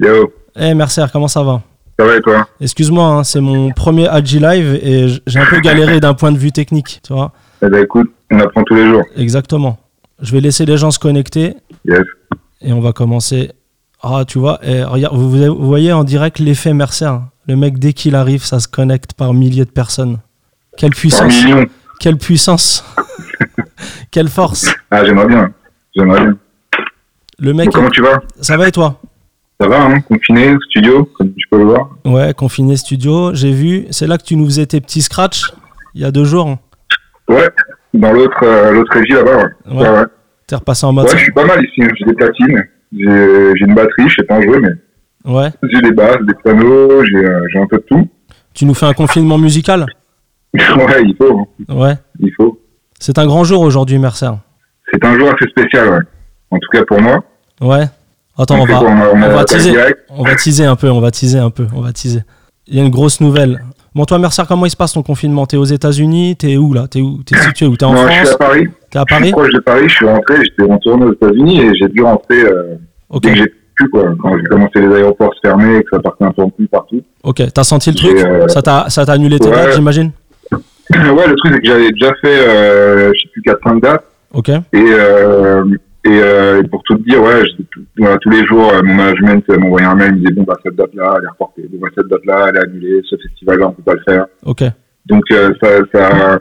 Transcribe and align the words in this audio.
Yo, 0.00 0.32
Eh 0.56 0.74
Mercer, 0.74 1.06
comment 1.12 1.28
ça 1.28 1.42
va? 1.42 1.62
Ça 1.98 2.06
va 2.06 2.16
et 2.16 2.20
toi? 2.22 2.48
Excuse-moi, 2.60 3.04
hein, 3.06 3.24
c'est 3.24 3.40
mon 3.40 3.70
premier 3.72 4.08
AG 4.08 4.28
Live 4.32 4.78
et 4.82 5.08
j'ai 5.26 5.38
un 5.38 5.46
peu 5.46 5.60
galéré 5.60 6.00
d'un 6.00 6.14
point 6.14 6.32
de 6.32 6.38
vue 6.38 6.52
technique, 6.52 7.00
tu 7.06 7.12
vois. 7.12 7.32
Eh 7.62 7.68
ben 7.68 7.82
écoute, 7.84 8.10
on 8.30 8.38
apprend 8.40 8.62
tous 8.64 8.74
les 8.74 8.86
jours. 8.88 9.02
Exactement. 9.16 9.78
Je 10.22 10.32
vais 10.32 10.40
laisser 10.40 10.64
les 10.64 10.76
gens 10.78 10.90
se 10.90 10.98
connecter 10.98 11.56
Yes. 11.84 12.00
et 12.62 12.72
on 12.72 12.80
va 12.80 12.92
commencer. 12.92 13.52
Ah, 14.02 14.24
tu 14.26 14.38
vois, 14.38 14.58
eh, 14.62 14.82
regarde, 14.82 15.14
vous, 15.14 15.30
vous 15.30 15.66
voyez 15.66 15.92
en 15.92 16.04
direct 16.04 16.38
l'effet 16.38 16.72
Mercer. 16.72 17.04
hein. 17.04 17.28
Le 17.46 17.56
mec, 17.56 17.78
dès 17.78 17.92
qu'il 17.92 18.14
arrive, 18.14 18.44
ça 18.44 18.60
se 18.60 18.68
connecte 18.68 19.12
par 19.12 19.34
milliers 19.34 19.64
de 19.66 19.70
personnes. 19.70 20.18
Quelle 20.78 20.90
puissance. 20.92 21.34
Quelle 22.00 22.16
puissance 22.16 22.82
Quelle 24.10 24.28
force 24.28 24.66
Ah, 24.90 25.04
j'aimerais 25.04 25.26
bien. 25.26 25.52
J'aimerais 25.94 26.20
bien. 26.22 26.36
Le 27.38 27.52
mec, 27.52 27.70
comment 27.70 27.90
tu 27.90 28.00
vas? 28.02 28.20
Ça 28.40 28.56
va 28.56 28.68
et 28.68 28.72
toi? 28.72 29.00
Ça 29.60 29.68
va, 29.68 29.84
hein 29.84 30.00
Confiné, 30.00 30.54
studio, 30.70 31.04
comme 31.18 31.32
tu 31.34 31.46
peux 31.50 31.58
le 31.58 31.64
voir. 31.64 31.90
Ouais, 32.04 32.32
confiné 32.34 32.76
studio, 32.76 33.34
j'ai 33.34 33.52
vu. 33.52 33.86
C'est 33.90 34.06
là 34.06 34.16
que 34.16 34.22
tu 34.24 34.36
nous 34.36 34.46
faisais 34.46 34.66
tes 34.66 34.80
petits 34.80 35.02
scratchs 35.02 35.52
il 35.94 36.00
y 36.02 36.04
a 36.04 36.10
deux 36.10 36.24
jours. 36.24 36.56
Ouais, 37.28 37.48
dans 37.94 38.12
l'autre 38.12 38.38
euh, 38.42 38.70
l'autre 38.72 38.92
régie 38.92 39.12
là-bas, 39.12 39.36
ouais. 39.36 39.76
Ouais. 39.76 39.88
Ouais. 39.90 40.04
T'es 40.46 40.56
repassé 40.56 40.86
en 40.86 40.92
mode. 40.92 41.06
Ouais, 41.06 41.16
je 41.16 41.22
suis 41.24 41.32
pas 41.32 41.44
mal 41.44 41.62
ici. 41.64 41.82
J'ai 41.98 42.04
des 42.06 42.14
platines, 42.14 42.64
j'ai 42.92 43.64
une 43.66 43.74
batterie, 43.74 44.08
je 44.08 44.14
sais 44.18 44.26
pas 44.26 44.36
en 44.36 44.42
jouer, 44.42 44.60
mais 44.60 44.70
Ouais. 45.30 45.50
j'ai 45.70 45.80
des 45.82 45.92
basses, 45.92 46.16
des 46.26 46.34
pianos, 46.42 47.04
j'ai 47.04 47.16
euh, 47.24 47.40
j'ai 47.52 47.58
un 47.58 47.66
peu 47.66 47.76
de 47.76 47.82
tout. 47.88 48.08
Tu 48.54 48.64
nous 48.64 48.74
fais 48.74 48.86
un 48.86 48.94
confinement 48.94 49.36
musical 49.38 49.86
ouais, 50.54 51.02
il 51.04 51.14
faut. 51.16 51.38
hein. 51.68 51.74
Ouais. 51.74 51.94
Il 52.18 52.32
faut. 52.36 52.58
C'est 52.98 53.18
un 53.18 53.26
grand 53.26 53.44
jour 53.44 53.60
aujourd'hui, 53.60 53.98
Mercer. 53.98 54.30
C'est 54.92 55.04
un 55.04 55.16
jour 55.18 55.28
assez 55.28 55.48
spécial, 55.50 55.88
ouais. 55.90 56.00
En 56.50 56.58
tout 56.58 56.68
cas 56.72 56.84
pour 56.84 57.00
moi. 57.00 57.22
Ouais. 57.60 57.84
Attends, 58.40 58.60
on 58.60 58.64
va, 58.64 58.78
quoi, 58.78 58.88
on, 58.88 59.16
on, 59.22 59.28
va 59.34 59.44
teaser. 59.44 59.72
On 60.08 60.22
va 60.24 60.34
teaser 60.34 60.64
un 60.64 60.76
peu, 60.76 60.88
on 60.90 61.00
va 61.00 61.10
teaser 61.10 61.38
un 61.38 61.50
peu, 61.50 61.66
on 61.74 61.80
va 61.80 61.92
teaser. 61.92 62.20
Il 62.66 62.76
y 62.76 62.80
a 62.80 62.84
une 62.84 62.90
grosse 62.90 63.20
nouvelle. 63.20 63.60
Bon, 63.94 64.04
toi, 64.04 64.18
Mercer, 64.18 64.42
comment 64.48 64.66
il 64.66 64.70
se 64.70 64.76
passe 64.76 64.92
ton 64.92 65.02
confinement? 65.02 65.46
T'es 65.46 65.56
aux 65.56 65.64
États-Unis? 65.64 66.36
T'es 66.36 66.56
où 66.56 66.72
là? 66.72 66.86
T'es 66.88 67.00
où? 67.00 67.20
T'es 67.24 67.36
situé 67.40 67.66
où? 67.66 67.76
T'es 67.76 67.84
en 67.84 67.92
Non, 67.92 68.06
je 68.06 68.12
suis 68.12 68.16
France? 68.26 68.34
à 68.34 68.38
Paris. 68.38 68.66
T'es 68.90 68.98
à 68.98 69.04
Je 69.08 69.14
suis 69.14 69.20
Paris 69.20 69.32
proche 69.32 69.52
de 69.52 69.58
Paris, 69.58 69.84
je 69.88 69.94
suis 69.94 70.06
rentré, 70.06 70.34
j'étais 70.44 70.72
retourné 70.72 71.04
aux 71.06 71.12
États-Unis 71.12 71.60
et 71.60 71.74
j'ai 71.74 71.88
dû 71.88 72.02
rentrer 72.02 72.40
euh, 72.42 72.76
Ok, 73.08 73.22
dès 73.24 73.30
que 73.32 73.36
j'ai 73.38 73.48
pu, 73.74 73.88
quoi. 73.90 74.04
Quand 74.22 74.36
j'ai 74.38 74.44
commencé 74.44 74.80
les 74.80 74.94
aéroports 74.94 75.34
se 75.34 75.40
fermer 75.48 75.78
et 75.78 75.82
que 75.82 75.88
ça 75.92 75.98
partait 75.98 76.24
un 76.24 76.30
peu 76.32 76.42
en 76.42 76.50
couille 76.50 76.68
partout. 76.68 77.02
ok. 77.24 77.42
T'as 77.52 77.64
senti 77.64 77.90
le 77.90 77.96
truc? 77.96 78.16
euh, 78.18 78.46
Ça 78.48 78.62
t'a 78.62 78.86
ça 78.88 79.04
t'a 79.04 79.12
annulé 79.12 79.38
tes 79.40 79.48
ouais. 79.48 79.54
dates, 79.56 79.74
j'imagine? 79.74 80.12
Ouais, 80.92 81.26
le 81.28 81.34
truc, 81.36 81.52
c'est 81.54 81.60
que 81.60 81.66
j'avais 81.66 81.90
déjà 81.92 82.10
fait, 82.20 82.26
euh, 82.48 83.12
je 83.14 83.20
sais 83.20 83.28
plus, 83.32 83.42
4-5 83.42 83.80
dates. 83.80 84.04
Ok, 84.32 84.48
Et, 84.48 84.60
euh, 84.74 85.64
et, 86.04 86.20
euh, 86.22 86.62
et 86.62 86.68
pour 86.68 86.82
tout 86.84 86.96
te 86.96 87.02
dire, 87.02 87.22
ouais, 87.22 87.42
je- 87.46 87.62
tout- 87.70 87.84
voilà, 87.98 88.16
tous 88.18 88.30
les 88.30 88.44
jours, 88.46 88.72
euh, 88.72 88.82
mon 88.82 88.94
management 88.94 89.44
euh, 89.50 89.58
m'envoyait 89.58 89.86
un 89.86 89.94
mail, 89.94 90.08
il 90.08 90.14
me 90.14 90.18
disait, 90.20 90.32
bon, 90.32 90.42
bah, 90.44 90.56
cette 90.64 90.76
date-là, 90.76 91.14
elle 91.18 91.24
est 91.24 91.28
reportée. 91.28 91.62
Bon, 91.70 91.78
bah, 91.80 91.88
cette 91.96 92.08
date-là, 92.08 92.46
elle 92.48 92.56
est 92.56 92.64
annulée. 92.64 93.00
Ce 93.08 93.16
festival-là, 93.16 93.68
on 93.68 93.72
peut 93.72 93.82
pas 93.82 93.94
le 93.94 94.02
faire. 94.06 94.26
ok. 94.44 94.62
Donc, 95.06 95.24
euh, 95.32 95.50
ça, 95.62 95.68
ça, 95.92 96.40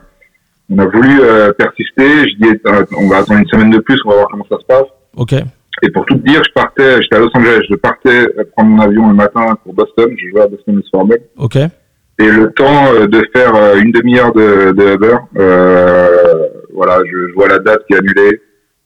on 0.69 0.77
a 0.79 0.85
voulu 0.85 1.21
euh, 1.21 1.51
persister. 1.53 2.27
Je 2.29 2.35
dis, 2.41 2.59
on 2.97 3.07
va 3.07 3.17
attendre 3.17 3.39
une 3.39 3.47
semaine 3.47 3.71
de 3.71 3.79
plus, 3.79 3.99
on 4.05 4.09
va 4.09 4.15
voir 4.17 4.27
comment 4.29 4.45
ça 4.49 4.57
se 4.59 4.65
passe. 4.65 4.85
Ok, 5.17 5.33
Et 5.33 5.89
pour 5.91 6.05
tout 6.05 6.15
te 6.15 6.27
dire, 6.29 6.41
je 6.45 6.51
partais, 6.53 7.01
j'étais 7.01 7.15
à 7.15 7.19
Los 7.19 7.29
Angeles, 7.33 7.61
je 7.69 7.75
partais 7.75 8.27
prendre 8.55 8.69
mon 8.69 8.81
avion 8.81 9.07
le 9.09 9.15
matin 9.15 9.57
pour 9.63 9.73
Boston, 9.73 10.09
je 10.17 10.29
jouais 10.29 10.41
à 10.41 10.47
Boston 10.47 10.81
Sports 10.85 11.07
ok, 11.37 11.55
Et 11.55 12.27
le 12.29 12.51
temps 12.51 12.93
de 13.07 13.21
faire 13.35 13.53
une 13.77 13.91
demi-heure 13.91 14.31
de, 14.33 14.71
de 14.71 14.95
Uber, 14.95 15.15
euh, 15.37 16.47
voilà, 16.73 16.99
je, 17.05 17.27
je 17.29 17.33
vois 17.33 17.47
la 17.47 17.59
date 17.59 17.81
qui 17.87 17.93
est 17.95 17.97
annulée, 17.97 18.39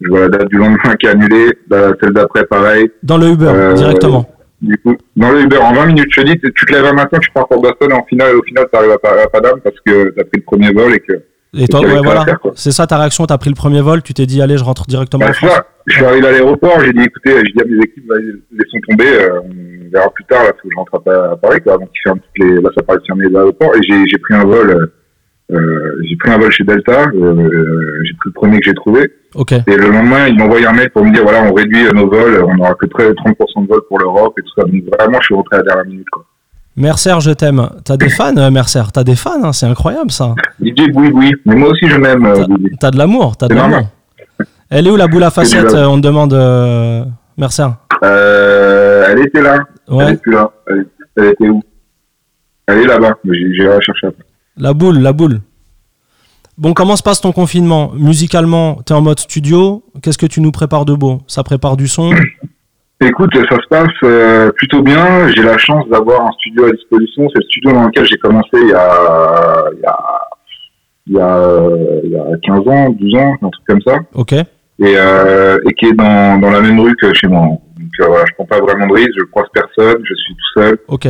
je 0.04 0.10
vois 0.10 0.22
la 0.22 0.30
date 0.30 0.48
du 0.50 0.58
lendemain 0.58 0.96
qui 1.00 1.06
est 1.08 1.10
annulée, 1.10 1.58
la, 1.70 1.94
celle 2.02 2.14
d'après 2.14 2.46
pareil. 2.46 2.92
Dans 3.04 3.18
le 3.18 3.28
Uber, 3.30 3.48
Euh, 3.48 3.74
directement. 3.74 4.30
Du 4.62 4.78
coup, 4.78 4.96
dans 5.18 5.32
le 5.32 5.42
Uber, 5.42 5.58
en 5.58 5.74
20 5.74 5.86
minutes, 5.88 6.08
je 6.16 6.22
te 6.22 6.26
dis, 6.28 6.40
tu 6.40 6.66
te 6.66 6.72
lèves 6.74 6.86
un 6.86 6.94
matin, 6.94 7.18
tu 7.20 7.30
pars 7.32 7.48
pour 7.48 7.62
Boston, 7.62 7.90
et 7.92 7.94
en 7.94 8.04
final, 8.06 8.36
au 8.36 8.44
final, 8.44 8.66
t'arrives 8.72 8.92
à, 8.92 8.98
Pa- 8.98 9.22
à 9.24 9.28
Padam 9.28 9.60
parce 9.62 9.76
que 9.86 10.10
t'as 10.12 10.24
pris 10.24 10.38
le 10.38 10.44
premier 10.44 10.72
vol 10.72 10.94
et 10.94 11.00
que, 11.02 11.14
Et 11.54 11.68
toi, 11.68 11.82
ouais, 11.82 11.98
à 11.98 12.02
voilà. 12.02 12.26
C'est 12.56 12.72
ça 12.72 12.88
ta 12.88 12.98
réaction 12.98 13.26
T'as 13.26 13.38
pris 13.38 13.50
le 13.50 13.56
premier 13.56 13.82
vol, 13.82 14.02
tu 14.02 14.14
t'es 14.14 14.26
dit, 14.26 14.42
allez, 14.42 14.58
je 14.58 14.64
rentre 14.64 14.86
directement 14.88 15.26
bah, 15.26 15.32
en 15.32 15.34
c'est 15.34 15.46
France. 15.48 15.58
ça. 15.58 15.66
Je 15.88 15.96
suis 15.96 16.06
arrivé 16.06 16.28
à 16.28 16.32
l'aéroport, 16.32 16.80
j'ai 16.80 16.94
dit, 16.94 17.02
écoutez, 17.04 17.32
j'ai 17.46 17.52
dit 17.52 17.62
à 17.62 17.66
mes 17.66 17.84
équipes, 17.84 18.10
laissons 18.54 18.80
tomber, 18.90 19.06
euh, 19.10 19.42
on 19.44 19.92
verra 19.92 20.10
plus 20.12 20.24
tard, 20.26 20.44
là, 20.44 20.52
faut 20.62 20.70
que 20.70 20.74
je 20.74 20.78
rentre 20.78 20.94
à, 21.10 21.34
à 21.34 21.36
Paris, 21.36 21.60
quoi, 21.62 21.74
avant 21.74 21.86
qu'ils 21.88 22.02
ferment 22.06 22.22
toutes 22.22 22.48
les, 22.48 22.62
là, 22.62 22.70
ça 22.76 22.84
paraît 22.84 23.00
de 23.00 23.04
fermer 23.06 23.26
les 23.28 23.36
aéroports, 23.36 23.76
et 23.76 23.82
j'ai, 23.84 24.06
j'ai 24.08 24.18
pris 24.18 24.34
un 24.34 24.46
vol, 24.46 24.70
euh, 24.70 24.94
euh, 25.52 26.02
j'ai 26.04 26.16
pris 26.16 26.32
un 26.32 26.38
vol 26.38 26.52
chez 26.52 26.64
Delta, 26.64 27.06
euh, 27.14 27.50
j'ai 28.04 28.14
pris 28.14 28.28
le 28.30 28.32
premier 28.34 28.60
que 28.60 28.66
j'ai 28.66 28.74
trouvé, 28.74 29.12
et 29.68 29.76
le 29.76 29.90
lendemain, 29.90 30.28
ils 30.28 30.38
m'ont 30.38 30.46
envoyé 30.46 30.66
un 30.66 30.74
mail 30.74 30.90
pour 30.92 31.04
me 31.06 31.12
dire, 31.14 31.24
voilà, 31.24 31.44
on 31.44 31.54
réduit 31.54 31.86
euh, 31.88 31.92
nos 31.92 32.08
vols, 32.10 32.44
on 32.48 32.58
aura 32.60 32.74
que 32.76 32.86
13, 32.86 33.12
30% 33.14 33.64
de 33.64 33.68
vols 33.68 33.82
pour 33.88 34.00
l'Europe 34.00 34.34
et 34.38 34.42
tout 34.42 34.52
ça. 34.56 34.64
Donc 34.64 34.84
vraiment, 34.98 35.20
je 35.20 35.26
suis 35.26 35.36
rentré 35.36 35.56
à 35.56 35.60
la 35.60 35.64
dernière 35.66 35.86
minute, 35.86 36.10
quoi. 36.12 36.26
Mercer, 36.76 37.14
je 37.20 37.30
t'aime. 37.32 37.70
T'as 37.86 37.98
des 37.98 38.10
fans, 38.10 38.36
euh, 38.38 38.50
Mercer? 38.50 38.82
T'as 38.92 39.04
des 39.04 39.16
fans, 39.16 39.44
hein, 39.44 39.54
c'est 39.54 39.68
incroyable 39.68 40.10
ça. 40.10 40.34
DJ 40.60 40.90
Boui 40.92 41.12
Boui, 41.12 41.32
mais 41.46 41.54
moi 41.56 41.70
aussi 41.70 41.88
je 41.88 41.98
m'aime, 41.98 42.26
euh, 42.26 42.46
T'as- 42.80 42.90
de 42.90 42.98
l'amour, 42.98 43.38
t'as 43.38 43.48
de 43.48 43.54
l'amour. 43.54 43.88
Elle 44.72 44.88
est 44.88 44.90
où 44.90 44.96
la 44.96 45.06
boule 45.08 45.24
à 45.24 45.30
facettes 45.30 45.72
euh, 45.76 45.86
On 45.86 45.98
te 45.98 46.02
demande, 46.08 46.34
euh, 46.34 47.04
Mercer? 47.38 47.68
Euh, 48.04 49.06
elle 49.08 49.20
était 49.20 49.42
là, 49.44 49.60
elle 49.88 49.94
Ouais, 49.94 50.14
est 50.14 50.22
plus 50.22 50.32
là. 50.34 50.50
Elle, 50.68 50.86
elle 51.18 51.26
était 51.26 51.48
où? 51.50 51.62
Elle 52.68 52.80
est 52.80 52.88
là-bas, 52.88 53.18
mais 53.24 53.38
j'ai, 53.38 53.54
j'ai 53.54 53.64
la 53.66 53.80
chercher 53.80 54.08
après. 54.08 54.24
La 54.58 54.74
boule, 54.74 55.00
la 55.00 55.14
boule. 55.14 55.42
Bon, 56.58 56.74
comment 56.74 56.96
se 56.96 57.04
passe 57.04 57.20
ton 57.22 57.32
confinement? 57.32 57.92
Musicalement, 57.96 58.76
t'es 58.86 58.94
en 58.94 59.02
mode 59.02 59.20
studio. 59.20 59.84
Qu'est-ce 60.02 60.18
que 60.18 60.28
tu 60.28 60.40
nous 60.40 60.52
prépares 60.52 60.86
de 60.86 60.94
beau? 60.94 61.22
Ça 61.28 61.44
prépare 61.44 61.78
du 61.78 61.88
son? 61.88 62.12
Écoute, 63.02 63.32
ça 63.36 63.56
se 63.58 63.68
passe 63.70 63.88
euh, 64.04 64.52
plutôt 64.52 64.82
bien. 64.82 65.28
J'ai 65.30 65.42
la 65.42 65.58
chance 65.58 65.88
d'avoir 65.90 66.22
un 66.22 66.32
studio 66.34 66.66
à 66.66 66.72
disposition. 66.72 67.28
C'est 67.34 67.40
le 67.40 67.46
studio 67.46 67.72
dans 67.72 67.86
lequel 67.86 68.06
j'ai 68.06 68.18
commencé 68.18 68.50
il 68.54 68.70
y 68.70 68.74
a, 68.74 69.66
il 69.76 69.82
y 69.82 69.86
a, 69.86 69.98
il 71.08 71.14
y 71.14 71.20
a, 71.20 71.70
il 72.04 72.12
y 72.12 72.16
a 72.16 72.38
15 72.44 72.60
ans, 72.68 72.90
12 72.92 73.16
ans, 73.16 73.34
un 73.42 73.50
truc 73.50 73.66
comme 73.68 73.82
ça. 73.82 73.98
Ok, 74.14 74.34
Et, 74.34 74.46
euh, 74.80 75.58
et 75.68 75.74
qui 75.74 75.88
est 75.88 75.94
dans, 75.94 76.38
dans 76.40 76.52
la 76.52 76.62
même 76.62 76.80
rue 76.80 76.96
que 76.96 77.14
chez 77.14 77.28
moi. 77.28 77.42
Donc 77.42 77.92
euh, 78.00 78.06
voilà, 78.08 78.26
je 78.30 78.34
prends 78.36 78.46
pas 78.46 78.62
vraiment 78.62 78.88
de 78.88 78.94
risque, 78.94 79.12
je 79.18 79.26
croise 79.26 79.48
personne, 79.54 80.02
je 80.04 80.14
suis 80.16 80.34
tout 80.34 80.62
seul, 80.62 80.78
ok, 80.88 81.08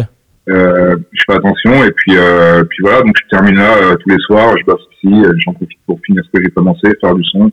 euh, 0.50 0.96
je 1.14 1.22
fais 1.28 1.38
attention 1.38 1.84
et 1.86 1.92
puis 1.92 2.14
euh, 2.18 2.64
puis 2.66 2.80
voilà, 2.84 3.02
donc 3.02 3.14
je 3.24 3.30
termine 3.38 3.56
là 3.56 3.76
euh, 3.78 3.96
tous 3.96 4.10
les 4.10 4.20
soirs, 4.26 4.54
je 4.58 4.66
bosse 4.66 4.82
ici, 5.04 5.14
j'en 5.46 5.54
profite 5.54 5.78
pour 5.88 6.00
finir 6.06 6.22
ce 6.26 6.38
que 6.38 6.44
j'ai 6.44 6.52
commencé, 6.52 6.82
faire 7.00 7.16
du 7.16 7.24
son, 7.26 7.50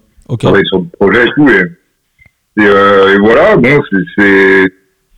travailler 0.46 0.64
sur 0.66 0.80
des 0.80 0.88
projets 0.98 1.26
et 1.26 1.30
tout. 1.36 1.48
Et, 1.48 2.62
et, 2.62 2.66
euh, 2.66 3.14
et 3.14 3.18
voilà, 3.18 3.56
bon, 3.56 3.80
c'est- 4.18 4.72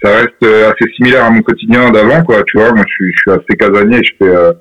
ça 0.05 0.16
reste 0.16 0.31
euh, 0.43 0.71
assez 0.71 0.93
similaire 0.97 1.25
à 1.27 1.31
mon 1.31 1.43
quotidien 1.43 1.91
d'avant, 1.91 2.22
quoi. 2.25 2.43
Tu 2.44 2.59
vois, 2.59 2.72
moi, 2.72 2.83
je 2.88 2.93
suis, 2.93 3.12
je 3.15 3.21
suis 3.21 3.31
assez 3.31 3.56
casanier, 3.59 4.00
je 4.03 4.10
fais, 4.19 4.34
euh, 4.34 4.53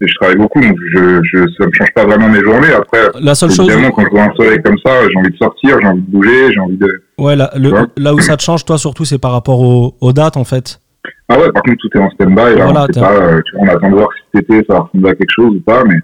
et 0.00 0.06
je 0.08 0.14
travaille 0.14 0.36
beaucoup, 0.36 0.60
donc 0.60 0.76
je, 0.92 1.20
je, 1.22 1.38
ça 1.58 1.66
me 1.66 1.72
change 1.72 1.92
pas 1.94 2.04
vraiment 2.04 2.28
mes 2.28 2.40
journées. 2.40 2.72
Après, 2.72 3.10
La 3.20 3.34
seule 3.34 3.50
chose, 3.50 3.68
évidemment, 3.68 3.90
quand 3.92 4.02
je 4.04 4.10
vois 4.10 4.22
un 4.24 4.34
soleil 4.34 4.60
comme 4.62 4.76
ça, 4.84 4.90
j'ai 5.08 5.16
envie 5.18 5.30
de 5.30 5.36
sortir, 5.36 5.78
j'ai 5.80 5.86
envie 5.86 6.00
de 6.02 6.10
bouger, 6.10 6.52
j'ai 6.52 6.60
envie 6.60 6.76
de. 6.78 7.02
ouais, 7.18 7.36
là, 7.36 7.50
le- 7.56 7.72
là 7.96 8.14
où 8.14 8.20
ça 8.20 8.36
te 8.36 8.42
change, 8.42 8.64
toi, 8.64 8.76
surtout, 8.78 9.04
c'est 9.04 9.18
par 9.18 9.32
rapport 9.32 9.60
aux, 9.60 9.94
aux 10.00 10.12
dates, 10.12 10.36
en 10.36 10.44
fait. 10.44 10.80
Ah 11.28 11.38
ouais, 11.38 11.50
par 11.52 11.62
contre, 11.62 11.76
tout 11.78 11.98
est 11.98 12.00
en 12.00 12.10
stand-by. 12.10 12.56
là, 12.56 12.64
Voilà, 12.66 12.86
on, 12.96 13.02
euh, 13.02 13.40
on 13.58 13.66
attend 13.68 13.90
de 13.90 13.94
voir 13.96 14.08
si 14.16 14.22
cet 14.34 14.44
été 14.44 14.64
ça 14.68 14.74
va 14.74 14.80
ressembler 14.80 15.10
à 15.10 15.14
quelque 15.14 15.32
chose 15.34 15.56
ou 15.56 15.60
pas, 15.60 15.82
mais 15.84 15.96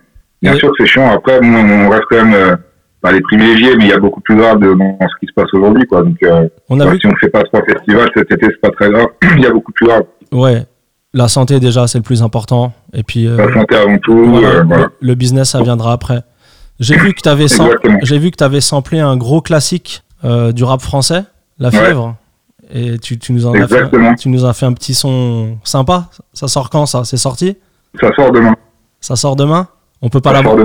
bien 0.43 0.55
sûr 0.55 0.69
que 0.71 0.75
c'est 0.81 0.87
chiant. 0.87 1.11
Après, 1.13 1.41
bon, 1.41 1.47
on 1.49 1.89
reste 1.91 2.05
quand 2.11 2.25
même 2.25 2.35
euh, 2.35 2.57
pas 3.01 3.13
les 3.13 3.21
privilégiés, 3.21 3.77
mais 3.77 3.85
il 3.85 3.91
y 3.91 3.93
a 3.93 3.99
beaucoup 3.99 4.21
plus 4.21 4.37
grave 4.37 4.59
de, 4.61 4.75
dans 4.75 4.99
ce 5.01 5.21
qui 5.21 5.27
se 5.27 5.33
passe 5.35 5.53
aujourd'hui, 5.53 5.87
quoi. 5.87 6.03
Donc, 6.03 6.17
euh, 6.25 6.49
On 6.69 6.81
a 6.81 6.85
bah, 6.87 6.91
vu 6.93 6.99
si 7.01 7.07
on 7.07 7.15
fait 7.17 7.29
pas 7.31 7.43
trois 7.45 7.63
festivals 7.65 8.11
cet 8.17 8.33
été, 8.33 8.47
c'est 8.47 8.61
pas 8.61 8.71
très 8.71 8.91
grave. 8.91 9.07
il 9.37 9.43
y 9.43 9.47
a 9.47 9.51
beaucoup 9.51 9.73
plus 9.73 9.87
grave. 9.87 10.03
Ouais, 10.33 10.67
la 11.15 11.29
santé 11.29 11.61
déjà 11.61 11.87
c'est 11.87 11.99
le 11.99 12.05
plus 12.05 12.23
important. 12.23 12.73
Et 12.93 13.03
puis 13.03 13.27
euh, 13.27 13.37
La 13.37 13.53
santé 13.53 13.77
avant 13.77 13.99
tout. 13.99 14.25
voilà, 14.25 14.49
euh, 14.49 14.63
voilà. 14.67 14.85
le, 15.01 15.09
le 15.09 15.15
business 15.15 15.51
ça 15.51 15.63
viendra 15.63 15.93
après. 15.93 16.23
J'ai 16.81 16.97
vu 16.97 17.13
que 17.13 17.21
tu 17.23 17.29
avais 17.29 17.47
avais 18.41 18.61
samplé 18.61 18.99
un 18.99 19.17
gros 19.17 19.41
classique 19.41 20.03
euh, 20.25 20.53
du 20.53 20.65
rap 20.65 20.81
français, 20.81 21.23
La 21.59 21.69
Ouais. 21.69 21.95
Et 22.75 22.99
tu, 22.99 23.19
tu 23.19 23.33
nous 23.33 23.47
en 23.47 23.53
as 23.53 23.69
fait, 23.69 23.75
Exactement. 23.77 24.15
tu 24.15 24.29
nous 24.29 24.45
as 24.45 24.53
fait 24.55 24.67
un 24.67 24.73
petit 24.73 24.95
son 24.95 25.59
sympa. 25.63 26.09
Ça 26.33 26.49
sort 26.49 26.71
quand 26.71 26.87
ça? 26.87 27.05
C'est 27.05 27.19
sorti? 27.19 27.57
Ça 28.01 28.11
sort 28.15 28.33
demain. 28.33 28.55
Ça 29.01 29.15
sort 29.17 29.37
demain? 29.37 29.69
On 30.01 30.09
peut 30.09 30.21
pas 30.21 30.33
l'avoir 30.33 30.57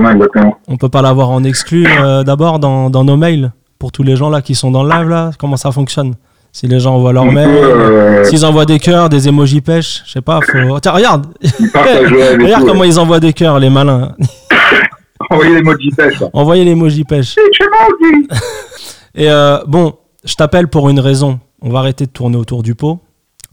on 0.66 0.76
peut 0.76 0.88
pas 0.88 1.02
l'avoir 1.02 1.30
en 1.30 1.44
exclu 1.44 1.86
euh, 1.86 2.24
d'abord 2.24 2.58
dans, 2.58 2.90
dans 2.90 3.04
nos 3.04 3.16
mails 3.16 3.52
pour 3.78 3.92
tous 3.92 4.02
les 4.02 4.16
gens 4.16 4.30
là 4.30 4.42
qui 4.42 4.56
sont 4.56 4.72
dans 4.72 4.82
le 4.82 4.90
live 4.90 5.08
là, 5.08 5.30
comment 5.38 5.56
ça 5.56 5.70
fonctionne? 5.70 6.14
Si 6.50 6.66
les 6.66 6.80
gens 6.80 6.96
envoient 6.96 7.12
leur 7.12 7.24
On 7.24 7.30
mail, 7.30 7.48
peut, 7.48 7.72
euh, 7.72 8.24
s'ils 8.24 8.44
envoient 8.44 8.64
des 8.64 8.80
cœurs, 8.80 9.08
des 9.08 9.28
emojis 9.28 9.60
pêche, 9.60 10.02
je 10.06 10.12
sais 10.12 10.20
pas, 10.22 10.40
faut 10.40 10.80
Tiens, 10.80 10.92
regarde, 10.92 11.26
Regarde 11.74 12.62
tout, 12.62 12.66
comment 12.66 12.80
ouais. 12.80 12.88
ils 12.88 12.98
envoient 12.98 13.20
des 13.20 13.32
cœurs, 13.32 13.58
les 13.60 13.70
malins. 13.70 14.16
Envoyez 15.30 15.60
vitesse, 15.78 16.20
là. 16.20 16.28
Envoyez 16.32 16.64
l'emoji 16.64 17.04
pêche. 17.04 17.36
Et 19.14 19.30
euh, 19.30 19.58
bon, 19.66 19.94
je 20.24 20.34
t'appelle 20.34 20.68
pour 20.68 20.88
une 20.88 21.00
raison. 21.00 21.38
On 21.60 21.70
va 21.70 21.80
arrêter 21.80 22.06
de 22.06 22.10
tourner 22.10 22.36
autour 22.36 22.62
du 22.62 22.74
pot. 22.74 23.00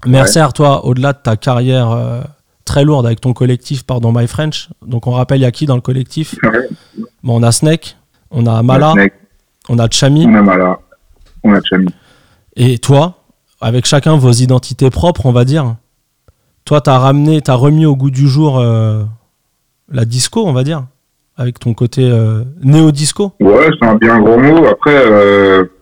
Mercer, 0.06 0.46
toi, 0.54 0.86
au-delà 0.86 1.14
de 1.14 1.18
ta 1.18 1.36
carrière 1.36 1.90
euh, 1.92 2.22
très 2.64 2.84
lourde 2.84 3.06
avec 3.06 3.22
ton 3.22 3.34
collectif, 3.34 3.84
pardon, 3.84 4.12
My 4.14 4.28
French. 4.28 4.70
Donc 4.86 5.08
on 5.08 5.12
rappelle, 5.12 5.40
il 5.40 5.44
y 5.44 5.46
a 5.46 5.52
qui 5.52 5.66
dans 5.66 5.76
le 5.76 5.82
collectif? 5.82 6.36
Ouais. 6.44 6.70
Bon, 7.24 7.40
on 7.40 7.44
a 7.44 7.52
Snake, 7.52 7.98
on 8.30 8.46
a 8.46 8.62
Mala, 8.62 8.94
on 9.70 9.80
a 9.80 9.90
Chami. 9.90 10.26
On 10.28 10.36
a 10.36 10.42
Mala. 10.42 10.80
On 11.44 11.54
a 11.54 11.60
Chami. 11.64 11.88
Et 12.56 12.78
toi, 12.78 13.24
avec 13.62 13.86
chacun 13.86 14.16
vos 14.18 14.32
identités 14.32 14.90
propres, 14.90 15.26
on 15.26 15.32
va 15.32 15.46
dire. 15.46 15.76
Toi, 16.66 16.82
t'as 16.82 16.98
ramené, 16.98 17.42
t'as 17.42 17.56
remis 17.56 17.86
au 17.86 17.96
goût 17.96 18.12
du 18.12 18.28
jour 18.28 18.60
euh, 18.60 19.04
la 19.92 20.06
disco, 20.06 20.46
on 20.46 20.54
va 20.54 20.64
dire, 20.64 20.86
avec 21.38 21.60
ton 21.60 21.74
côté 21.74 22.10
euh, 22.10 22.44
néo-disco? 22.64 23.34
Ouais, 23.40 23.70
c'est 23.80 23.88
un 23.88 23.96
bien 23.96 24.20
gros 24.20 24.38
mot. 24.38 24.66
Après, 24.66 24.96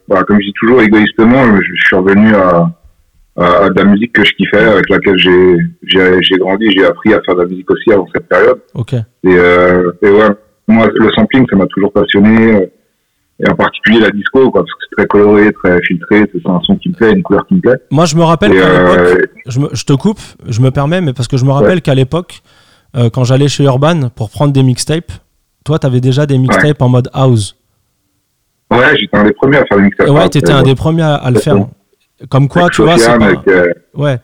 bah, 0.08 0.24
comme 0.28 0.40
je 0.40 0.46
dis 0.48 0.54
toujours 0.60 0.82
égoïstement, 0.82 1.44
je, 1.58 1.62
je 1.76 1.84
suis 1.88 1.96
revenu 1.96 2.34
à, 2.36 2.70
à, 3.38 3.46
à 3.66 3.70
de 3.70 3.78
la 3.80 3.86
musique 3.86 4.14
que 4.14 4.24
je 4.24 4.32
kiffais, 4.34 4.58
avec 4.64 4.90
laquelle 4.90 5.18
j'ai 5.18 5.56
j'ai 5.84 6.22
j'ai 6.22 6.38
grandi, 6.38 6.70
j'ai 6.72 6.86
appris 6.86 7.14
à 7.14 7.22
faire 7.22 7.36
de 7.36 7.42
la 7.42 7.48
musique 7.48 7.70
aussi 7.72 7.92
avant 7.92 8.08
cette 8.14 8.28
période. 8.28 8.60
Ok. 8.76 8.94
Et, 8.94 9.04
euh, 9.26 9.92
et 10.02 10.10
ouais, 10.10 10.30
moi, 10.68 10.88
le 10.94 11.12
sampling, 11.14 11.46
ça 11.50 11.56
m'a 11.56 11.66
toujours 11.68 11.92
passionné. 11.92 12.54
euh, 12.56 12.66
Et 13.40 13.50
en 13.50 13.56
particulier 13.56 14.00
la 14.00 14.12
disco, 14.12 14.52
quoi, 14.52 14.62
parce 14.62 14.72
que 14.74 14.80
c'est 14.88 14.96
très 14.98 15.08
coloré, 15.08 15.52
très 15.54 15.82
filtré, 15.82 16.24
c'est 16.32 16.48
un 16.48 16.60
son 16.62 16.76
qui 16.78 16.90
me 16.90 16.94
plaît, 16.94 17.12
une 17.14 17.24
couleur 17.24 17.46
qui 17.48 17.56
me 17.56 17.62
plaît. 17.62 17.78
Moi, 17.90 18.06
je 18.06 18.16
me 18.16 18.24
rappelle 18.24 18.52
qu'à 18.52 18.58
euh, 18.68 19.16
l'époque, 19.16 19.30
je, 19.48 19.60
me- 19.60 19.70
je 19.74 19.84
te 19.86 19.94
coupe, 19.94 20.22
je 20.48 20.62
me 20.62 20.70
permets, 20.70 21.02
mais 21.02 21.14
parce 21.14 21.28
que 21.28 21.38
je 21.38 21.44
me 21.46 21.52
rappelle 21.52 21.82
qu'à 21.82 21.96
l'époque, 21.96 22.42
euh, 22.96 23.10
quand 23.10 23.24
j'allais 23.24 23.48
chez 23.48 23.64
Urban 23.64 24.10
pour 24.16 24.30
prendre 24.30 24.54
des 24.54 24.62
mixtapes, 24.62 25.12
toi, 25.66 25.80
t'avais 25.80 26.00
déjà 26.00 26.26
des 26.28 26.38
mixtapes 26.38 26.82
en 26.82 26.90
mode 26.90 27.10
house. 27.14 27.56
Ouais, 28.72 28.98
j'étais 28.98 29.18
un 29.18 29.24
des 29.24 29.34
premiers 29.34 29.58
à 29.58 29.66
faire 29.66 29.78
une 29.78 29.86
mixtape. 29.86 30.08
Et 30.08 30.12
ouais, 30.12 30.30
t'étais 30.30 30.52
un 30.52 30.64
des 30.64 30.76
premiers 30.76 31.04
à, 31.04 31.30
le 31.32 31.40
faire. 31.40 31.56
Comme 32.30 32.48
quoi, 32.48 32.70
tu 32.70 32.82
vois, 32.82 32.98
c'est 32.98 33.18
pas... 33.18 33.32
euh, 33.48 33.74
Ouais. 33.94 34.18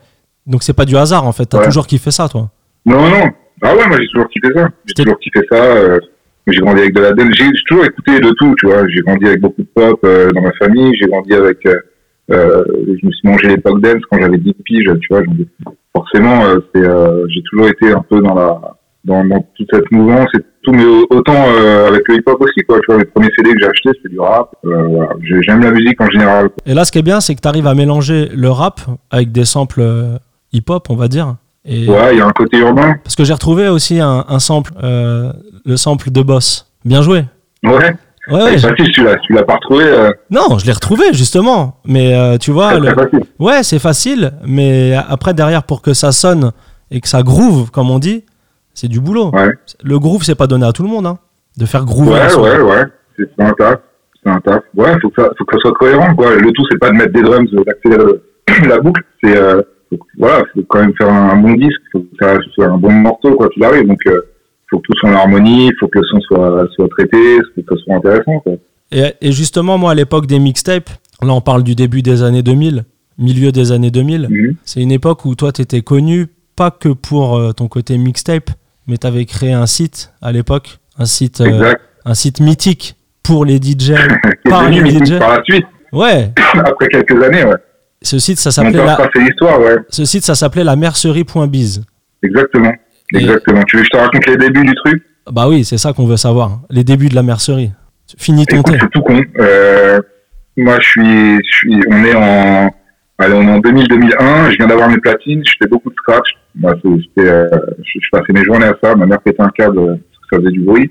Donc 0.46 0.62
c'est 0.62 0.72
pas 0.72 0.84
du 0.84 0.96
hasard, 0.96 1.26
en 1.26 1.32
fait. 1.32 1.44
T'as 1.46 1.58
Ouais. 1.58 1.64
toujours 1.66 1.86
kiffé 1.86 2.10
ça, 2.10 2.28
toi. 2.28 2.50
Non, 2.86 3.08
non. 3.10 3.30
Ah 3.62 3.74
ouais, 3.76 3.86
moi 3.88 3.98
j'ai 4.00 4.06
toujours 4.08 4.28
kiffé 4.30 4.48
ça. 4.54 4.68
J'ai 4.86 4.94
toujours 5.04 5.18
kiffé 5.18 5.40
ça. 5.50 5.56
euh, 5.62 5.98
j'ai 6.46 6.60
grandi 6.60 6.80
avec 6.80 6.94
de 6.94 7.00
la 7.02 7.12
dance. 7.12 7.28
J'ai 7.34 7.44
toujours 7.68 7.84
écouté 7.84 8.18
de 8.18 8.30
tout, 8.30 8.54
tu 8.58 8.66
vois. 8.66 8.88
J'ai 8.88 9.00
grandi 9.02 9.26
avec 9.26 9.40
beaucoup 9.40 9.60
de 9.60 9.68
pop 9.74 10.00
euh, 10.04 10.30
dans 10.32 10.40
ma 10.40 10.52
famille. 10.54 10.92
J'ai 10.98 11.06
grandi 11.08 11.34
avec. 11.34 11.58
Euh, 11.66 11.78
je 12.30 13.06
me 13.06 13.10
suis 13.12 13.28
mangé 13.28 13.48
l'époque 13.48 13.80
dance 13.82 14.02
quand 14.10 14.18
j'avais 14.20 14.38
10 14.38 14.54
piges, 14.64 14.90
tu 15.00 15.08
vois. 15.10 15.22
forcément, 15.94 16.42
c'est. 16.74 16.82
j'ai 17.28 17.42
toujours 17.50 17.68
été 17.68 17.92
un 17.92 18.02
peu 18.08 18.20
dans 18.22 18.34
la 18.34 18.60
dans, 19.04 19.24
dans 19.24 19.44
toute 19.56 19.68
cette 19.72 19.90
mouvance 19.90 20.28
et 20.34 20.40
tout, 20.62 20.72
mais 20.72 20.84
au- 20.84 21.06
autant 21.10 21.34
euh, 21.34 21.88
avec 21.88 22.06
le 22.08 22.16
hip-hop 22.16 22.40
aussi, 22.40 22.60
quoi. 22.68 22.78
Tu 22.80 22.86
vois, 22.88 22.98
les 22.98 23.04
premiers 23.06 23.30
CD 23.36 23.52
que 23.52 23.58
j'ai 23.60 23.66
achetés, 23.66 23.90
c'était 23.96 24.10
du 24.10 24.20
rap. 24.20 24.50
Euh, 24.64 24.86
voilà. 24.88 25.10
J'aime 25.42 25.62
la 25.62 25.70
musique 25.70 26.00
en 26.00 26.10
général. 26.10 26.48
quoi. 26.50 26.56
Et 26.66 26.74
là, 26.74 26.84
ce 26.84 26.92
qui 26.92 26.98
est 26.98 27.02
bien, 27.02 27.20
c'est 27.20 27.34
que 27.34 27.40
t'arrives 27.40 27.66
à 27.66 27.74
mélanger 27.74 28.28
le 28.34 28.50
rap 28.50 28.80
avec 29.10 29.32
des 29.32 29.44
samples 29.44 29.80
euh, 29.80 30.16
hip-hop, 30.52 30.86
on 30.90 30.96
va 30.96 31.08
dire. 31.08 31.36
Et... 31.64 31.88
Ouais, 31.88 32.12
il 32.14 32.18
y 32.18 32.20
a 32.20 32.26
un 32.26 32.32
côté 32.32 32.58
urbain. 32.58 32.94
Parce 33.04 33.16
que 33.16 33.24
j'ai 33.24 33.32
retrouvé 33.34 33.68
aussi 33.68 34.00
un, 34.00 34.24
un 34.28 34.38
sample, 34.38 34.72
euh, 34.82 35.32
le 35.64 35.76
sample 35.76 36.10
de 36.10 36.22
Boss. 36.22 36.70
Bien 36.84 37.02
joué. 37.02 37.24
Ouais. 37.64 37.94
Ouais, 38.30 38.42
ouais. 38.44 38.58
facile, 38.58 38.90
tu 38.92 39.02
l'as, 39.02 39.16
tu 39.16 39.32
l'as 39.32 39.42
pas 39.42 39.54
retrouvé. 39.54 39.84
Euh, 39.86 40.10
Non, 40.30 40.58
je 40.58 40.66
l'ai 40.66 40.72
retrouvé 40.72 41.04
justement. 41.12 41.76
Mais 41.86 42.14
euh, 42.14 42.36
tu 42.38 42.50
vois, 42.50 42.78
le- 42.78 42.94
facile. 42.94 43.20
ouais, 43.38 43.62
c'est 43.62 43.78
facile. 43.78 44.32
Mais 44.46 44.94
après, 45.08 45.32
derrière, 45.34 45.62
pour 45.64 45.80
que 45.82 45.94
ça 45.94 46.12
sonne 46.12 46.52
et 46.90 47.00
que 47.00 47.08
ça 47.08 47.22
groove, 47.22 47.70
comme 47.70 47.90
on 47.90 47.98
dit, 47.98 48.24
c'est 48.80 48.88
du 48.88 48.98
boulot. 48.98 49.30
Ouais. 49.32 49.50
Le 49.84 49.98
groove, 49.98 50.22
c'est 50.22 50.34
pas 50.34 50.46
donné 50.46 50.64
à 50.66 50.72
tout 50.72 50.82
le 50.82 50.88
monde. 50.88 51.04
Hein, 51.06 51.18
de 51.58 51.66
faire 51.66 51.84
groover. 51.84 52.12
Ouais, 52.12 52.34
ouais, 52.36 52.60
ouais. 52.62 52.84
C'est 53.18 53.44
un 53.44 53.52
taf. 53.52 53.80
C'est 54.22 54.30
un 54.30 54.40
taf. 54.40 54.62
Ouais, 54.74 54.98
faut 55.02 55.10
que 55.10 55.20
ça, 55.22 55.28
faut 55.36 55.44
que 55.44 55.56
ça 55.56 55.60
soit 55.60 55.72
cohérent, 55.74 56.14
quoi. 56.14 56.34
Le 56.34 56.50
tout, 56.52 56.64
c'est 56.70 56.78
pas 56.78 56.88
de 56.90 56.96
mettre 56.96 57.12
des 57.12 57.20
drums, 57.20 57.46
euh, 57.52 57.64
d'accélérer 57.64 58.04
le- 58.04 58.68
la 58.68 58.78
boucle. 58.80 59.02
C'est, 59.22 59.36
euh, 59.36 59.60
voilà, 60.18 60.44
faut 60.54 60.62
quand 60.68 60.80
même 60.80 60.94
faire 60.96 61.12
un, 61.12 61.36
bon 61.36 61.52
disque. 61.54 61.80
Faut 61.92 62.00
que 62.00 62.06
ça 62.18 62.38
soit 62.54 62.66
un 62.66 62.78
bon 62.78 62.90
morceau, 62.92 63.34
quoi 63.34 63.50
qu'il 63.50 63.62
arrive. 63.64 63.86
Donc, 63.86 64.00
euh, 64.06 64.20
faut 64.70 64.78
que 64.78 64.82
tout 64.86 64.98
soit 64.98 65.10
en 65.10 65.14
harmonie. 65.14 65.70
Faut 65.78 65.88
que 65.88 65.98
le 65.98 66.04
son 66.10 66.20
soit, 66.20 66.66
soit 66.74 66.88
traité. 66.88 67.38
Faut 67.54 67.60
que 67.60 67.76
ça 67.76 67.84
soit 67.84 67.96
intéressant, 67.96 68.40
quoi. 68.40 68.54
Et, 68.92 69.12
et 69.20 69.32
justement, 69.32 69.76
moi, 69.76 69.90
à 69.90 69.94
l'époque 69.94 70.26
des 70.26 70.38
mixtapes, 70.38 70.88
là, 71.20 71.34
on 71.34 71.42
parle 71.42 71.62
du 71.64 71.74
début 71.74 72.00
des 72.00 72.22
années 72.22 72.42
2000, 72.42 72.84
milieu 73.18 73.52
des 73.52 73.72
années 73.72 73.90
2000. 73.90 74.28
Mhm. 74.30 74.56
C'est 74.64 74.80
une 74.80 74.92
époque 74.92 75.26
où 75.26 75.34
toi, 75.34 75.52
tu 75.52 75.60
étais 75.60 75.82
connu 75.82 76.28
pas 76.56 76.70
que 76.70 76.88
pour 76.88 77.36
euh, 77.36 77.52
ton 77.52 77.68
côté 77.68 77.96
mixtape, 77.98 78.50
mais 78.90 78.98
tu 78.98 79.06
avais 79.06 79.24
créé 79.24 79.52
un 79.52 79.66
site 79.66 80.12
à 80.20 80.32
l'époque, 80.32 80.78
un 80.98 81.06
site, 81.06 81.40
euh, 81.40 81.72
un 82.04 82.14
site 82.14 82.40
mythique 82.40 82.96
pour 83.22 83.44
les 83.44 83.56
DJ. 83.56 83.92
Par 84.48 84.68
les 84.68 84.78
DJ. 84.90 85.18
par 85.18 85.38
la 85.38 85.42
suite, 85.44 85.64
Ouais, 85.92 86.32
après 86.54 86.88
quelques 86.88 87.22
années, 87.22 87.44
ouais. 87.44 87.56
ce 88.02 88.18
site, 88.18 88.38
ça 88.38 88.50
s'appelait 88.50 88.84
la, 88.84 89.00
ouais. 89.00 89.76
ce 89.88 90.04
site, 90.04 90.24
ça 90.24 90.34
s'appelait 90.34 90.64
la 90.64 90.76
mercerie.biz. 90.76 91.82
Exactement. 92.22 92.72
Et- 93.14 93.18
Exactement. 93.18 93.62
Tu 93.64 93.76
veux 93.76 93.82
que 93.82 93.88
je 93.92 93.98
te 93.98 94.02
raconte 94.02 94.26
les 94.26 94.36
débuts 94.36 94.64
du 94.64 94.74
truc? 94.84 95.02
Bah 95.30 95.48
oui, 95.48 95.64
c'est 95.64 95.78
ça 95.78 95.92
qu'on 95.92 96.06
veut 96.06 96.16
savoir. 96.16 96.60
Les 96.70 96.84
débuts 96.84 97.08
de 97.08 97.14
la 97.14 97.22
mercerie. 97.22 97.70
Finis 98.18 98.46
ton 98.46 98.62
thé. 98.62 98.76
c'est 98.80 98.90
tout 98.90 99.02
con. 99.02 99.20
Euh, 99.38 100.00
moi, 100.56 100.78
je 100.80 100.86
suis, 100.88 101.36
je 101.36 101.56
suis, 101.56 101.80
on 101.90 102.04
est 102.04 102.14
en, 102.14 102.70
allez, 103.18 103.34
on 103.34 103.42
est 103.42 103.52
en 103.52 103.58
2000-2001. 103.60 104.50
Je 104.52 104.56
viens 104.56 104.66
d'avoir 104.66 104.88
mes 104.88 104.98
platines. 104.98 105.42
Je 105.44 105.52
fais 105.62 105.68
beaucoup 105.68 105.90
de 105.90 105.94
scratch. 105.96 106.28
Moi, 106.54 106.74
c'était, 106.82 107.30
euh, 107.30 107.48
je, 107.82 108.08
passais 108.10 108.32
mes 108.32 108.44
journées 108.44 108.66
à 108.66 108.76
ça. 108.82 108.94
Ma 108.96 109.06
mère 109.06 109.20
pétait 109.20 109.42
un 109.42 109.50
câble 109.50 109.78
euh, 109.78 109.86
parce 109.86 109.96
que 109.96 110.36
ça 110.36 110.38
faisait 110.38 110.50
du 110.50 110.60
bruit. 110.60 110.90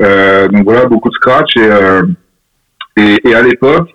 Euh, 0.00 0.48
donc 0.48 0.64
voilà, 0.64 0.86
beaucoup 0.86 1.08
de 1.08 1.14
scratch 1.14 1.56
et 1.56 1.68
et, 2.96 3.16
et 3.24 3.34
à 3.34 3.42
l'époque, 3.42 3.90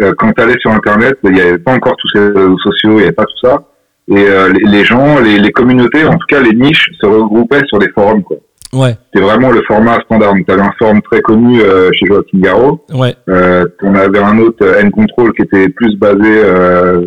euh, 0.00 0.14
quand 0.16 0.32
tu 0.32 0.42
allais 0.42 0.58
sur 0.60 0.70
Internet, 0.70 1.18
il 1.24 1.32
n'y 1.32 1.40
avait 1.40 1.58
pas 1.58 1.72
encore 1.72 1.96
tous 1.96 2.08
ces 2.14 2.20
réseaux 2.20 2.58
sociaux, 2.58 2.92
il 2.92 2.96
n'y 2.96 3.02
avait 3.02 3.12
pas 3.12 3.24
tout 3.24 3.46
ça. 3.46 3.62
Et 4.08 4.26
euh, 4.26 4.50
les, 4.52 4.70
les 4.70 4.84
gens, 4.84 5.18
les, 5.20 5.38
les 5.38 5.50
communautés, 5.50 6.04
en 6.04 6.16
tout 6.16 6.26
cas 6.28 6.40
les 6.40 6.56
niches, 6.56 6.90
se 7.00 7.06
regroupaient 7.06 7.66
sur 7.66 7.78
des 7.78 7.90
forums. 7.90 8.22
quoi. 8.22 8.38
Ouais, 8.72 8.96
C'était 9.06 9.24
vraiment 9.24 9.50
le 9.50 9.62
format 9.62 9.98
standard. 10.02 10.34
Donc, 10.34 10.46
tu 10.46 10.52
avais 10.52 10.62
un 10.62 10.72
forum 10.78 11.00
très 11.02 11.20
connu 11.20 11.60
euh, 11.60 11.90
chez 11.92 12.06
Joaquin 12.06 12.78
ouais. 12.94 13.14
Euh, 13.28 13.64
on 13.82 13.94
avait 13.94 14.18
un 14.18 14.38
autre 14.38 14.64
N-Control 14.78 15.32
qui 15.32 15.42
était 15.42 15.68
plus 15.70 15.96
basé 15.96 16.42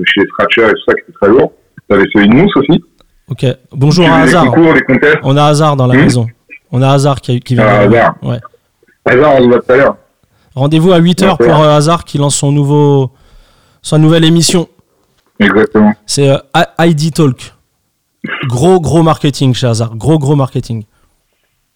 chez 0.05 0.21
Scratcher 0.21 0.67
et 0.69 0.73
tout 0.73 0.83
ça, 0.87 0.93
qui 0.93 1.01
était 1.01 1.13
très 1.21 1.29
lourd. 1.29 1.53
Tu 1.89 1.95
avais 1.95 2.05
celui 2.13 2.27
de 2.29 2.33
Mousse 2.35 2.55
aussi. 2.57 2.83
Ok. 3.31 3.45
Bonjour 3.71 4.05
à 4.09 4.17
Hazard. 4.19 4.45
concours. 4.47 4.73
On 5.23 5.37
a 5.37 5.45
Hazard 5.45 5.77
dans 5.77 5.87
la 5.87 5.95
Hmm. 5.95 6.01
maison. 6.01 6.27
On 6.71 6.81
a 6.81 6.89
Hazard 6.91 7.21
qui, 7.21 7.39
qui 7.39 7.55
vient. 7.55 7.65
Ah. 7.65 7.79
Hazard. 7.79 8.15
Ouais. 8.21 8.39
Hasard, 9.05 9.35
on 9.35 9.39
le 9.39 9.47
voit 9.47 9.59
tout 9.61 9.71
à 9.71 9.77
l'heure. 9.77 9.95
Rendez-vous 10.53 10.91
à 10.91 10.99
8h 10.99 11.37
Ouais, 11.39 11.47
pour 11.47 11.55
euh, 11.63 11.77
Hazard 11.77 12.03
qui 12.03 12.17
lance 12.17 12.35
son 12.35 12.51
nouveau, 12.51 13.11
sa 13.81 13.97
nouvelle 13.97 14.25
émission. 14.25 14.67
Exactement. 15.39 15.93
C'est 16.05 16.29
euh, 16.29 16.37
ID 16.79 17.13
Talk. 17.13 17.53
Gros, 18.47 18.81
gros 18.81 19.01
marketing 19.01 19.53
chez 19.53 19.67
Hazard. 19.67 19.95
Gros, 19.95 20.19
gros 20.19 20.35
marketing. 20.35 20.83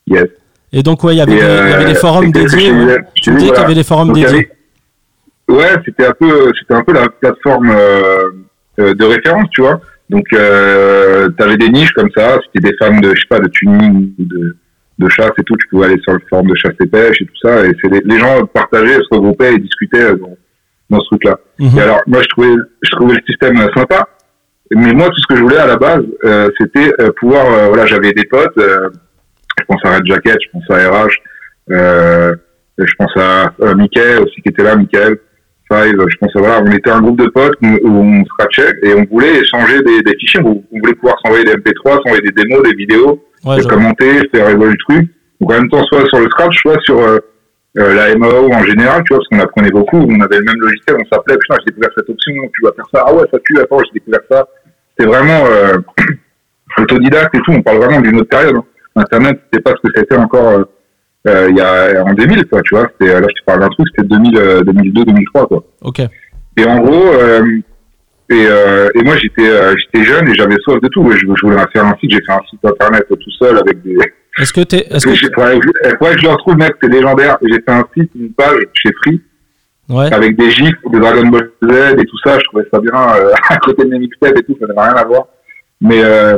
Yes. 0.07 0.25
Et 0.73 0.83
donc, 0.83 1.03
ouais, 1.05 1.15
il 1.15 1.19
y 1.19 1.21
avait, 1.21 1.35
des, 1.35 1.39
y 1.39 1.41
euh, 1.41 1.95
forums 1.95 2.31
dédiés. 2.33 2.73
Tu 3.15 3.31
me 3.31 3.39
dis, 3.39 3.45
qu'il 3.47 3.55
y 3.55 3.57
avait 3.57 3.73
des 3.75 3.83
forums 3.85 4.11
il 4.13 4.21
y 4.21 4.25
dédiés. 4.25 4.51
Ouais, 5.47 5.73
c'était 5.85 6.05
un 6.05 6.11
peu, 6.19 6.51
c'était 6.59 6.73
un 6.73 6.83
peu 6.83 6.91
la 6.91 7.07
plateforme 7.07 7.69
euh, 7.71 8.23
euh, 8.79 8.93
de 8.93 9.05
référence, 9.05 9.47
tu 9.51 9.61
vois. 9.61 9.79
Donc, 10.09 10.25
euh, 10.33 11.27
tu 11.37 11.43
avais 11.43 11.57
des 11.57 11.69
niches 11.69 11.91
comme 11.93 12.09
ça. 12.15 12.37
C'était 12.45 12.69
des 12.69 12.75
fans 12.77 12.99
de, 12.99 13.09
je 13.15 13.21
sais 13.21 13.27
pas, 13.29 13.39
de 13.39 13.47
tuning 13.49 14.13
ou 14.19 14.23
de, 14.23 14.55
de 14.99 15.09
chasse 15.09 15.31
et 15.37 15.43
tout. 15.43 15.55
Tu 15.57 15.67
pouvais 15.69 15.87
aller 15.87 16.01
sur 16.03 16.13
le 16.13 16.19
forum 16.29 16.47
de 16.47 16.55
chasse 16.55 16.75
et 16.79 16.85
pêche 16.85 17.21
et 17.21 17.25
tout 17.25 17.37
ça. 17.41 17.65
Et 17.65 17.71
c'est 17.81 17.89
les, 17.91 18.01
les 18.05 18.19
gens 18.19 18.45
partageaient, 18.45 18.95
se 18.97 19.07
regroupaient 19.15 19.53
et 19.55 19.59
discutaient 19.59 20.03
euh, 20.11 20.15
dans, 20.15 20.37
dans 20.91 20.99
ce 21.01 21.07
truc-là. 21.07 21.39
Mhm. 21.59 21.77
Et 21.77 21.81
alors, 21.81 22.01
moi, 22.07 22.21
je 22.21 22.27
trouvais, 22.27 22.55
je 22.83 22.91
trouvais 22.91 23.15
le 23.15 23.21
système 23.27 23.57
euh, 23.57 23.67
sympa. 23.75 24.07
Mais 24.71 24.93
moi, 24.93 25.07
tout 25.09 25.21
ce 25.21 25.27
que 25.27 25.35
je 25.35 25.41
voulais 25.43 25.57
à 25.57 25.67
la 25.67 25.77
base, 25.77 26.03
euh, 26.23 26.49
c'était 26.59 26.91
euh, 26.99 27.11
pouvoir, 27.19 27.45
euh, 27.51 27.67
voilà, 27.67 27.85
j'avais 27.85 28.13
des 28.13 28.25
potes. 28.25 28.57
euh, 28.57 28.89
je 29.59 29.63
pense 29.65 29.79
à 29.85 29.95
Red 29.95 30.05
Jacket, 30.05 30.37
je 30.43 30.49
pense 30.51 30.69
à 30.69 30.89
RH, 30.89 31.07
euh, 31.71 32.35
je 32.77 32.93
pense 32.97 33.15
à 33.15 33.53
Mickaël 33.75 34.19
aussi 34.19 34.41
qui 34.41 34.49
était 34.49 34.63
là, 34.63 34.75
Mickaël. 34.75 35.17
Five, 35.71 35.95
je 36.07 36.17
pense 36.17 36.31
voilà, 36.35 36.61
on 36.61 36.71
était 36.71 36.91
un 36.91 37.01
groupe 37.01 37.19
de 37.19 37.27
potes 37.27 37.57
où 37.61 37.87
on 37.87 38.23
scratchait 38.25 38.71
et 38.83 38.93
on 38.93 39.03
voulait 39.05 39.39
échanger 39.39 39.81
des, 39.81 40.01
des 40.03 40.15
fichiers. 40.19 40.41
On 40.43 40.63
on 40.71 40.79
voulait 40.79 40.93
pouvoir 40.93 41.15
s'envoyer 41.23 41.43
des 41.43 41.53
MP3, 41.53 41.93
s'envoyer 42.03 42.21
des 42.21 42.43
démos, 42.43 42.61
des 42.63 42.75
vidéos, 42.75 43.23
Ouais, 43.43 43.57
je- 43.61 43.67
commenter, 43.67 44.27
faire 44.33 44.49
évoluer 44.49 44.71
le 44.73 44.77
truc. 44.95 45.09
Donc 45.41 45.51
en 45.51 45.55
même 45.55 45.69
temps, 45.69 45.83
soit 45.85 46.05
sur 46.07 46.19
le 46.19 46.29
Scratch, 46.29 46.57
soit 46.61 46.79
sur 46.81 46.99
euh, 46.99 47.17
euh, 47.79 47.93
la 47.95 48.15
MAO 48.15 48.51
en 48.53 48.63
général, 48.63 49.03
tu 49.05 49.13
vois, 49.13 49.17
parce 49.19 49.27
qu'on 49.29 49.39
apprenait 49.39 49.71
beaucoup, 49.71 49.97
on 49.97 50.21
avait 50.21 50.37
le 50.37 50.43
même 50.45 50.59
logiciel, 50.59 50.97
on 50.99 51.05
s'appelait, 51.15 51.35
putain, 51.37 51.55
j'ai 51.59 51.65
découvert 51.71 51.89
cette 51.97 52.09
option, 52.09 52.33
tu 52.53 52.61
vas 52.63 52.71
faire 52.73 52.85
ça, 52.93 53.03
ah 53.07 53.13
ouais, 53.13 53.23
ça 53.31 53.37
tue, 53.43 53.59
attends, 53.59 53.79
j'ai 53.85 53.99
découvert 53.99 54.21
ça. 54.31 54.47
C'était 54.97 55.09
vraiment 55.09 55.45
euh, 55.47 55.77
autodidacte 56.77 57.35
et 57.35 57.39
tout, 57.41 57.51
on 57.51 57.61
parle 57.61 57.77
vraiment 57.77 58.01
d'une 58.01 58.17
autre 58.19 58.29
période. 58.29 58.55
hein. 58.55 58.63
Internet, 58.95 59.39
c'était 59.51 59.61
pas 59.63 59.71
ce 59.71 59.87
que 59.87 59.93
c'était 59.97 60.15
encore 60.15 60.47
euh, 60.47 60.63
euh, 61.27 61.47
il 61.49 61.57
y 61.57 61.61
a 61.61 62.03
en 62.03 62.13
2000, 62.13 62.45
quoi, 62.45 62.61
tu 62.61 62.75
vois. 62.75 62.87
C'était, 62.91 63.19
là, 63.19 63.27
je 63.27 63.41
te 63.41 63.45
parle 63.45 63.61
d'un 63.61 63.69
truc, 63.69 63.87
c'était 63.95 64.07
2000, 64.07 64.37
euh, 64.37 64.61
2002, 64.63 65.05
2003, 65.05 65.47
quoi. 65.47 65.63
Ok. 65.81 66.01
Et 66.57 66.65
en 66.65 66.79
gros, 66.79 67.07
euh, 67.13 67.43
et, 68.29 68.45
euh, 68.47 68.89
et 68.95 69.03
moi 69.03 69.15
j'étais 69.17 69.47
euh, 69.47 69.75
j'étais 69.77 70.03
jeune 70.05 70.27
et 70.29 70.33
j'avais 70.33 70.55
soif 70.63 70.79
de 70.81 70.87
tout. 70.87 71.09
Je, 71.11 71.17
je 71.17 71.41
voulais 71.45 71.57
faire 71.73 71.85
un 71.85 71.95
site, 71.99 72.11
j'ai 72.11 72.23
fait 72.25 72.31
un 72.31 72.41
site 72.49 72.63
internet 72.63 73.05
tout 73.09 73.31
seul 73.37 73.57
avec 73.57 73.81
des. 73.83 73.97
Est-ce 74.39 74.53
que 74.53 74.61
t'es. 74.61 74.87
Est-ce 74.89 75.05
que 75.05 75.11
que 75.11 76.17
je 76.17 76.23
le 76.23 76.29
retrouve, 76.29 76.57
mec, 76.57 76.73
c'est 76.81 76.89
légendaire. 76.89 77.37
J'ai 77.41 77.55
fait 77.61 77.71
un 77.71 77.85
site, 77.93 78.11
une 78.15 78.31
page 78.33 78.59
chez 78.73 78.91
Free 79.03 79.21
Ouais. 79.87 80.11
avec 80.11 80.35
des 80.35 80.49
gifs 80.49 80.73
de 80.91 80.97
Dragon 80.97 81.27
Ball 81.27 81.51
Z 81.61 81.95
et 81.99 82.05
tout 82.05 82.17
ça. 82.23 82.39
Je 82.39 82.43
trouvais 82.45 82.65
ça 82.73 82.79
bien 82.79 82.91
euh, 82.93 83.31
à 83.49 83.57
côté 83.57 83.83
de 83.83 83.89
mes 83.89 83.99
mixtapes 83.99 84.35
et 84.37 84.43
tout, 84.43 84.57
ça 84.59 84.65
n'avait 84.65 84.81
rien 84.81 84.95
à 84.95 85.03
voir. 85.03 85.27
Mais, 85.79 86.03
euh, 86.03 86.37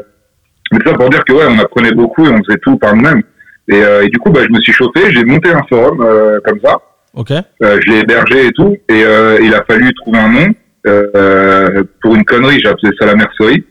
mais 0.74 0.80
ça 0.86 0.94
pour 0.94 1.10
dire 1.10 1.24
que 1.24 1.32
ouais, 1.32 1.46
on 1.48 1.58
apprenait 1.60 1.94
beaucoup 1.94 2.26
et 2.26 2.30
on 2.30 2.44
faisait 2.44 2.58
tout 2.58 2.76
par 2.78 2.94
nous-mêmes. 2.94 3.24
Et, 3.70 3.84
euh, 3.84 4.04
et 4.06 4.08
du 4.10 4.18
coup, 4.18 4.30
bah, 4.32 4.42
je 4.44 4.50
me 4.54 4.60
suis 4.62 4.74
chauffé, 4.74 5.12
j'ai 5.12 5.26
monté 5.26 5.50
un 5.52 5.64
forum 5.70 6.02
euh, 6.02 6.40
comme 6.46 6.60
ça. 6.64 6.78
Ok. 7.14 7.32
Euh, 7.32 7.80
je 7.86 7.92
l'ai 7.92 8.00
hébergé 8.00 8.48
et 8.48 8.52
tout, 8.52 8.78
et 8.90 9.04
euh, 9.04 9.40
il 9.42 9.54
a 9.54 9.64
fallu 9.70 9.94
trouver 9.96 10.20
un 10.20 10.30
nom. 10.30 10.48
euh, 10.88 11.84
pour 12.02 12.16
une 12.16 12.24
connerie, 12.24 12.60
j'ai 12.62 12.70
appelé 12.70 12.92
ça 13.00 13.06
la 13.06 13.16
mercerie. 13.16 13.64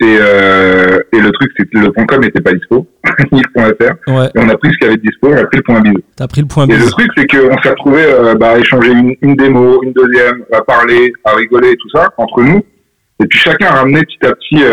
Et, 0.00 0.16
euh, 0.20 0.98
et 1.12 1.20
le 1.20 1.30
truc, 1.30 1.52
c'est 1.56 1.70
que 1.70 1.78
le 1.78 1.92
point 1.92 2.04
.com 2.06 2.20
n'était 2.22 2.40
pas 2.40 2.52
dispo, 2.52 2.88
ni 3.32 3.40
le 3.40 3.48
point 3.54 3.68
.fr. 3.68 4.10
Ouais. 4.10 4.26
Et 4.34 4.38
on 4.40 4.48
a 4.48 4.56
pris 4.56 4.72
ce 4.72 4.78
qu'il 4.78 4.86
y 4.86 4.90
avait 4.90 4.96
de 4.96 5.02
dispo, 5.02 5.28
on 5.28 5.36
a 5.36 5.44
pris 5.44 5.58
le 5.58 5.62
point 5.62 5.80
.biz. 5.80 5.92
T'as 6.16 6.26
pris 6.26 6.40
le 6.40 6.48
point 6.48 6.66
Et 6.66 6.76
le 6.76 6.86
truc, 6.90 7.08
c'est 7.16 7.26
qu'on 7.30 7.62
s'est 7.62 7.68
retrouvé 7.70 8.02
euh, 8.04 8.34
bah, 8.34 8.52
à 8.54 8.58
échanger 8.58 8.90
une, 8.90 9.14
une 9.22 9.36
démo, 9.36 9.80
une 9.84 9.92
deuxième, 9.92 10.42
à 10.52 10.62
parler, 10.62 11.12
à 11.24 11.34
rigoler 11.36 11.70
et 11.70 11.76
tout 11.76 11.90
ça 11.94 12.08
entre 12.16 12.42
nous. 12.42 12.64
Et 13.22 13.26
puis 13.26 13.38
chacun 13.38 13.66
a 13.66 13.74
ramené 13.74 14.00
petit 14.00 14.26
à 14.26 14.32
petit 14.34 14.64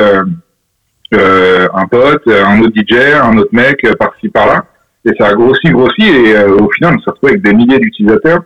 un 1.13 1.87
pote, 1.87 2.27
un 2.27 2.61
autre 2.61 2.73
DJ, 2.75 3.15
un 3.21 3.37
autre 3.37 3.53
mec, 3.53 3.83
euh, 3.85 3.93
par-ci 3.93 4.29
par-là. 4.29 4.65
Et 5.05 5.11
ça 5.17 5.27
a 5.27 5.33
grossi, 5.33 5.69
grossi. 5.69 6.03
Et 6.03 6.35
euh, 6.35 6.57
au 6.57 6.69
final, 6.71 6.95
on 6.95 6.99
s'est 6.99 7.11
retrouvé 7.11 7.33
avec 7.33 7.43
des 7.43 7.53
milliers 7.53 7.79
d'utilisateurs 7.79 8.41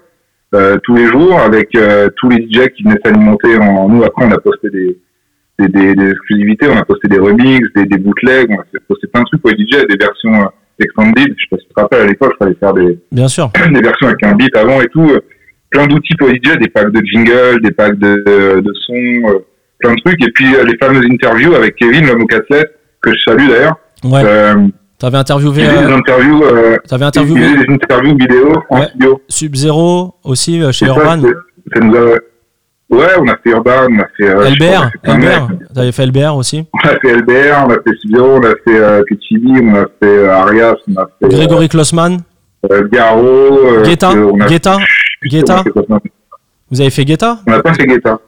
euh, 0.54 0.78
tous 0.84 0.96
les 0.96 1.08
jours, 1.08 1.40
avec 1.40 1.76
euh, 1.76 2.10
tous 2.18 2.30
les 2.30 2.44
DJ 2.48 2.70
qui 2.76 2.84
venaient 2.84 3.00
s'alimenter 3.04 3.58
en 3.58 3.90
nous. 3.90 4.04
Après, 4.04 4.26
on 4.26 4.32
a 4.32 4.38
posté 4.38 4.70
des, 4.70 4.98
des, 5.60 5.68
des, 5.68 5.96
des 5.96 6.12
exclusivités, 6.12 6.68
on 6.70 6.78
a 6.78 6.86
posté 6.86 7.08
des 7.08 7.20
remixes, 7.20 7.70
des, 7.76 7.86
des 7.86 7.98
bootlegs, 7.98 8.52
on 8.52 8.60
a 8.60 8.66
posté 8.88 9.08
plein 9.08 9.22
de 9.22 9.28
trucs 9.28 9.42
pour 9.42 9.52
les 9.52 9.58
DJ, 9.58 9.86
des 9.88 9.98
versions 9.98 10.44
euh, 10.44 10.48
extended. 10.80 11.34
Je 11.38 11.44
sais 11.44 11.50
pas 11.50 11.58
si 11.58 11.68
tu 11.68 11.74
te 11.74 11.80
rappelles, 11.80 12.02
à 12.02 12.06
l'époque, 12.06 12.34
il 12.36 12.44
fallait 12.44 12.56
faire 12.56 12.74
des, 12.74 13.00
Bien 13.12 13.28
sûr. 13.28 13.52
des 13.74 13.82
versions 13.82 14.08
avec 14.08 14.24
un 14.24 14.34
beat 14.34 14.56
avant 14.56 14.82
et 14.82 14.88
tout, 14.88 15.10
euh, 15.10 15.22
plein 15.72 15.88
d'outils 15.88 16.16
pour 16.16 16.28
les 16.28 16.36
DJ, 16.36 16.58
des 16.60 16.70
packs 16.70 16.92
de 16.92 17.04
jingle, 17.04 17.62
des 17.62 17.72
packs 17.72 17.98
de, 17.98 18.62
de 18.62 18.74
sons, 18.86 19.30
euh, 19.30 19.40
plein 19.84 19.94
de 19.94 20.02
trucs. 20.06 20.24
Et 20.24 20.32
puis 20.32 20.56
euh, 20.56 20.64
les 20.64 20.78
fameuses 20.78 21.06
interviews 21.12 21.54
avec 21.54 21.76
Kevin, 21.76 22.08
l'homme 22.08 22.24
au 22.24 22.26
cassette, 22.28 22.72
que 23.02 23.12
je 23.14 23.20
salue 23.24 23.48
d'ailleurs. 23.50 23.76
Ouais. 24.04 24.22
Euh, 24.26 24.56
T'avais 25.00 25.18
interviewé, 25.18 25.66
faisait 25.66 25.86
des 25.86 25.92
euh, 25.92 25.98
interviews, 25.98 26.44
euh, 26.44 26.78
t'avais 26.88 27.04
il 27.04 27.08
interviewé 27.08 27.58
des 27.58 27.74
interviews 27.74 28.18
vidéo 28.18 28.54
en 28.70 28.80
Ouais. 28.80 28.88
studio. 28.88 29.22
Sub-Zero 29.28 30.16
aussi 30.24 30.62
euh, 30.62 30.72
chez 30.72 30.86
ça, 30.86 30.94
Urban. 30.96 31.22
c'est- 31.22 31.74
ça 31.80 31.86
nous 31.86 31.96
a- 31.96 32.18
Ouais, 32.90 33.08
on 33.20 33.28
a 33.28 33.36
fait 33.44 33.50
Urban, 33.50 33.88
on 33.90 34.00
a 34.00 34.08
fait. 34.16 34.30
euh, 34.30 34.46
a 34.46 34.50
LBR. 34.50 34.90
mecs. 35.18 35.74
T'avais 35.74 35.92
fait 35.92 36.04
LBR 36.06 36.36
aussi. 36.38 36.66
On 36.74 36.88
a 36.88 37.00
fait 37.00 37.10
LBR, 37.18 37.66
on 37.66 37.70
a 37.72 37.74
fait 37.76 37.98
Sub-Zero, 38.02 38.28
on 38.38 38.44
a 38.44 38.50
fait 38.52 38.80
euh, 38.80 39.04
on 39.62 39.76
a 39.76 39.86
fait 39.86 39.90
euh, 40.04 40.32
Arias, 40.32 40.76
on 40.88 41.02
a 41.02 41.08
fait 41.22 41.28
Grégory 41.30 41.68
Klossman. 41.70 42.20
euh, 42.72 42.88
Garo. 42.90 43.26
euh, 43.26 43.84
Guetta. 43.84 44.12
euh, 44.12 44.32
a- 44.40 44.46
Guetta. 44.48 44.78
Guetta. 45.26 45.56
a 45.60 46.00
Vous 46.72 46.80
avez 46.82 46.90
fait 46.92 47.04
Guetta? 47.04 47.40
On 47.48 47.52
n'a 47.52 47.62
pas 47.62 47.74
fait 47.74 47.86
Guetta. 47.88 48.20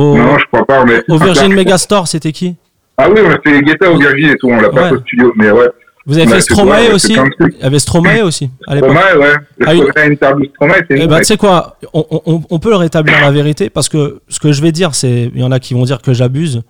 Au, 0.00 0.16
Non, 0.16 0.38
je 0.38 0.44
crois 0.46 0.66
pas. 0.66 0.86
Fait 0.86 1.04
au 1.08 1.18
Virgin 1.18 1.48
Megastar. 1.48 1.56
Megastore, 1.56 2.08
c'était 2.08 2.32
qui 2.32 2.56
Ah 2.96 3.08
oui, 3.10 3.20
on 3.24 3.30
a 3.30 3.38
fait 3.40 3.60
Guetta 3.62 3.90
au 3.90 3.98
Virgin 3.98 4.30
et 4.30 4.36
tout, 4.36 4.48
on 4.48 4.60
l'a 4.60 4.68
pas 4.70 4.88
fait 4.90 4.94
au 4.96 5.00
studio, 5.00 5.32
mais 5.36 5.50
ouais. 5.50 5.68
Vous 6.06 6.16
avez 6.16 6.26
fait 6.26 6.40
Stromae 6.40 6.90
aussi. 6.94 7.12
Il 7.40 7.58
y 7.60 7.64
avait 7.64 7.78
Stromae 7.78 8.22
aussi 8.22 8.50
à 8.66 8.74
l'époque. 8.74 8.92
Stromae, 8.96 9.18
ouais. 9.18 9.34
Ah, 9.66 9.74
une 9.74 10.16
Stromae, 10.16 10.74
c'est 10.90 10.98
Eh 10.98 11.06
ben, 11.06 11.18
tu 11.18 11.24
sais 11.24 11.36
quoi, 11.36 11.76
on, 11.92 12.04
on- 12.10 12.42
on 12.48 12.58
peut 12.58 12.70
le 12.70 12.76
rétablir 12.76 13.20
la 13.20 13.30
vérité 13.30 13.68
parce 13.68 13.90
que 13.90 14.20
ce 14.28 14.40
que 14.40 14.52
je 14.52 14.62
vais 14.62 14.72
dire, 14.72 14.94
c'est, 14.94 15.30
il 15.34 15.38
y 15.38 15.44
en 15.44 15.52
a 15.52 15.58
qui 15.60 15.74
vont 15.74 15.84
dire 15.84 16.00
que 16.00 16.14
j'abuse. 16.14 16.62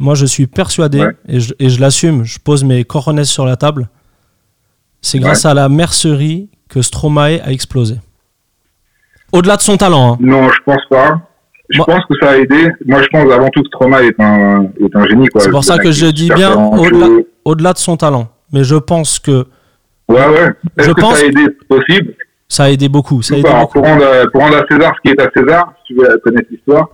Moi, 0.00 0.14
je 0.16 0.26
suis 0.26 0.46
persuadé 0.48 1.00
Ouais. 1.00 1.12
et 1.28 1.38
je, 1.40 1.80
l'assume. 1.80 2.24
Je 2.24 2.38
pose 2.40 2.64
mes 2.64 2.84
coronets 2.84 3.24
sur 3.24 3.46
la 3.46 3.56
table. 3.56 3.88
C'est 5.00 5.20
grâce 5.20 5.46
à 5.46 5.54
la 5.54 5.68
mercerie 5.68 6.48
que 6.68 6.82
Stromae 6.82 7.40
a 7.44 7.52
explosé. 7.52 7.96
Au-delà 9.32 9.56
de 9.56 9.62
son 9.62 9.76
talent, 9.76 10.14
hein. 10.14 10.18
Non, 10.20 10.48
je 10.50 10.58
pense 10.64 10.82
pas. 10.90 11.20
Je 11.70 11.82
pense 11.82 12.04
que 12.08 12.14
ça 12.20 12.30
a 12.30 12.36
aidé. 12.36 12.68
Moi, 12.86 13.02
je 13.02 13.08
pense 13.08 13.32
avant 13.32 13.48
tout 13.48 13.62
que 13.62 13.68
Stromae 13.68 14.04
est 14.04 14.20
un, 14.20 14.64
est 14.80 14.94
un 14.96 15.06
génie, 15.06 15.26
quoi. 15.28 15.40
C'est 15.40 15.50
pour 15.50 15.64
ça 15.64 15.78
que 15.78 15.90
je 15.90 16.06
dis 16.06 16.30
bien 16.34 16.54
au-delà, 16.54 17.06
au-delà 17.44 17.72
de 17.72 17.78
son 17.78 17.96
talent. 17.96 18.28
Mais 18.52 18.62
je 18.64 18.76
pense 18.76 19.18
que 19.18 19.46
Ouais, 20.08 20.24
ouais. 20.24 20.52
Est-ce 20.78 20.88
Je 20.90 20.92
que 20.94 21.00
pense- 21.00 21.16
ça 21.16 21.24
a 21.24 21.26
aidé? 21.28 21.46
Possible 21.68 22.14
ça 22.48 22.64
a 22.64 22.70
aidé 22.70 22.88
beaucoup. 22.88 23.22
Ça 23.22 23.34
a 23.34 23.38
aidé 23.38 23.48
pas 23.48 23.58
beaucoup. 23.62 23.80
pour, 23.80 23.88
rendre, 23.88 24.04
à- 24.06 24.26
pour 24.30 24.40
rendre 24.40 24.56
à 24.58 24.64
César 24.70 24.94
ce 24.96 25.00
qui 25.10 25.16
est 25.16 25.20
à 25.20 25.28
César, 25.36 25.72
si 25.84 25.94
tu 25.94 26.00
veux 26.00 26.16
connaître 26.18 26.46
l'histoire. 26.48 26.88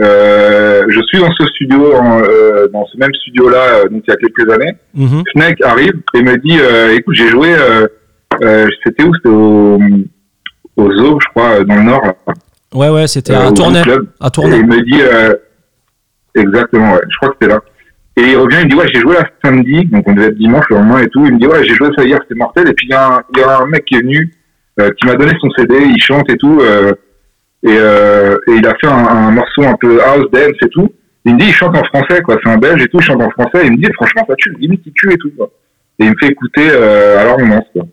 Euh, 0.00 0.84
je 0.88 1.00
suis 1.08 1.18
dans 1.18 1.32
ce 1.32 1.46
studio, 1.46 1.94
en, 1.96 2.20
euh, 2.22 2.68
dans 2.72 2.84
ce 2.86 2.96
même 2.98 3.12
studio-là, 3.14 3.58
euh, 3.58 3.88
donc 3.88 4.02
il 4.06 4.10
y 4.10 4.12
a 4.12 4.16
quelques 4.16 4.52
années. 4.52 4.72
Mhm. 4.94 5.22
Snake 5.32 5.60
arrive 5.62 5.94
et 6.14 6.22
me 6.22 6.36
dit 6.38 6.58
euh, 6.60 6.94
écoute 6.96 7.14
j'ai 7.16 7.28
joué 7.28 7.54
euh, 7.54 7.86
euh, 8.42 8.68
c'était 8.84 9.02
où? 9.04 9.12
C'était 9.14 9.28
au, 9.28 9.78
au 10.76 10.90
zoo 10.96 11.18
je 11.20 11.26
crois 11.28 11.64
dans 11.64 11.76
le 11.76 11.82
nord 11.82 12.02
là, 12.04 12.14
Ouais, 12.74 12.88
ouais, 12.90 13.06
c'était 13.06 13.32
euh, 13.34 13.40
à 13.46 13.48
au 13.48 13.52
Tournai. 13.52 13.82
À 14.20 14.26
et 14.26 14.30
Tournai. 14.30 14.56
il 14.58 14.66
me 14.66 14.82
dit 14.82 15.00
euh, 15.00 15.34
exactement 16.34 16.94
ouais 16.94 17.00
je 17.08 17.16
crois 17.16 17.28
que 17.30 17.36
c'était 17.40 17.52
là 17.54 17.60
et 18.16 18.22
il 18.32 18.36
revient 18.36 18.58
il 18.60 18.64
me 18.66 18.70
dit 18.70 18.76
ouais 18.76 18.88
j'ai 18.92 19.00
joué 19.00 19.14
là 19.14 19.28
samedi 19.44 19.84
donc 19.86 20.04
on 20.08 20.12
devait 20.12 20.28
être 20.28 20.38
dimanche 20.38 20.64
le 20.70 20.76
lendemain 20.76 20.98
et 21.00 21.08
tout 21.08 21.24
il 21.26 21.34
me 21.34 21.38
dit 21.38 21.46
ouais 21.46 21.64
j'ai 21.64 21.74
joué 21.74 21.88
ça 21.96 22.04
hier 22.04 22.18
c'était 22.22 22.34
mortel 22.34 22.68
et 22.68 22.72
puis 22.72 22.86
il 22.88 22.90
y, 22.90 22.94
a 22.94 23.06
un- 23.16 23.22
il 23.34 23.40
y 23.40 23.42
a 23.44 23.58
un 23.60 23.66
mec 23.66 23.84
qui 23.84 23.94
est 23.94 24.00
venu 24.02 24.32
euh, 24.80 24.90
qui 24.98 25.06
m'a 25.06 25.14
donné 25.14 25.32
son 25.40 25.50
CD 25.56 25.74
il 25.84 26.00
chante 26.02 26.28
et 26.30 26.36
tout 26.36 26.58
euh, 26.60 26.92
et, 27.62 27.68
euh, 27.78 28.36
et 28.48 28.52
il 28.52 28.66
a 28.66 28.74
fait 28.80 28.88
un, 28.88 29.06
un 29.06 29.30
morceau 29.30 29.62
un 29.62 29.74
peu 29.80 30.00
house 30.02 30.26
dance 30.32 30.56
et 30.62 30.68
tout 30.70 30.90
il 31.24 31.34
me 31.34 31.38
dit 31.40 31.46
il 31.46 31.54
chante 31.54 31.76
en 31.76 31.84
français 31.84 32.20
quoi 32.22 32.36
c'est 32.42 32.50
un 32.50 32.58
belge 32.58 32.82
et 32.82 32.88
tout 32.88 32.98
il 32.98 33.04
chante 33.04 33.22
en 33.22 33.30
français 33.30 33.64
il 33.66 33.72
me 33.72 33.76
dit 33.76 33.88
franchement 33.94 34.24
ça 34.28 34.34
tue 34.36 34.52
limite 34.58 34.82
il 34.86 34.92
tue 34.92 35.12
et 35.12 35.16
tout 35.16 35.30
quoi. 35.36 35.48
et 36.00 36.04
il 36.04 36.10
me 36.10 36.16
fait 36.20 36.30
écouter 36.32 36.68
euh, 36.70 37.20
alors 37.20 37.36
on 37.38 37.46
lance 37.46 37.64
quoi 37.72 37.84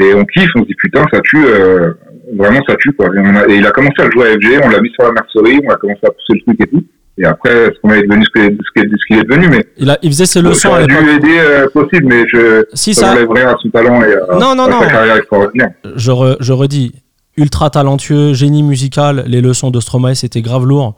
et 0.00 0.14
on 0.14 0.24
kiffe 0.24 0.50
on 0.56 0.62
se 0.62 0.66
dit 0.66 0.74
putain 0.74 1.04
ça 1.12 1.20
tue 1.20 1.44
euh, 1.46 1.92
vraiment 2.36 2.60
ça 2.68 2.76
tue 2.76 2.92
quoi 2.92 3.06
et, 3.06 3.18
on 3.18 3.34
a- 3.36 3.46
et 3.48 3.56
il 3.56 3.66
a 3.66 3.70
commencé 3.70 3.94
à 4.00 4.04
le 4.04 4.10
jouer 4.12 4.28
à 4.28 4.32
FG 4.34 4.60
on 4.64 4.68
l'a 4.68 4.80
mis 4.80 4.90
sur 4.90 5.04
la 5.04 5.12
mercerie 5.12 5.60
on 5.66 5.70
a 5.70 5.76
commencé 5.76 6.00
à 6.04 6.10
pousser 6.10 6.34
le 6.34 6.40
truc 6.42 6.60
et 6.60 6.66
tout 6.70 6.84
et 7.20 7.24
après 7.24 7.50
ce 7.74 7.80
qu'on 7.80 7.90
est 7.92 8.02
devenu 8.02 8.24
ce 8.24 8.30
qu'il 8.30 8.42
est, 8.52 8.56
ce 8.56 9.06
qu'il 9.08 9.18
est- 9.18 9.24
devenu 9.24 9.48
mais 9.48 9.64
Il, 9.76 9.90
a, 9.90 9.98
il 10.02 10.10
faisait 10.10 10.26
ses 10.26 10.40
leçons 10.42 10.70
ça 10.70 10.76
a 10.76 10.86
dû 10.86 10.94
aider 10.94 11.38
euh, 11.38 11.68
possible 11.72 12.06
mais 12.06 12.24
je 12.28 12.64
Si 12.74 12.94
ça 12.94 13.14
ça, 13.14 13.14
rien 13.14 13.48
à 13.48 13.56
son 13.62 13.68
talent 13.70 14.02
et 14.02 14.12
à, 14.14 14.38
Non, 14.38 14.54
non, 14.54 14.64
à 14.64 14.70
non. 14.70 14.80
sa 14.80 14.86
carrière 14.86 15.16
extraordinaire 15.16 15.70
je, 15.96 16.10
re- 16.10 16.36
je 16.40 16.52
redis, 16.52 16.92
ultra 17.36 17.70
talentueux, 17.70 18.34
génie 18.34 18.62
musical, 18.62 19.24
les 19.26 19.40
leçons 19.40 19.70
de 19.70 19.78
Stromae, 19.80 20.14
c'était 20.16 20.42
grave 20.42 20.64
lourd. 20.66 20.96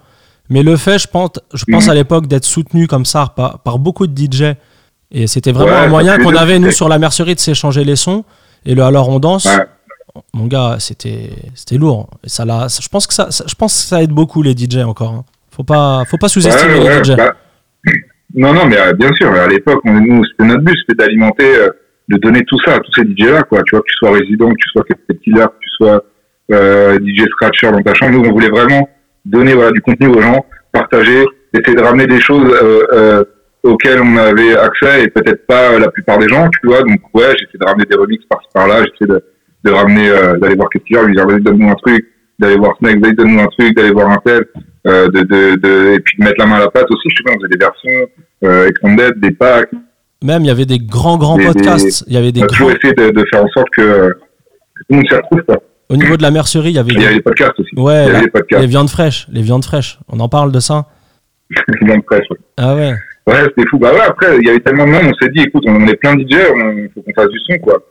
Mais 0.48 0.62
le 0.62 0.76
fait, 0.76 0.98
je 0.98 1.06
pense, 1.06 1.32
je 1.54 1.64
pense 1.70 1.84
Mhm. 1.84 1.90
à 1.90 1.94
l'époque 1.94 2.26
d'être 2.28 2.44
soutenu 2.46 2.86
comme 2.86 3.04
ça 3.04 3.32
par, 3.36 3.58
par 3.62 3.78
beaucoup 3.78 4.06
de 4.06 4.14
DJ, 4.18 4.54
et 5.12 5.26
c'était 5.26 5.52
vraiment 5.52 5.72
Ouais, 5.72 5.78
un 5.84 5.88
moyen 5.88 6.18
qu'on 6.18 6.34
avait, 6.34 6.58
nous, 6.58 6.70
sur 6.70 6.88
la 6.88 6.98
mercerie, 6.98 7.34
de 7.34 7.40
s'échanger 7.40 7.84
les 7.84 7.94
sons. 7.96 8.24
Et 8.66 8.74
le 8.74 8.82
Alors 8.82 9.08
on 9.08 9.18
danse, 9.18 9.46
Ouais. 9.46 9.64
mon 10.34 10.46
gars, 10.46 10.76
c'était 10.78 11.30
c'était 11.54 11.76
lourd. 11.78 12.08
Et 12.24 12.28
ça 12.28 12.44
l'a- 12.44 12.66
je, 12.68 12.88
pense 12.88 13.06
que 13.06 13.14
ça, 13.14 13.30
ça- 13.30 13.44
je 13.48 13.54
pense 13.54 13.72
que 13.82 13.88
ça 13.88 14.02
aide 14.02 14.10
beaucoup 14.10 14.42
les 14.42 14.52
DJ 14.56 14.78
encore. 14.84 15.10
hein. 15.12 15.24
Faut 15.50 15.64
pas, 15.64 16.02
faut 16.08 16.16
pas 16.18 16.28
sous-estimer 16.28 16.74
Ouais, 16.80 16.98
les 16.98 17.04
DJ. 17.04 17.16
bah, 17.16 17.32
non, 18.34 18.52
non, 18.54 18.66
mais 18.66 18.78
euh, 18.78 18.92
bien 18.92 19.12
sûr, 19.14 19.32
à 19.32 19.46
l'époque, 19.48 19.80
nous, 19.84 20.24
c'était 20.24 20.44
notre 20.44 20.62
but, 20.62 20.76
c'était 20.86 21.04
d'alimenter, 21.04 21.44
euh, 21.56 21.68
de 22.08 22.16
donner 22.18 22.42
tout 22.46 22.58
ça 22.64 22.74
à 22.74 22.78
tous 22.78 22.92
ces 22.94 23.02
DJ-là, 23.04 23.42
quoi. 23.42 23.62
Tu 23.64 23.74
vois, 23.74 23.80
que 23.80 23.86
tu 23.90 23.96
sois 23.98 24.12
résident, 24.12 24.48
que 24.50 24.54
tu 24.58 24.68
sois 24.70 24.82
killer, 25.22 25.44
que 25.46 25.58
tu 25.60 25.68
sois 25.76 26.04
euh, 26.52 26.98
DJ 27.00 27.26
scratcher 27.30 27.70
dans 27.72 27.82
ta 27.82 27.94
chambre. 27.94 28.12
Nous, 28.12 28.28
on 28.28 28.32
voulait 28.32 28.48
vraiment 28.50 28.88
donner 29.24 29.54
voilà, 29.54 29.70
du 29.72 29.80
contenu 29.80 30.06
aux 30.08 30.20
gens, 30.20 30.44
partager, 30.72 31.24
essayer 31.52 31.76
de 31.76 31.82
ramener 31.82 32.06
des 32.06 32.20
choses 32.20 32.52
euh, 33.64 33.68
euh, 33.68 33.72
auxquelles 33.72 34.00
on 34.00 34.16
avait 34.16 34.56
accès 34.56 35.04
et 35.04 35.08
peut-être 35.08 35.46
pas 35.46 35.78
la 35.78 35.88
plupart 35.90 36.18
des 36.18 36.28
gens, 36.28 36.48
tu 36.60 36.66
vois. 36.68 36.80
Donc, 36.82 37.00
ouais, 37.14 37.34
j'essaie 37.38 37.58
de 37.60 37.64
ramener 37.66 37.84
des 37.90 37.96
remixes 37.96 38.24
par-ci 38.28 38.46
par-là, 38.54 38.84
j'essaie 38.84 39.10
de, 39.12 39.24
de 39.64 39.70
ramener, 39.70 40.08
euh, 40.08 40.36
d'aller 40.38 40.54
voir 40.56 40.68
Killer, 40.70 41.04
lui 41.06 41.14
dire, 41.14 41.26
vas-y, 41.26 41.40
donne-nous 41.42 41.70
un 41.70 41.74
truc, 41.74 42.06
d'aller 42.38 42.56
voir 42.56 42.74
Snake, 42.78 43.00
vas-y, 43.00 43.14
donne-nous 43.14 43.40
un 43.40 43.46
truc, 43.58 43.76
d'aller 43.76 43.92
voir 43.92 44.10
un 44.10 44.18
tel 44.24 44.44
euh, 44.86 45.08
de, 45.08 45.20
de, 45.20 45.56
de, 45.56 45.94
et 45.94 46.00
puis 46.00 46.16
de 46.18 46.24
mettre 46.24 46.36
la 46.38 46.46
main 46.46 46.56
à 46.56 46.60
la 46.60 46.70
pâte 46.70 46.86
aussi. 46.90 47.08
Je 47.10 47.16
sais 47.16 47.22
pas, 47.24 47.32
on 47.32 47.36
faisait 47.36 47.48
des 47.48 47.58
versions 47.58 48.10
euh, 48.44 48.68
extended, 48.68 49.20
des 49.20 49.32
packs. 49.32 49.70
Même, 50.22 50.42
il 50.42 50.48
y 50.48 50.50
avait 50.50 50.66
des 50.66 50.78
grands, 50.78 51.16
grands 51.18 51.36
Des- 51.38 51.46
podcasts. 51.46 52.04
Il 52.06 52.14
y 52.14 52.16
avait 52.16 52.32
des 52.32 52.40
On 52.40 52.44
a 52.44 52.46
grands... 52.46 52.56
toujours 52.56 52.70
essayé 52.72 52.94
de, 52.94 53.10
de 53.10 53.24
faire 53.32 53.44
en 53.44 53.48
sorte 53.48 53.68
que, 53.76 53.80
euh, 53.82 54.10
tout 54.10 54.84
le 54.90 54.96
monde 54.96 55.04
s'y 55.08 55.14
retrouve. 55.14 55.42
Quoi. 55.42 55.56
Au 55.90 55.96
niveau 55.96 56.16
de 56.16 56.22
la 56.22 56.30
mercerie, 56.30 56.70
il 56.70 56.76
y 56.76 56.78
avait 56.78 56.92
Il 56.92 57.00
y 57.00 57.04
avait 57.04 57.14
des... 57.16 57.20
podcasts 57.22 57.58
aussi. 57.58 57.70
Ouais, 57.76 58.04
il 58.06 58.06
y 58.06 58.10
avait 58.16 58.24
des 58.26 58.30
podcasts. 58.30 58.62
les 58.62 58.68
viandes 58.68 58.88
fraîches. 58.90 59.26
Les 59.30 59.42
viandes 59.42 59.64
fraîches. 59.64 59.98
On 60.08 60.20
en 60.20 60.28
parle 60.28 60.52
de 60.52 60.60
ça? 60.60 60.86
Dans 61.82 61.96
le 61.96 62.02
presse, 62.02 62.28
ouais. 62.30 62.36
Ah 62.56 62.74
ouais. 62.76 62.94
Ouais, 63.26 63.44
c'était 63.44 63.68
fou. 63.68 63.78
Bah 63.78 63.92
ouais, 63.92 64.00
après, 64.00 64.38
il 64.38 64.46
y 64.46 64.50
avait 64.50 64.60
tellement 64.60 64.86
de 64.86 64.90
monde, 64.90 65.04
on 65.04 65.24
s'est 65.24 65.30
dit, 65.30 65.42
écoute, 65.42 65.64
on 65.66 65.86
est 65.86 65.96
plein 65.96 66.16
de 66.16 66.22
DJ, 66.22 66.38
on 66.54 66.88
faut 66.94 67.02
qu'on 67.02 67.12
fasse 67.14 67.28
du 67.28 67.38
son, 67.40 67.58
quoi. 67.58 67.82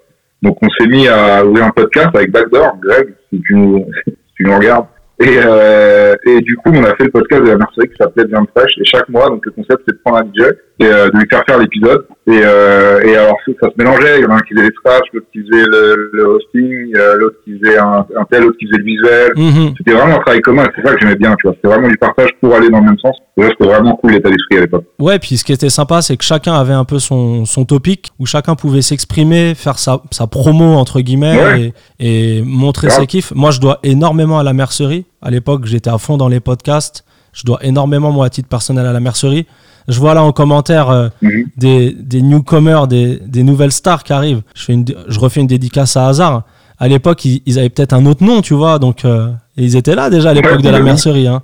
Donc 0.41 0.57
on 0.61 0.69
s'est 0.69 0.87
mis 0.87 1.07
à 1.07 1.45
ouvrir 1.45 1.65
un 1.65 1.71
podcast 1.71 2.09
avec 2.13 2.31
Backdoor, 2.31 2.77
Greg, 2.81 3.13
si 3.31 3.41
tu 3.41 3.55
nous, 3.55 3.85
si 4.05 4.13
tu 4.35 4.43
nous 4.43 4.55
regardes. 4.55 4.85
Et, 5.19 5.37
euh, 5.37 6.15
et 6.25 6.39
du 6.41 6.55
coup, 6.55 6.71
on 6.73 6.83
a 6.83 6.95
fait 6.95 7.03
le 7.05 7.11
podcast 7.11 7.43
de 7.43 7.49
la 7.49 7.57
mercerie 7.57 7.89
qui 7.89 7.95
s'appelait 7.99 8.25
Viande 8.25 8.47
fraîche. 8.55 8.71
Et 8.79 8.85
chaque 8.85 9.09
mois, 9.09 9.27
donc 9.27 9.45
le 9.45 9.51
concept, 9.51 9.83
c'est 9.85 9.93
de 9.93 9.99
prendre 10.03 10.19
un 10.19 10.25
DJ 10.25 10.47
et 10.81 10.85
euh, 10.85 11.09
de 11.09 11.17
lui 11.17 11.25
faire 11.29 11.43
faire 11.47 11.57
l'épisode. 11.59 12.05
Et, 12.27 12.39
euh, 12.43 13.01
et 13.03 13.15
alors, 13.17 13.35
ça, 13.45 13.51
ça 13.61 13.67
se 13.69 13.73
mélangeait. 13.77 14.19
Il 14.19 14.23
y 14.23 14.25
en 14.25 14.31
a 14.31 14.35
un 14.35 14.39
qui 14.39 14.53
faisait 14.53 14.67
les 14.67 14.75
scratchs, 14.75 15.07
l'autre 15.13 15.25
qui 15.33 15.39
faisait 15.41 15.65
le, 15.65 16.09
le 16.13 16.27
hosting, 16.27 16.93
l'autre 17.17 17.35
qui 17.43 17.59
faisait 17.59 17.77
un, 17.79 18.05
un 18.17 18.25
tel, 18.29 18.43
l'autre 18.43 18.57
qui 18.59 18.67
faisait 18.67 18.77
le 18.77 18.83
visuel. 18.83 19.31
Mhm. 19.35 19.73
C'était 19.77 19.91
vraiment 19.93 20.15
un 20.15 20.19
travail 20.19 20.41
commun. 20.41 20.67
C'est 20.75 20.85
ça 20.87 20.93
que 20.93 20.99
j'aimais 21.01 21.15
bien, 21.15 21.35
tu 21.39 21.47
vois. 21.47 21.55
C'était 21.55 21.67
vraiment 21.67 21.87
du 21.89 21.97
partage 21.97 22.29
pour 22.39 22.55
aller 22.55 22.69
dans 22.69 22.79
le 22.79 22.85
même 22.85 22.99
sens. 22.99 23.15
Et 23.37 23.41
là, 23.41 23.49
c'était 23.49 23.65
vraiment 23.69 23.95
cool 23.95 24.11
l'état 24.11 24.29
d'esprit 24.29 24.57
à 24.57 24.61
l'époque. 24.61 24.85
Ouais, 24.99 25.17
puis 25.19 25.37
ce 25.37 25.43
qui 25.43 25.53
était 25.53 25.69
sympa, 25.69 26.01
c'est 26.01 26.15
que 26.17 26.23
chacun 26.23 26.53
avait 26.53 26.73
un 26.73 26.85
peu 26.85 26.99
son, 26.99 27.45
son 27.45 27.65
topic, 27.65 28.09
où 28.19 28.25
chacun 28.25 28.55
pouvait 28.55 28.81
s'exprimer, 28.83 29.55
faire 29.55 29.79
sa, 29.79 30.01
sa 30.11 30.27
promo, 30.27 30.75
entre 30.75 31.01
guillemets, 31.01 31.37
Ouais. 31.39 31.73
et, 31.99 32.37
et 32.37 32.41
montrer 32.43 32.89
ses 32.89 33.07
kiffs. 33.07 33.31
Moi, 33.35 33.51
je 33.51 33.59
dois 33.59 33.79
énormément 33.83 34.39
à 34.39 34.43
la 34.43 34.53
mercerie. 34.53 35.05
À 35.21 35.31
l'époque, 35.31 35.65
j'étais 35.65 35.89
à 35.89 35.97
fond 35.97 36.15
dans 36.17 36.27
les 36.29 36.39
podcasts. 36.39 37.03
Je 37.33 37.43
dois 37.43 37.59
énormément, 37.63 38.11
moi, 38.11 38.25
à 38.25 38.29
titre 38.29 38.49
personnel, 38.49 38.85
à 38.85 38.93
la 38.93 38.99
mercerie. 38.99 39.45
Je 39.87 39.99
vois 39.99 40.13
là 40.13 40.23
en 40.23 40.31
commentaire 40.31 40.89
euh, 40.89 41.09
Mhm. 41.21 41.45
des, 41.57 41.95
des 41.99 42.21
newcomers, 42.21 42.87
des, 42.87 43.19
des 43.25 43.43
nouvelles 43.43 43.71
stars 43.71 44.03
qui 44.03 44.13
arrivent. 44.13 44.41
Je, 44.55 44.63
fais 44.65 44.73
une, 44.73 44.85
je 45.07 45.19
refais 45.19 45.39
une 45.41 45.47
dédicace 45.47 45.97
à 45.97 46.07
hasard. 46.07 46.43
À 46.77 46.87
l'époque, 46.87 47.25
ils, 47.25 47.41
ils 47.45 47.57
avaient 47.59 47.69
peut-être 47.69 47.93
un 47.93 48.05
autre 48.05 48.23
nom, 48.23 48.41
tu 48.41 48.53
vois, 48.53 48.79
donc 48.79 49.03
euh, 49.05 49.29
et 49.57 49.63
ils 49.63 49.75
étaient 49.75 49.95
là 49.95 50.09
déjà 50.09 50.29
à 50.29 50.33
l'époque 50.33 50.57
Ouais, 50.57 50.61
de 50.61 50.69
la 50.69 50.79
mercerie. 50.81 51.27
Hein. 51.27 51.41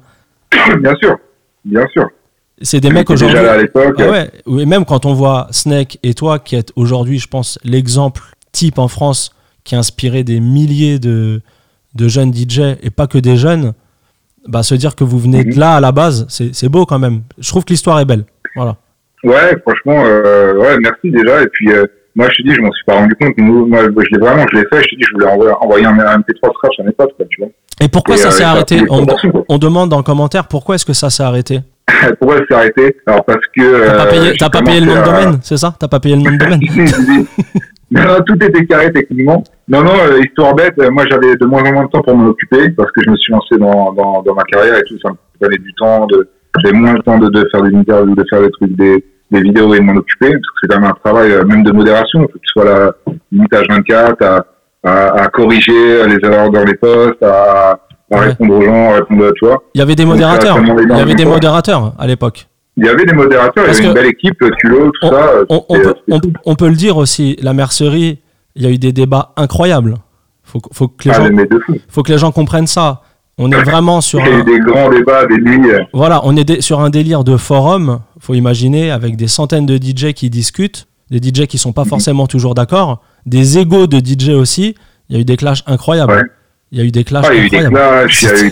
bien 0.81 0.95
sûr, 0.95 1.17
bien 1.65 1.85
sûr. 1.91 2.07
C'est 2.61 2.79
des 2.79 2.89
mecs 2.89 3.09
aujourd'hui. 3.09 3.35
Déjà 3.37 3.45
là 3.47 3.53
à 3.53 3.57
l'époque. 3.57 3.95
Ah 3.99 4.09
ouais, 4.09 4.31
et 4.61 4.65
même 4.65 4.85
quand 4.85 5.05
on 5.05 5.13
voit 5.13 5.47
Snake 5.51 5.99
et 6.03 6.13
toi, 6.13 6.39
qui 6.39 6.55
êtes 6.55 6.71
aujourd'hui, 6.77 7.19
je 7.19 7.27
pense, 7.27 7.59
l'exemple 7.65 8.21
type 8.53 8.79
en 8.79 8.87
France 8.87 9.31
qui 9.65 9.75
a 9.75 9.79
inspiré 9.79 10.23
des 10.23 10.39
milliers 10.39 10.97
de, 10.99 11.41
de 11.95 12.07
jeunes 12.07 12.33
DJ 12.33 12.77
et 12.81 12.91
pas 12.91 13.07
que 13.07 13.17
des 13.17 13.35
jeunes, 13.35 13.73
bah, 14.47 14.63
se 14.63 14.75
dire 14.75 14.95
que 14.95 15.03
vous 15.03 15.19
venez 15.19 15.43
de 15.43 15.51
Mhm. 15.51 15.59
là 15.59 15.75
à 15.75 15.79
la 15.81 15.91
base, 15.91 16.25
c'est 16.29 16.69
beau 16.69 16.85
quand 16.85 16.99
même. 16.99 17.21
Je 17.39 17.49
trouve 17.49 17.65
que 17.65 17.71
l'histoire 17.73 17.99
est 17.99 18.05
belle. 18.05 18.25
Voilà. 18.55 18.75
Ouais, 19.23 19.57
franchement, 19.65 20.03
euh, 20.05 20.55
ouais, 20.55 20.77
merci 20.81 21.09
déjà. 21.11 21.41
Et 21.41 21.47
puis, 21.47 21.71
euh, 21.71 21.85
moi, 22.15 22.27
je 22.31 22.41
te 22.43 22.47
dis, 22.47 22.53
je 22.55 22.61
m'en 22.61 22.71
suis 22.71 22.85
pas 22.85 22.93
rendu 22.93 23.15
compte. 23.15 23.33
Nous, 23.37 23.65
moi, 23.65 23.79
je 23.83 24.15
l'ai 24.15 24.19
vraiment, 24.19 24.45
je 24.51 24.57
l'ai 24.57 24.65
fait. 24.71 24.83
Je 24.83 24.89
te 24.89 24.95
dis, 24.95 25.03
je 25.09 25.13
voulais 25.13 25.27
envoyer, 25.27 25.51
envoyer 25.59 25.85
un, 25.85 25.99
un 25.99 26.17
MP3 26.19 26.53
scratch 26.53 26.79
à 26.79 26.83
mes 26.83 26.91
potes, 26.91 27.15
quoi, 27.17 27.25
tu 27.29 27.41
vois. 27.41 27.49
Et 27.81 27.87
pourquoi 27.89 28.15
Et, 28.15 28.19
ça 28.19 28.27
euh, 28.27 28.31
s'est 28.31 28.43
ça 28.43 28.51
arrêté 28.51 28.81
on, 28.89 29.05
on 29.49 29.57
demande 29.57 29.89
dans 29.89 29.97
le 29.97 30.03
commentaire 30.03 30.47
pourquoi 30.47 30.75
est-ce 30.75 30.85
que 30.85 30.93
ça 30.93 31.09
s'est 31.09 31.23
arrêté. 31.23 31.59
Pourquoi 32.19 32.37
elle 32.37 32.45
s'est 32.47 32.53
arrêtée 32.55 32.97
Alors, 33.05 33.23
parce 33.25 33.45
que. 33.55 33.85
T'as 33.87 33.97
pas 33.97 34.05
payé, 34.07 34.33
pas 34.39 34.61
payé 34.61 34.79
le 34.79 34.85
nom 34.87 34.95
de 34.99 35.05
domaine, 35.05 35.39
c'est 35.43 35.57
ça? 35.57 35.75
T'as 35.79 35.87
pas 35.87 35.99
payé 35.99 36.15
le 36.15 36.21
nom 36.23 36.31
de 36.31 36.37
domaine 36.37 36.61
non, 37.95 38.17
tout 38.25 38.35
était 38.43 38.65
carré 38.65 38.91
techniquement. 38.91 39.43
Non, 39.67 39.83
non, 39.83 39.91
euh, 40.09 40.19
histoire 40.19 40.53
bête, 40.55 40.73
euh, 40.79 40.89
moi 40.91 41.03
j'avais 41.09 41.35
de 41.35 41.45
moins 41.45 41.63
en 41.63 41.73
moins 41.73 41.83
de 41.85 41.89
temps 41.89 42.01
pour 42.01 42.15
m'en 42.15 42.27
occuper 42.29 42.69
parce 42.69 42.91
que 42.91 43.01
je 43.05 43.09
me 43.09 43.15
suis 43.17 43.31
lancé 43.33 43.57
dans, 43.57 43.91
dans, 43.93 44.21
dans 44.21 44.33
ma 44.35 44.43
carrière 44.43 44.77
et 44.77 44.83
tout, 44.83 44.95
ça 45.01 45.09
me 45.09 45.15
prenait 45.39 45.57
du 45.57 45.73
temps, 45.73 46.05
de, 46.07 46.29
j'avais 46.63 46.77
moins 46.77 46.93
le 46.93 47.01
temps 47.01 47.17
de, 47.17 47.29
de 47.29 47.47
faire 47.51 47.61
des 47.63 47.75
interviews, 47.75 48.15
de 48.15 48.23
faire 48.29 48.41
des 48.41 48.51
trucs, 48.51 48.75
des, 48.75 49.03
des 49.31 49.41
vidéos 49.41 49.73
et 49.73 49.79
de 49.79 49.83
m'en 49.83 49.95
occuper 49.95 50.29
parce 50.31 50.39
que 50.39 50.53
c'est 50.63 50.67
quand 50.69 50.81
même 50.81 50.91
un 50.91 50.95
travail 51.03 51.31
euh, 51.31 51.43
même 51.45 51.63
de 51.63 51.71
modération, 51.71 52.19
il 52.19 52.23
faut 52.23 52.27
que 52.27 52.37
tu 52.39 52.51
sois 52.53 52.65
là, 52.65 52.91
limite 53.31 53.53
à 53.53 53.61
24, 53.67 54.21
à, 54.23 54.45
à, 54.83 55.23
à 55.23 55.27
corriger 55.29 56.05
les 56.07 56.17
erreurs 56.23 56.51
dans 56.51 56.63
les 56.63 56.75
postes, 56.75 57.21
à, 57.23 57.71
à 57.71 57.79
Ouais. 58.11 58.19
répondre 58.27 58.53
aux 58.53 58.61
gens, 58.61 58.91
à 58.91 58.95
répondre, 58.97 59.31
tu 59.35 59.45
vois. 59.47 59.63
Il 59.73 59.79
y 59.79 59.81
avait 59.81 59.95
des 59.95 60.03
Donc, 60.05 60.11
ça, 60.19 60.27
modérateurs. 60.27 60.55
ça 60.57 60.61
Il 60.91 60.95
y 60.95 61.01
avait 61.01 61.15
des 61.15 61.25
modérateurs 61.25 61.93
à 61.97 62.05
l'époque. 62.05 62.45
Il 62.77 62.85
y 62.85 62.89
avait 62.89 63.05
des 63.05 63.13
modérateurs, 63.13 63.65
Parce 63.65 63.79
il 63.79 63.85
y 63.85 63.87
avait 63.87 63.87
une 63.87 63.93
belle 64.03 64.11
équipe, 64.11 64.43
Tulo, 64.59 64.91
tout 64.99 65.07
ça. 65.07 65.31
On, 65.49 65.59
peut, 65.79 66.31
on- 66.45 66.55
le 66.65 66.75
dire 66.75 66.97
aussi, 66.97 67.37
la 67.41 67.53
mercerie, 67.53 68.19
il 68.55 68.63
y 68.63 68.65
a 68.65 68.69
eu 68.69 68.77
des 68.77 68.91
débats 68.91 69.33
incroyables. 69.37 69.95
Faut, 70.43 70.59
faut, 70.73 70.87
que 70.89 71.07
les 71.09 71.15
Ah, 71.15 71.21
gens, 71.27 71.29
mais 71.33 71.45
de 71.45 71.57
fou. 71.65 71.75
faut 71.87 72.03
que 72.03 72.11
les 72.11 72.17
gens 72.17 72.31
comprennent 72.31 72.67
ça. 72.67 73.01
On 73.37 73.51
est 73.51 73.63
vraiment 73.63 73.99
sur 74.01 74.19
Il 74.19 74.25
y 74.27 74.29
a 74.29 74.31
eu 74.37 74.41
un, 74.41 74.43
des 74.43 74.59
grands 74.59 74.89
débats, 74.89 75.25
des 75.25 75.37
nuits. 75.37 75.71
euh, 75.71 75.79
voilà, 75.93 76.21
on 76.23 76.35
est 76.37 76.61
sur 76.61 76.79
un 76.81 76.89
délire 76.89 77.23
de 77.23 77.35
forum. 77.37 77.99
Faut 78.19 78.33
imaginer 78.33 78.91
avec 78.91 79.15
des 79.17 79.27
centaines 79.27 79.65
de 79.65 79.77
DJ 79.77 80.13
qui 80.13 80.29
discutent, 80.29 80.87
des 81.09 81.17
DJ 81.19 81.45
qui 81.47 81.57
sont 81.57 81.73
pas 81.73 81.83
Mhm. 81.83 81.89
forcément 81.89 82.27
toujours 82.27 82.55
d'accord, 82.55 83.01
des 83.25 83.57
égos 83.57 83.87
de 83.87 83.99
DJ 83.99 84.29
aussi. 84.29 84.75
Il 85.09 85.15
y 85.15 85.19
a 85.19 85.21
eu 85.21 85.25
des 85.25 85.37
clashs 85.37 85.63
incroyables. 85.67 86.13
Ouais. 86.13 86.23
Il 86.71 86.77
y 86.79 86.81
a 86.81 86.85
eu 86.85 86.91
des 86.91 87.03
clashs 87.03 87.25
Ah, 87.27 87.33
il 87.33 87.37
y 87.39 87.41
a 87.41 87.45
eu 87.45 87.49
des 87.49 87.57
incroyables. 87.57 88.07
clashs, 88.09 88.21
il 88.21 88.27
y 88.27 88.31
a 88.31 88.43
eu 88.45 88.51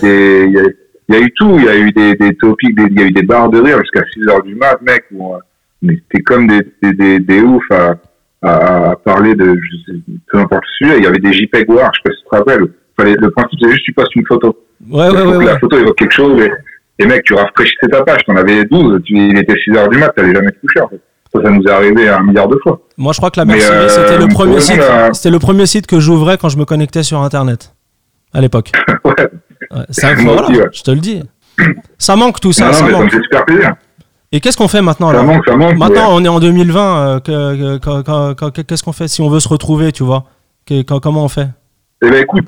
des, 0.52 0.76
il 1.10 1.16
y 1.16 1.18
a, 1.18 1.22
eu 1.22 1.32
tout, 1.34 1.56
il 1.58 1.66
y 1.66 1.70
a 1.70 1.76
eu 1.78 1.92
des, 1.92 2.16
des 2.16 2.36
topics, 2.36 2.76
des- 2.76 2.84
il 2.90 3.00
y 3.00 3.04
a 3.04 3.08
eu 3.08 3.12
des 3.12 3.24
barres 3.24 3.50
de 3.50 3.60
rire 3.60 3.80
jusqu'à 3.80 4.04
6 4.14 4.28
heures 4.30 4.44
du 4.44 4.56
mat, 4.56 4.78
mec, 4.82 5.06
où, 5.12 5.34
euh, 5.34 5.40
mais 5.82 5.96
c'était 5.96 6.24
comme 6.24 6.48
des, 6.48 6.62
des, 6.82 6.94
des, 6.94 7.20
des 7.20 7.42
oufs 7.42 7.70
à, 7.72 7.96
à, 8.42 8.92
à 8.92 8.96
parler 8.96 9.36
de, 9.36 9.54
sais, 9.86 9.94
peu 10.32 10.38
importe 10.40 10.64
le 10.64 10.88
sujet, 10.88 10.98
il 11.00 11.04
y 11.04 11.08
avait 11.08 11.20
des 11.20 11.34
JPEG 11.34 11.70
War, 11.70 11.92
je 11.94 12.00
sais 12.00 12.04
pas 12.04 12.16
si 12.16 12.24
tu 12.24 12.30
te 12.30 12.36
rappelles. 12.36 12.68
Fallait, 12.98 13.16
le 13.20 13.32
principe, 13.32 13.60
c'est 13.62 13.72
juste, 13.72 13.84
tu 13.86 13.94
passes 13.94 14.14
une 14.16 14.26
photo. 14.26 14.56
Ouais, 14.90 15.10
ouais, 15.10 15.36
ouais, 15.38 15.46
la 15.46 15.60
photo 15.60 15.78
évoque 15.78 15.98
quelque 15.98 16.14
chose, 16.14 16.42
et, 16.42 16.52
et 17.04 17.06
mec, 17.08 17.24
tu 17.24 17.34
rafraîchissais 17.34 17.88
ta 17.90 18.02
page, 18.04 18.22
t'en 18.26 18.36
avais 18.36 18.64
12, 18.66 19.02
tu, 19.04 19.14
il 19.18 19.38
était 19.38 19.56
6 19.64 19.72
heures 19.78 19.90
du 19.90 19.98
mat, 19.98 20.10
t'allais 20.16 20.34
jamais 20.34 20.52
te 20.52 20.60
coucher, 20.60 20.82
en 20.82 20.88
fait. 20.90 21.02
Ça, 21.34 21.42
ça 21.42 21.50
nous 21.50 21.64
est 21.64 21.72
arrivé 21.72 22.08
un 22.08 22.22
milliard 22.22 22.48
de 22.48 22.58
fois. 22.62 22.80
Moi, 22.96 23.12
je 23.12 23.18
crois 23.18 23.32
que 23.32 23.42
la 23.42 23.52
euh, 23.52 23.90
c'était 23.90 24.20
le 24.20 24.28
premier 24.28 24.58
vraiment, 24.58 24.60
site. 24.60 25.14
C'était 25.16 25.32
le 25.32 25.40
premier 25.40 25.66
site 25.66 25.88
que 25.88 26.00
j'ouvrais 26.00 26.38
quand 26.38 26.50
je 26.50 26.58
me 26.60 26.66
connectais 26.66 27.02
sur 27.02 27.20
Internet. 27.22 27.74
À 28.36 28.42
l'époque. 28.42 28.72
ouais. 29.04 29.14
Ouais, 29.76 30.16
Moi 30.24 30.34
voilà, 30.34 30.42
aussi, 30.50 30.58
ouais. 30.60 30.68
je 30.72 30.82
te 30.84 30.92
le 30.92 31.00
dis. 31.00 31.24
Ça 31.98 32.16
manque 32.16 32.40
tout 32.40 32.52
ça, 32.54 32.66
non, 32.66 32.72
non, 32.72 32.74
ça 32.74 32.80
ça 32.80 32.86
me 32.86 32.92
manque. 32.92 33.12
fait 33.12 33.22
super 33.22 33.46
plaisir. 33.46 33.74
Et 34.32 34.40
qu'est-ce 34.40 34.58
qu'on 34.58 34.68
fait 34.68 34.82
maintenant 34.82 35.08
Ça 35.12 35.20
alors 35.20 35.26
manque, 35.26 35.44
ça 35.48 35.56
manque. 35.56 35.78
Maintenant, 35.78 36.08
on 36.12 36.24
est 36.26 36.28
en 36.28 36.40
2020. 36.40 36.98
euh, 36.98 37.20
que- 37.20 37.78
que- 37.78 38.02
que- 38.02 38.34
que- 38.34 38.50
que- 38.50 38.62
Qu'est-ce 38.64 38.84
qu'on 38.84 38.92
fait 38.92 39.08
si 39.08 39.22
on 39.22 39.30
veut 39.30 39.40
se 39.40 39.48
retrouver, 39.50 39.92
tu 39.92 40.04
vois 40.04 40.26
Comment 41.02 41.24
on 41.26 41.28
fait 41.28 41.48
Eh 42.04 42.10
ben 42.10 42.24
écoute, 42.24 42.46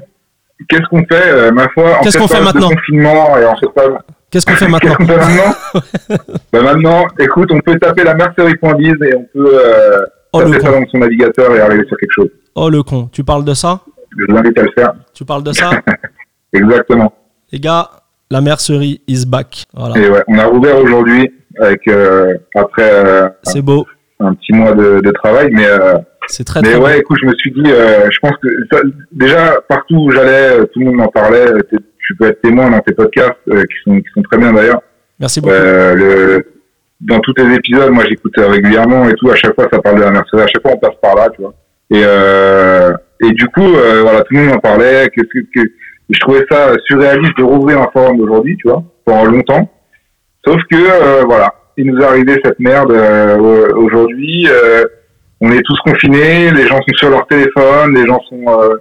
qu'est-ce 0.69 0.88
qu'on 0.89 1.06
fait, 1.06 1.28
euh, 1.28 1.52
ma 1.52 1.67
foi, 1.69 2.00
en 2.00 2.02
Qu'est-ce 2.02 2.17
qu'on 2.17 2.28
fait 2.28 2.41
maintenant 2.41 2.69
confinement 2.69 3.38
et 3.38 3.45
en 3.45 3.56
période- 3.76 3.97
Qu'est-ce 4.32 4.45
qu'on 4.47 4.54
fait 4.56 4.67
maintenant 4.67 4.95
qu'on 4.95 5.06
fait 5.06 5.15
maintenant 5.17 5.54
ben 6.54 6.62
Maintenant, 6.63 7.06
écoute, 7.19 7.52
on 7.52 7.60
peut 7.60 7.78
taper 7.78 8.04
la 8.04 8.15
mercerie.biz 8.15 8.95
et 9.04 9.15
on 9.15 9.26
peut 9.34 9.52
euh, 9.54 9.97
Oh 10.34 10.39
le 10.41 10.52
taper 10.52 10.63
ça 10.65 10.71
con. 10.71 10.80
dans 10.82 10.88
son 10.89 10.97
navigateur 10.97 11.56
et 11.56 11.62
arriver 11.62 11.86
sur 11.88 11.97
quelque 11.97 12.12
chose. 12.15 12.30
Oh 12.56 12.69
le 12.69 12.82
con. 12.84 13.10
Tu 13.12 13.23
parles 13.23 13.45
de 13.45 13.54
ça 13.54 13.82
Je 14.17 14.26
vous 14.28 14.38
invite 14.38 14.58
à 14.58 14.63
le 14.63 14.71
faire. 14.76 14.93
Tu 15.13 15.23
parles 15.23 15.43
de 15.43 15.54
ça 15.54 15.69
Exactement. 16.56 17.13
Les 17.52 17.60
gars, 17.60 17.89
la 18.32 18.41
mercerie 18.41 19.02
is 19.08 19.26
back. 19.26 19.65
Voilà. 19.74 19.98
Et 19.98 20.10
ouais, 20.10 20.24
on 20.28 20.38
a 20.39 20.46
rouvert 20.46 20.78
aujourd'hui 20.80 21.32
avec 21.60 21.88
euh, 21.88 22.34
après 22.56 22.89
euh, 22.91 23.30
C'est 23.44 23.62
beau. 23.62 23.86
un 24.20 24.34
petit 24.34 24.52
mois 24.54 24.74
de, 24.74 25.00
de 25.02 25.12
travail, 25.12 25.50
mais 25.54 25.65
euh, 25.68 25.98
C'est 26.28 26.44
très 26.44 26.62
mais 26.62 26.72
très 26.72 26.80
ouais, 26.80 26.94
beau. 26.96 27.00
écoute, 27.00 27.18
je 27.22 27.28
me 27.28 27.34
suis 27.36 27.52
dit, 27.52 27.63
je 27.65 28.20
pense 28.22 28.34
que 28.41 28.48
ça- 28.72 28.82
déjà 29.12 29.58
partout 29.70 29.96
où 29.96 30.12
j'allais, 30.12 30.58
tout 30.74 30.80
le 30.80 30.86
monde 30.88 30.96
m'en 30.96 31.08
parlait. 31.08 31.46
t'es- 31.70 31.78
Tu 32.08 32.15
peux 32.15 32.28
être 32.28 32.41
témoin 32.41 32.70
dans 32.70 32.82
tes 32.82 32.94
podcasts 32.94 33.34
qui 33.46 33.78
sont 33.84 33.98
qui 34.00 34.10
sont 34.13 34.22
très 34.30 34.38
bien 34.38 34.54
d'ailleurs. 34.54 34.82
Merci 35.20 35.41
beaucoup. 35.41 35.56
Le, 35.56 36.46
dans 37.02 37.20
tous 37.20 37.34
les 37.38 37.56
épisodes, 37.56 37.89
moi 37.91 38.04
j'écoute 38.08 38.34
régulièrement 38.38 39.08
et 39.10 39.13
tout. 39.15 39.30
À 39.32 39.36
chaque 39.36 39.56
fois, 39.56 39.68
ça 39.74 39.80
parle 39.82 39.98
de 39.98 40.02
la 40.02 40.12
Mercedes. 40.12 40.39
À 40.41 40.48
chaque 40.48 40.62
fois, 40.62 40.72
on 40.76 40.78
passe 40.78 40.96
par 41.02 41.15
là, 41.15 41.30
tu 41.34 41.41
vois. 41.41 41.54
Et 41.89 42.04
et 43.28 43.32
du 43.32 43.48
coup, 43.48 43.68
voilà, 44.04 44.22
tout 44.24 44.34
le 44.36 44.41
monde 44.44 44.56
en 44.58 44.60
parlait. 44.60 45.10
Que, 45.15 45.22
que, 45.22 45.39
que- 45.54 45.72
je 46.10 46.20
trouvais 46.20 46.46
ça 46.50 46.74
surréaliste 46.86 47.38
de 47.38 47.44
rouvrir 47.44 47.82
un 47.82 47.89
forum 47.91 48.18
d'aujourd'hui, 48.18 48.58
tu 48.58 48.68
vois, 48.68 48.84
pendant 49.06 49.26
longtemps. 49.26 49.70
Sauf 50.46 50.62
que 50.70 50.76
euh, 50.76 51.24
voilà, 51.26 51.54
il 51.78 51.88
nous 51.88 52.00
est 52.00 52.06
arrivé 52.06 52.39
cette 52.44 52.60
merde 52.60 52.91
euh, 52.91 53.38
aujourd'hui. 53.76 54.48
euh, 54.50 54.86
on 55.41 55.52
est 55.52 55.62
tous 55.63 55.78
confinés, 55.84 56.52
les 56.52 56.68
gens 56.68 56.78
sont 56.78 56.96
sur 56.96 57.10
leur 57.10 57.28
téléphone, 57.28 57.94
les 57.96 58.06
gens 58.06 58.22
sont 58.30 58.44
euh, 58.48 58.76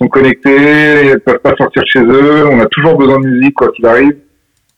sont 0.00 0.08
connectés, 0.08 1.10
ils 1.12 1.20
peuvent 1.20 1.40
pas 1.40 1.54
sortir 1.58 1.82
de 1.82 1.88
chez 1.88 2.00
eux. 2.00 2.46
On 2.46 2.60
a 2.60 2.66
toujours 2.66 2.96
besoin 2.96 3.18
de 3.20 3.26
musique 3.26 3.54
quoi 3.54 3.68
qu'il 3.72 3.84
arrive. 3.86 4.16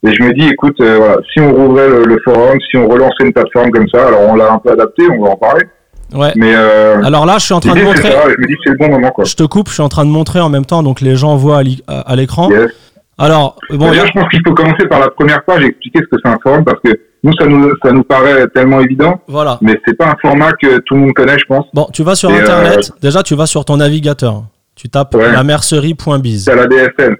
Et 0.06 0.12
je 0.12 0.22
me 0.22 0.32
dis, 0.32 0.48
écoute, 0.48 0.80
euh, 0.80 0.96
voilà, 0.96 1.18
si 1.30 1.40
on 1.40 1.52
rouvrait 1.52 1.88
le, 1.88 2.04
le 2.04 2.18
forum, 2.24 2.58
si 2.70 2.78
on 2.78 2.88
relançait 2.88 3.24
une 3.26 3.34
plateforme 3.34 3.70
comme 3.70 3.86
ça, 3.88 4.06
alors 4.08 4.22
on 4.30 4.34
l'a 4.34 4.54
un 4.54 4.58
peu 4.58 4.70
adapté, 4.70 5.02
on 5.10 5.22
va 5.22 5.30
en 5.32 5.36
parler. 5.36 5.64
Ouais. 6.14 6.32
Mais 6.36 6.52
euh, 6.54 7.02
Alors 7.04 7.26
là, 7.26 7.36
je 7.38 7.44
suis 7.44 7.54
en 7.54 7.60
train 7.60 7.74
de 7.74 7.82
montrer. 7.82 8.10
ça, 8.10 8.22
je 8.26 8.40
me 8.40 8.46
dis 8.46 8.54
que 8.54 8.60
c'est 8.64 8.70
le 8.70 8.76
bon 8.78 8.88
moment, 8.90 9.10
quoi. 9.10 9.24
Je 9.24 9.34
te 9.34 9.42
coupe, 9.44 9.68
je 9.68 9.74
suis 9.74 9.82
en 9.82 9.88
train 9.88 10.04
de 10.04 10.10
montrer 10.10 10.40
en 10.40 10.48
même 10.48 10.64
temps, 10.66 10.82
donc 10.82 11.00
les 11.00 11.16
gens 11.16 11.36
voient 11.36 11.62
à 11.88 12.16
l'écran. 12.16 12.50
Yes. 12.50 12.70
Alors, 13.18 13.56
bon, 13.70 13.90
a- 13.90 14.06
je 14.06 14.12
pense 14.12 14.28
qu'il 14.30 14.40
faut 14.46 14.54
commencer 14.54 14.86
par 14.88 14.98
la 15.00 15.10
première 15.10 15.44
page 15.44 15.62
et 15.62 15.66
expliquer 15.66 16.00
ce 16.00 16.06
que 16.16 16.16
c'est 16.24 16.30
un 16.30 16.38
forum, 16.42 16.64
parce 16.64 16.80
que 16.82 16.90
nous, 17.22 17.32
ça 17.38 17.46
nous, 17.46 17.70
ça 17.84 17.92
nous 17.92 18.02
paraît 18.02 18.46
tellement 18.54 18.80
évident, 18.80 19.20
voilà. 19.28 19.58
mais 19.60 19.78
c'est 19.86 19.94
pas 19.94 20.06
un 20.08 20.16
format 20.22 20.52
que 20.52 20.78
tout 20.78 20.94
le 20.94 21.00
monde 21.02 21.12
connaît, 21.12 21.38
je 21.38 21.44
pense. 21.44 21.66
Bon, 21.74 21.86
tu 21.92 22.02
vas 22.02 22.14
sur 22.14 22.30
Et, 22.30 22.34
euh, 22.38 22.40
Internet. 22.42 22.92
Déjà, 23.02 23.22
tu 23.22 23.34
vas 23.34 23.44
sur 23.46 23.64
ton 23.66 23.76
navigateur. 23.76 24.44
Tu 24.74 24.88
tapes 24.88 25.14
Ouais. 25.14 25.30
la 25.30 25.42
mercerie.biz. 25.44 26.44
C'est 26.44 26.50
à 26.52 26.54
la 26.54 26.66
DSL. 26.66 27.16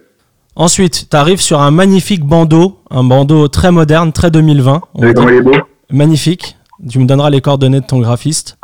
Ensuite, 0.56 1.08
tu 1.10 1.16
arrives 1.16 1.40
sur 1.40 1.60
un 1.60 1.70
magnifique 1.70 2.24
bandeau, 2.24 2.80
un 2.90 3.04
bandeau 3.04 3.48
très 3.48 3.70
moderne, 3.70 4.12
très 4.12 4.30
2020. 4.30 4.80
on 4.94 4.98
Vous 4.98 5.02
savez 5.02 5.12
dit. 5.12 5.18
comment 5.20 5.28
il 5.30 5.36
est 5.36 5.42
beau? 5.42 5.52
Magnifique. 5.90 6.56
Tu 6.88 6.98
me 6.98 7.04
donneras 7.04 7.28
les 7.28 7.42
coordonnées 7.42 7.80
de 7.80 7.86
ton 7.86 7.98
graphiste. 7.98 8.56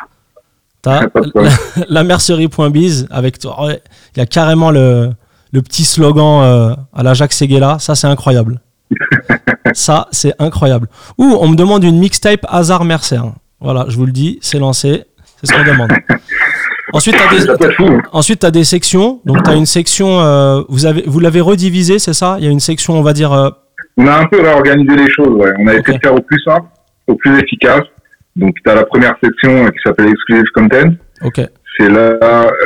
T'as 0.83 1.09
problème. 1.09 1.53
la 1.89 2.05
mercerie.biz 2.05 3.09
avec 3.11 3.37
oh, 3.45 3.67
ouais, 3.67 3.83
il 4.15 4.19
y 4.21 4.23
a 4.23 4.27
carrément 4.27 4.71
le, 4.71 5.11
le 5.53 5.63
petit 5.63 5.85
slogan 5.85 6.43
euh, 6.43 6.75
à 6.95 7.03
la 7.03 7.15
Jacques 7.15 7.33
Seguela, 7.33 7.79
ça 7.81 7.95
c'est 7.95 8.07
incroyable. 8.07 8.61
ça 9.73 10.07
c'est 10.13 10.35
incroyable. 10.39 10.89
Ou 11.19 11.37
on 11.41 11.49
me 11.49 11.57
demande 11.57 11.83
une 11.85 11.99
mixtape 11.99 12.45
hasard 12.49 12.85
Mercer. 12.85 13.21
Voilà, 13.61 13.87
je 13.89 13.97
vous 13.97 14.07
le 14.07 14.13
dis, 14.13 14.39
c'est 14.43 14.59
lancé, 14.59 15.05
c'est 15.41 15.47
ce 15.47 15.53
qu'on 15.53 15.65
demande. 15.65 15.91
Ensuite, 16.93 17.17
tu 17.17 17.23
as, 17.23 17.27
hein. 17.27 18.51
des 18.51 18.65
sections. 18.65 19.21
Donc, 19.25 19.43
tu 19.43 19.51
as 19.51 19.55
une 19.55 19.67
section, 19.67 20.21
euh, 20.21 20.63
vous, 20.69 20.87
avez, 20.87 21.03
vous 21.07 21.19
l'avez 21.19 21.41
redivisé, 21.41 21.99
c'est 21.99 22.13
ça? 22.13 22.37
Il 22.39 22.45
y 22.45 22.49
a 22.49 22.51
une 22.51 22.61
section, 22.61 22.95
on 22.95 23.03
va 23.03 23.13
dire. 23.13 23.33
euh, 23.33 23.51
On 23.97 24.07
a 24.07 24.19
un 24.21 24.27
peu 24.27 24.41
réorganisé 24.41 24.95
les 24.95 25.11
choses, 25.11 25.29
ouais. 25.31 25.51
On 25.59 25.67
a 25.67 25.73
Ok. 25.75 25.81
essayé 25.81 25.99
de 25.99 26.03
faire 26.03 26.15
au 26.15 26.21
plus 26.21 26.41
simple, 26.45 26.67
au 27.09 27.15
plus 27.17 27.39
efficace. 27.41 27.83
Donc, 28.37 28.55
tu 28.63 28.71
as 28.71 28.75
la 28.75 28.85
première 28.85 29.15
section 29.23 29.65
euh, 29.67 29.71
qui 29.71 29.79
s'appelle 29.85 30.09
Exclusive 30.09 30.45
Content. 30.55 30.91
ok. 31.23 31.41
C'est 31.79 31.91
là 31.91 32.17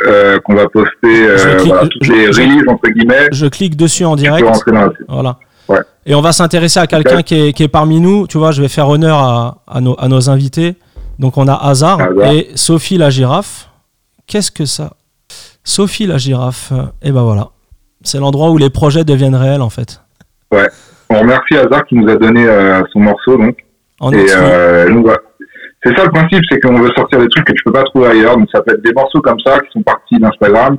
euh, 0.07 0.39
qu'on 0.39 0.53
va 0.55 0.69
poster 0.69 0.89
euh, 1.05 1.37
Je 1.37 1.57
clique- 1.57 1.67
voilà, 1.73 1.87
toutes 1.89 2.03
je- 2.05 2.11
les 2.13 2.27
releases, 2.27 2.63
entre 2.69 2.89
guillemets. 2.89 3.27
Je 3.33 3.45
clique 3.47 3.75
dessus 3.75 4.05
en 4.05 4.15
direct. 4.15 4.45
dans 4.47 4.89
Voilà. 5.09 5.37
Ouais. 5.67 5.79
Et 6.05 6.15
on 6.15 6.21
va 6.21 6.31
s'intéresser 6.31 6.79
à 6.79 6.87
quelqu'un 6.87 7.21
qui 7.21 7.35
est, 7.35 7.53
qui 7.53 7.63
est 7.63 7.67
parmi 7.67 7.99
nous. 7.99 8.25
Tu 8.27 8.37
vois, 8.37 8.51
je 8.51 8.61
vais 8.61 8.69
faire 8.69 8.87
honneur 8.87 9.17
à, 9.17 9.57
à 9.67 9.81
nos, 9.81 9.95
à 9.99 10.07
nos 10.07 10.29
invités. 10.29 10.75
Donc, 11.19 11.37
on 11.37 11.47
a 11.49 11.53
Hazard 11.55 11.99
Hazard. 12.01 12.31
et 12.31 12.49
Sophie 12.55 12.97
la 12.97 13.09
girafe. 13.09 13.69
Qu'est-ce 14.27 14.49
que 14.51 14.63
ça? 14.65 14.91
Sophie 15.65 16.07
la 16.07 16.17
girafe. 16.17 16.71
Et 17.01 17.11
ben 17.11 17.21
voilà. 17.23 17.49
C'est 18.03 18.17
l'endroit 18.19 18.49
où 18.49 18.57
les 18.57 18.69
projets 18.69 19.03
deviennent 19.03 19.35
réels, 19.35 19.61
en 19.61 19.69
fait. 19.69 20.01
On 21.09 21.19
remercie 21.19 21.57
Hazard 21.57 21.85
qui 21.85 21.95
nous 21.95 22.09
a 22.09 22.15
donné 22.15 22.45
euh, 22.47 22.81
son 22.93 22.99
morceau, 22.99 23.37
donc. 23.37 23.57
En 23.99 24.11
Et 24.13 24.25
nous, 24.89 25.01
voilà. 25.03 25.19
C'est 25.83 25.95
ça 25.97 26.03
le 26.05 26.11
principe, 26.11 26.43
c'est 26.49 26.59
qu'on 26.59 26.75
veut 26.75 26.91
sortir 26.95 27.19
des 27.19 27.27
trucs 27.27 27.45
que 27.45 27.53
tu 27.53 27.63
peux 27.63 27.71
pas 27.71 27.83
trouver 27.83 28.07
ailleurs. 28.07 28.37
Donc 28.37 28.47
ça 28.53 28.61
peut 28.61 28.73
être 28.73 28.83
des 28.83 28.93
morceaux 28.93 29.21
comme 29.21 29.39
ça 29.39 29.59
qui 29.59 29.71
sont 29.71 29.81
partis 29.81 30.19
d'Instagram, 30.19 30.77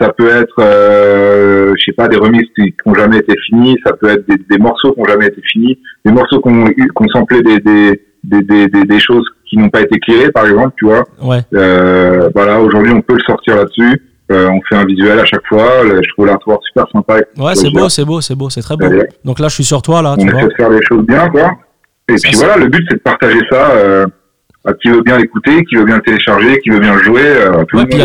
ça 0.00 0.10
peut 0.12 0.28
être, 0.30 0.54
euh, 0.60 1.74
je 1.78 1.84
sais 1.84 1.92
pas, 1.92 2.08
des 2.08 2.16
remises 2.16 2.48
qui 2.56 2.74
n'ont 2.86 2.94
jamais 2.94 3.18
été 3.18 3.34
finies, 3.46 3.76
ça 3.84 3.92
peut 3.92 4.08
être 4.08 4.26
des, 4.26 4.36
des 4.50 4.58
morceaux 4.58 4.92
qui 4.92 5.00
n'ont 5.00 5.06
jamais 5.06 5.26
été 5.26 5.40
finis, 5.52 5.78
des 6.04 6.12
morceaux 6.12 6.40
qui 6.40 6.48
ont 6.48 7.08
samplé 7.12 7.42
des, 7.42 7.58
des, 7.60 8.00
des, 8.24 8.68
des, 8.68 8.84
des 8.84 9.00
choses 9.00 9.24
qui 9.48 9.58
n'ont 9.58 9.68
pas 9.68 9.82
été 9.82 9.98
clearées, 10.00 10.32
par 10.32 10.46
exemple, 10.46 10.72
tu 10.78 10.86
vois. 10.86 11.04
Ouais. 11.20 11.40
Euh, 11.54 12.30
voilà, 12.34 12.58
aujourd'hui, 12.60 12.92
on 12.94 13.02
peut 13.02 13.14
le 13.14 13.22
sortir 13.26 13.56
là-dessus. 13.56 14.00
Euh, 14.30 14.48
on 14.48 14.60
fait 14.66 14.76
un 14.76 14.86
visuel 14.86 15.18
à 15.18 15.26
chaque 15.26 15.46
fois. 15.46 15.82
Le- 15.84 16.00
je 16.02 16.08
trouve 16.14 16.24
l'artwork 16.26 16.62
super 16.66 16.86
sympa. 16.90 17.16
Ouais, 17.36 17.54
c'est 17.54 17.70
beau, 17.70 17.88
c'est 17.90 18.04
beau, 18.06 18.22
c'est 18.22 18.34
beau, 18.34 18.48
c'est 18.48 18.62
très 18.62 18.76
beau. 18.78 18.86
Donc 19.26 19.38
là, 19.40 19.48
je 19.48 19.54
suis 19.56 19.64
sur 19.64 19.82
toi, 19.82 20.00
là, 20.00 20.14
On 20.14 20.16
tu 20.16 20.30
vois. 20.30 20.38
essaie 20.40 20.48
de 20.48 20.54
faire 20.54 20.70
les 20.70 20.82
choses 20.86 21.04
bien, 21.04 21.28
quoi. 21.28 21.50
Et 22.08 22.16
Ça, 22.16 22.28
puis 22.28 22.38
voilà, 22.38 22.56
le 22.56 22.68
but, 22.68 22.82
c'est 22.88 22.96
de 22.96 23.02
partager 23.02 23.40
ça 23.50 24.06
euh, 24.66 24.70
à 24.70 24.74
qui 24.74 24.88
veut 24.88 25.02
bien 25.02 25.16
l'écouter, 25.18 25.64
qui 25.64 25.76
veut 25.76 25.84
bien 25.84 25.96
le 25.96 26.02
télécharger, 26.02 26.58
qui 26.60 26.70
veut 26.70 26.80
bien 26.80 26.94
le 26.94 27.02
jouer. 27.02 27.22
euh, 27.24 27.64
tout 27.68 27.76
Ouais, 27.78 27.84
il 27.90 27.96
y 27.98 28.04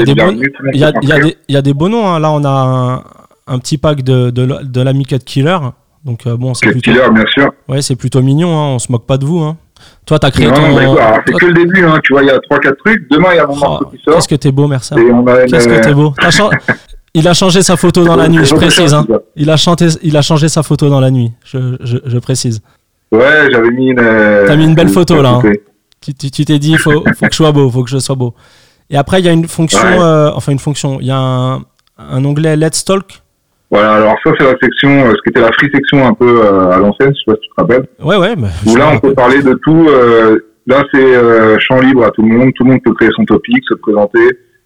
Il 0.74 0.80
y 0.80 0.84
a, 0.84 0.92
il 1.02 1.10
y 1.10 1.12
a 1.14 1.18
il 1.26 1.34
y 1.50 1.58
a 1.58 1.62
des 1.62 1.74
beaux 1.74 1.90
noms. 1.90 2.08
hein. 2.08 2.20
Là, 2.20 2.32
on 2.32 2.44
a 2.44 2.50
un, 2.50 3.54
un 3.54 3.60
petit 3.60 3.78
pack 3.78 4.02
de, 4.04 4.30
de, 4.30 4.48
de 4.64 4.82
l'ami 4.82 5.06
Cut 5.06 5.20
Killer. 5.20 5.58
Donc, 6.06 6.26
euh, 6.26 6.38
bon, 6.38 6.54
c'est 6.54 6.68
plutôt, 6.72 6.92
Killer, 6.92 7.04
bien 7.14 7.26
sûr. 7.28 7.52
ouais, 7.68 7.82
c'est 7.82 7.96
plutôt 7.96 8.22
mignon. 8.22 8.50
Hein. 8.58 8.68
On 8.76 8.80
se 8.80 8.92
moque 8.92 9.06
pas 9.06 9.18
de 9.18 9.26
vous. 9.26 9.40
Hein. 9.40 9.58
Toi, 10.06 10.18
t'as 10.20 10.32
créé 10.32 10.48
Non, 10.48 10.54
ton. 10.54 10.76
bah, 10.96 11.22
c'est 11.26 11.32
toi- 11.32 11.40
que 11.40 11.46
le 11.48 11.54
début, 11.54 11.86
hein. 11.86 12.00
tu 12.04 12.14
vois, 12.14 12.24
il 12.24 12.28
y 12.28 12.32
a 12.32 12.38
3-4 12.40 12.76
trucs. 12.78 13.10
Demain, 13.12 13.30
il 13.34 13.36
y 13.36 13.40
a 13.40 13.46
mon 13.46 13.54
Oh, 13.54 13.60
morceau 13.60 13.86
qui 13.86 13.98
sort. 14.04 14.16
Qu'est-ce 14.16 14.28
que 14.28 14.36
t'es 14.36 14.52
beau, 14.52 14.68
merci. 14.68 14.96
Qu'est-ce 14.96 15.68
que 15.68 15.82
t'es 15.84 15.94
beau. 15.94 16.14
T'as 16.20 16.32
chan- 16.32 16.50
Il 17.14 17.28
a 17.28 17.34
changé 17.34 17.64
sa 17.64 17.78
photo 17.78 18.04
dans 18.04 18.16
la 18.16 18.28
nuit, 18.28 18.46
je 18.46 18.54
précise. 18.64 18.94
Hein. 18.94 19.06
Il, 19.36 19.50
a 19.50 19.58
chanté, 19.58 19.88
il 20.04 20.16
a 20.18 20.22
changé 20.22 20.50
sa 20.50 20.62
photo 20.62 20.88
dans 20.90 21.00
la 21.00 21.10
nuit, 21.10 21.32
je, 21.46 21.76
je, 21.82 21.98
je 22.06 22.18
précise. 22.20 22.62
Ouais, 23.12 23.50
j'avais 23.52 23.72
mis 23.72 23.88
une. 23.90 24.00
euh, 24.00 24.46
T'as 24.46 24.56
mis 24.56 24.66
une 24.66 24.76
belle 24.76 24.90
photo, 24.90 25.22
là, 25.22 25.30
hein. 25.30 25.42
Tu 26.14 26.46
t'es 26.46 26.60
dit, 26.60 26.72
il 26.72 26.78
faut, 26.78 26.92
faut 26.92 27.26
que 27.26 27.32
je 27.32 27.36
sois 27.36 27.52
beau, 27.52 27.70
faut 27.70 27.84
que 27.84 27.90
je 27.90 27.98
sois 27.98 28.16
beau. 28.16 28.34
Et 28.90 28.98
après, 28.98 29.20
il 29.20 29.26
y 29.26 29.30
a 29.30 29.34
une 29.34 29.48
fonction, 29.48 29.80
Ouais. 29.80 30.00
euh, 30.00 30.32
enfin 30.34 30.52
une 30.52 30.60
fonction, 30.60 31.00
il 31.02 31.08
y 31.08 31.12
a 31.12 31.18
un, 31.20 31.56
un 31.98 32.24
onglet 32.26 32.56
Let's 32.56 32.86
Talk. 32.86 33.22
Voilà, 33.70 33.96
alors 33.96 34.16
ça, 34.24 34.32
c'est 34.40 34.46
la 34.46 34.56
section, 34.62 34.90
euh, 34.90 35.10
ce 35.10 35.22
qui 35.24 35.30
était 35.30 35.42
la 35.42 35.52
free 35.52 35.70
section 35.74 36.08
un 36.08 36.14
peu 36.14 36.42
euh, 36.46 36.72
à 36.72 36.78
l'ancienne, 36.78 37.12
je 37.14 37.20
sais 37.20 37.26
pas 37.28 37.34
si 37.36 37.42
tu 37.42 37.50
te 37.50 37.62
rappelles. 37.62 37.88
Ouais, 38.02 38.16
ouais. 38.18 38.36
bah, 38.38 38.48
Où 38.66 38.76
là, 38.78 38.92
on 38.94 39.00
peut 39.00 39.14
parler 39.14 39.42
de 39.44 39.54
tout. 39.62 39.88
euh, 39.90 40.40
là, 40.68 40.84
c'est 40.94 41.60
champ 41.60 41.82
libre 41.82 42.06
à 42.06 42.12
tout 42.12 42.22
le 42.22 42.30
monde. 42.38 42.52
Tout 42.56 42.64
le 42.64 42.72
monde 42.72 42.80
peut 42.84 42.94
créer 42.94 43.10
son 43.16 43.26
topic, 43.26 43.62
se 43.68 43.74
présenter, 43.74 44.20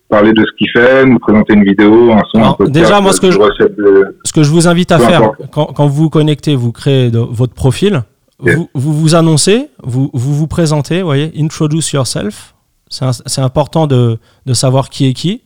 parler 0.07 0.33
de 0.33 0.41
ce 0.41 0.51
qu'il 0.55 0.69
fait, 0.69 1.03
nous 1.05 1.17
présenter 1.17 1.53
une 1.53 1.63
vidéo, 1.63 2.11
un 2.11 2.21
son, 2.31 2.37
Alors, 2.39 2.57
un 2.59 2.65
déjà, 2.65 3.01
moi, 3.01 3.11
ce 3.13 3.21
que 3.21 3.31
je- 3.31 3.39
de- 3.39 4.17
Ce 4.23 4.31
que 4.33 4.43
je 4.43 4.51
vous 4.51 4.67
invite 4.67 4.91
à 4.91 4.97
Peu 4.99 5.05
faire, 5.05 5.31
quand, 5.51 5.65
quand 5.73 5.87
vous 5.87 6.03
vous 6.03 6.09
connectez, 6.11 6.55
vous 6.55 6.71
créez 6.71 7.09
de- 7.09 7.17
votre 7.17 7.53
profil. 7.55 8.03
Vous, 8.41 8.69
vous 8.73 8.93
vous 8.93 9.15
annoncez, 9.15 9.69
vous 9.83 10.09
vous, 10.13 10.35
vous 10.35 10.47
présentez, 10.47 11.01
voyez, 11.01 11.31
introduce 11.37 11.91
yourself. 11.91 12.55
C'est 12.89 13.41
important 13.41 13.87
de, 13.87 14.19
de 14.45 14.53
savoir 14.53 14.89
qui 14.89 15.05
est 15.05 15.13
qui. 15.13 15.43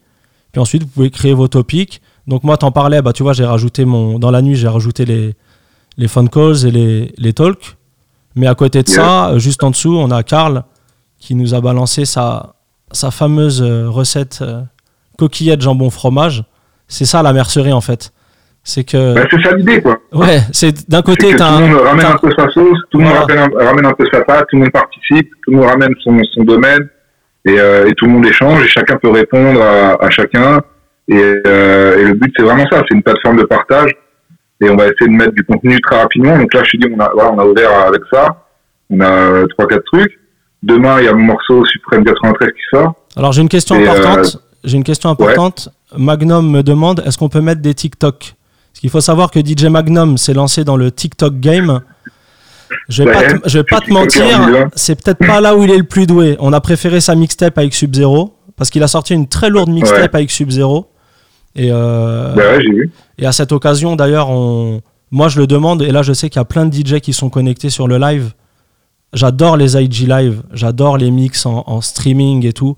Puis 0.51 0.61
ensuite, 0.61 0.83
vous 0.83 0.89
pouvez 0.89 1.11
créer 1.11 1.33
vos 1.33 1.47
topics. 1.47 2.01
Donc 2.27 2.43
moi, 2.43 2.57
t'en 2.57 2.71
parlais, 2.71 3.01
bah, 3.01 3.13
tu 3.13 3.21
vois, 3.21 3.33
j'ai 3.33 3.45
rajouté 3.45 3.85
mon... 3.85 4.17
Dans 4.17 4.31
la 4.31 4.41
nuit, 4.41 4.55
j'ai 4.55 4.67
rajouté 4.67 5.05
les, 5.05 5.35
les 5.97 6.07
phone 6.07 6.29
calls 6.29 6.65
et 6.65 6.71
les, 6.71 7.13
les 7.17 7.33
talks. 7.33 7.77
Mais 8.35 8.47
à 8.47 8.55
côté 8.55 8.81
de 8.81 8.89
ça, 8.89 9.29
euh, 9.29 9.39
juste 9.39 9.63
en 9.63 9.69
dessous, 9.71 9.95
on 9.95 10.09
a 10.11 10.23
Karl 10.23 10.63
qui 11.19 11.35
nous 11.35 11.53
a 11.53 11.61
balancé 11.61 12.05
sa, 12.05 12.55
sa 12.91 13.11
fameuse 13.11 13.61
euh, 13.61 13.89
recette 13.89 14.39
euh, 14.41 14.61
coquillette 15.17 15.61
jambon 15.61 15.89
fromage. 15.89 16.43
C'est 16.87 17.05
ça 17.05 17.21
la 17.21 17.31
mercerie 17.31 17.73
en 17.73 17.81
fait. 17.81 18.11
C'est 18.67 18.83
que 18.83 19.13
Bah, 19.13 19.21
c'est 19.29 19.41
ça 19.43 19.55
l'idée, 19.55 19.79
quoi. 19.79 19.99
ouais, 20.11 20.39
c'est 20.51 20.89
d'un 20.89 21.03
côté 21.03 21.31
que 21.31 21.37
tout 21.37 21.43
le 21.43 21.67
monde 21.67 21.81
ramène 21.85 22.05
un 22.07 22.17
peu 22.17 22.31
sa 22.35 22.49
sauce, 22.49 22.79
tout 22.89 22.97
le 22.97 23.03
monde 23.03 23.13
Voilà. 23.13 23.43
ramène, 23.63 23.85
un- 23.85 23.93
peu 23.93 24.05
sa 24.11 24.21
patte, 24.21 24.47
tout 24.49 24.55
le 24.55 24.63
monde 24.63 24.71
participe, 24.71 25.29
tout 25.43 25.51
le 25.51 25.57
monde 25.57 25.67
ramène 25.67 25.93
son, 26.03 26.17
son 26.33 26.43
domaine 26.43 26.89
et, 27.45 27.59
euh, 27.59 27.87
et 27.87 27.93
tout 27.93 28.05
le 28.05 28.11
monde 28.13 28.25
échange 28.25 28.63
et 28.63 28.67
chacun 28.67 28.97
peut 28.97 29.11
répondre 29.11 29.61
à, 29.61 30.03
à 30.03 30.09
chacun. 30.09 30.61
Et, 31.07 31.15
euh, 31.45 31.99
et 31.99 32.03
le 32.05 32.13
but, 32.15 32.33
c'est 32.35 32.43
vraiment 32.43 32.65
ça, 32.71 32.81
c'est 32.89 32.95
une 32.95 33.03
plateforme 33.03 33.37
de 33.37 33.43
partage 33.43 33.91
et 34.61 34.67
on 34.71 34.75
va 34.75 34.85
essayer 34.85 35.05
de 35.07 35.15
mettre 35.15 35.33
du 35.33 35.43
contenu 35.43 35.79
très 35.81 35.97
rapidement. 36.01 36.35
Donc 36.35 36.51
là, 36.51 36.61
je 36.63 36.69
suis 36.69 36.79
dit, 36.79 36.87
on 36.91 36.99
a, 36.99 37.11
voilà, 37.13 37.31
on 37.33 37.37
a 37.39 37.45
ouvert 37.45 37.71
avec 37.87 38.01
ça, 38.11 38.45
on 38.89 38.99
a 38.99 39.09
euh, 39.11 39.45
trois, 39.47 39.67
quatre 39.67 39.83
trucs. 39.93 40.19
Demain, 40.63 40.99
il 41.01 41.05
y 41.05 41.07
a 41.07 41.13
mon 41.13 41.23
morceau 41.25 41.63
Supreme 41.65 42.03
93 42.03 42.49
qui 42.49 42.61
sort. 42.75 42.95
Alors 43.15 43.31
j'ai 43.31 43.43
une 43.43 43.49
question 43.49 43.75
Et, 43.75 43.87
euh, 43.87 43.91
importante. 43.91 44.41
J'ai 44.63 44.77
une 44.77 44.83
question 44.83 45.11
importante. 45.11 45.69
Magnum 45.95 46.49
me 46.49 46.63
demande 46.63 47.03
est-ce 47.05 47.19
qu'on 47.19 47.29
peut 47.29 47.41
mettre 47.41 47.61
des 47.61 47.75
TikTok? 47.75 48.33
Parce 48.75 48.81
qu'il 48.81 48.89
faut 48.89 48.99
savoir 48.99 49.31
que 49.31 49.39
DJ 49.39 49.65
Magnum 49.65 50.17
s'est 50.17 50.33
lancé 50.33 50.65
dans 50.65 50.75
le 50.75 50.91
TikTok 50.91 51.39
game. 51.39 51.79
Je 52.89 53.03
vais 53.03 53.09
Ouais, 53.09 53.27
pas 53.27 53.33
te, 53.39 53.49
je 53.49 53.57
vais 53.59 53.63
pas 53.63 53.79
te 53.79 53.89
mentir, 53.91 54.25
vivant. 54.47 54.67
c'est 54.75 55.01
peut-être 55.01 55.19
pas 55.25 55.39
là 55.39 55.55
où 55.55 55.63
il 55.63 55.71
est 55.71 55.77
le 55.77 55.85
plus 55.85 56.05
doué. 56.07 56.35
On 56.39 56.51
a 56.51 56.59
préféré 56.59 56.99
sa 56.99 57.15
mixtape 57.15 57.57
avec 57.57 57.73
Sub-Zero 57.73 58.35
parce 58.57 58.69
qu'il 58.69 58.83
a 58.83 58.87
sorti 58.89 59.13
une 59.13 59.27
très 59.27 59.49
lourde 59.49 59.69
mixtape 59.69 60.13
avec 60.13 60.29
Sub-Zero. 60.29 60.87
Et, 61.55 61.69
euh, 61.71 62.33
Bah 62.35 62.41
ouais, 62.57 62.63
vu. 62.63 62.91
et 63.17 63.25
à 63.25 63.31
cette 63.31 63.53
occasion, 63.53 63.95
d'ailleurs, 63.95 64.29
on... 64.29 64.81
moi 65.09 65.29
je 65.29 65.39
le 65.39 65.47
demande, 65.47 65.81
et 65.81 65.91
là 65.91 66.01
je 66.01 66.11
sais 66.11 66.29
qu'il 66.29 66.39
y 66.39 66.41
a 66.41 66.45
plein 66.45 66.65
de 66.65 66.75
DJ 66.75 66.99
qui 66.99 67.13
sont 67.13 67.29
connectés 67.29 67.69
sur 67.69 67.87
le 67.87 67.97
live. 67.97 68.33
J'adore 69.13 69.55
les 69.55 69.77
IG 69.81 70.05
live, 70.09 70.43
j'adore 70.51 70.97
les 70.97 71.11
mix 71.11 71.45
en, 71.45 71.63
en 71.65 71.79
streaming 71.79 72.45
et 72.45 72.51
tout. 72.51 72.75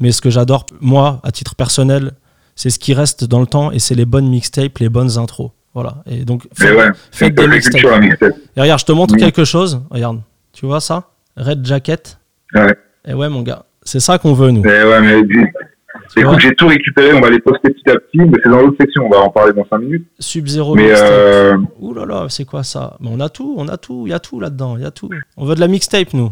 Mais 0.00 0.10
ce 0.10 0.22
que 0.22 0.30
j'adore, 0.30 0.64
moi, 0.80 1.20
à 1.22 1.30
titre 1.32 1.54
personnel, 1.54 2.12
c'est 2.56 2.70
ce 2.70 2.78
qui 2.78 2.94
reste 2.94 3.24
dans 3.24 3.40
le 3.40 3.46
temps 3.46 3.70
et 3.72 3.78
c'est 3.78 3.94
les 3.94 4.04
bonnes 4.06 4.28
mixtapes, 4.28 4.78
les 4.78 4.88
bonnes 4.88 5.18
intros. 5.18 5.50
Voilà. 5.74 5.96
Et 6.06 6.24
donc, 6.24 6.42
faites, 6.54 6.76
ouais, 6.76 6.90
faites 7.10 7.34
des 7.34 7.48
mixtapes. 7.48 8.00
mixtape. 8.00 8.34
Et 8.56 8.60
regarde, 8.60 8.80
je 8.80 8.84
te 8.84 8.92
montre 8.92 9.16
quelque 9.16 9.44
chose. 9.44 9.82
Regarde, 9.90 10.20
tu 10.52 10.66
vois 10.66 10.80
ça? 10.80 11.10
Red 11.36 11.66
Jacket? 11.66 12.18
Ouais. 12.54 12.76
Et 13.06 13.14
ouais, 13.14 13.28
mon 13.28 13.42
gars, 13.42 13.64
c'est 13.82 13.98
ça 14.00 14.18
qu'on 14.18 14.34
veut, 14.34 14.50
nous. 14.52 14.62
Mais 14.62 14.84
ouais, 14.84 15.00
mais 15.00 15.20
écoute, 16.16 16.38
j'ai 16.38 16.54
tout 16.54 16.68
récupéré, 16.68 17.12
on 17.12 17.20
va 17.20 17.28
les 17.28 17.40
poster 17.40 17.70
petit 17.70 17.90
à 17.90 17.94
petit, 17.96 18.18
mais 18.18 18.38
c'est 18.42 18.48
dans 18.50 18.60
l'autre 18.60 18.76
section, 18.80 19.04
on 19.06 19.10
va 19.10 19.18
en 19.18 19.30
parler 19.30 19.52
dans 19.52 19.66
5 19.68 19.78
minutes. 19.78 20.06
Sub-Zero 20.20 20.76
Mais 20.76 20.84
mixtape. 20.88 21.08
euh, 21.10 21.56
Ouh 21.80 21.92
là 21.92 22.06
là, 22.06 22.26
c'est 22.28 22.44
quoi 22.44 22.62
ça? 22.62 22.96
Mais 23.00 23.08
on 23.10 23.18
a 23.18 23.28
tout, 23.28 23.54
on 23.58 23.66
a 23.66 23.76
tout, 23.76 24.04
il 24.06 24.10
y 24.10 24.14
a 24.14 24.20
tout 24.20 24.38
là-dedans, 24.38 24.76
il 24.76 24.84
y 24.84 24.86
a 24.86 24.90
tout. 24.92 25.10
On 25.36 25.44
veut 25.44 25.56
de 25.56 25.60
la 25.60 25.66
mixtape, 25.68 26.14
nous. 26.14 26.30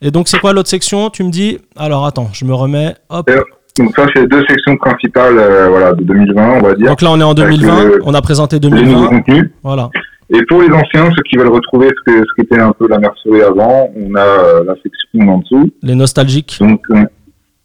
Et 0.00 0.10
donc, 0.10 0.28
c'est 0.28 0.40
quoi 0.40 0.52
l'autre 0.52 0.68
section? 0.68 1.10
Tu 1.10 1.22
me 1.22 1.30
dis. 1.30 1.58
Alors, 1.76 2.04
attends, 2.06 2.28
je 2.32 2.44
me 2.44 2.54
remets. 2.54 2.96
Hop. 3.08 3.30
Donc 3.78 3.94
ça, 3.96 4.06
c'est 4.14 4.20
les 4.22 4.26
deux 4.26 4.44
sections 4.48 4.76
principales 4.76 5.38
euh, 5.38 5.68
voilà, 5.68 5.94
de 5.94 6.02
2020, 6.04 6.58
on 6.58 6.60
va 6.62 6.74
dire. 6.74 6.88
Donc 6.88 7.00
là, 7.02 7.10
on 7.10 7.20
est 7.20 7.24
en 7.24 7.34
2020. 7.34 7.84
le- 7.84 8.00
On 8.04 8.12
a 8.14 8.20
présenté 8.20 8.58
les 8.58 8.68
nouveaux 8.68 8.82
2020. 8.82 9.08
contenus. 9.08 9.50
Voilà. 9.62 9.88
Et 10.34 10.42
pour 10.46 10.60
les 10.62 10.68
anciens, 10.68 11.10
ceux 11.16 11.22
qui 11.28 11.36
veulent 11.36 11.48
retrouver 11.52 11.88
ce 11.88 12.12
que 12.12 12.18
ce 12.20 12.34
qu'était 12.36 12.58
un 12.60 12.72
peu 12.72 12.86
la 12.88 12.98
mercerie 12.98 13.42
avant, 13.42 13.90
on 13.96 14.14
a 14.14 14.20
euh, 14.20 14.64
la 14.64 14.74
section 14.82 15.28
en 15.28 15.38
dessous. 15.38 15.70
Les 15.82 15.94
nostalgiques. 15.94 16.56
Donc 16.60 16.82
on- 16.90 17.06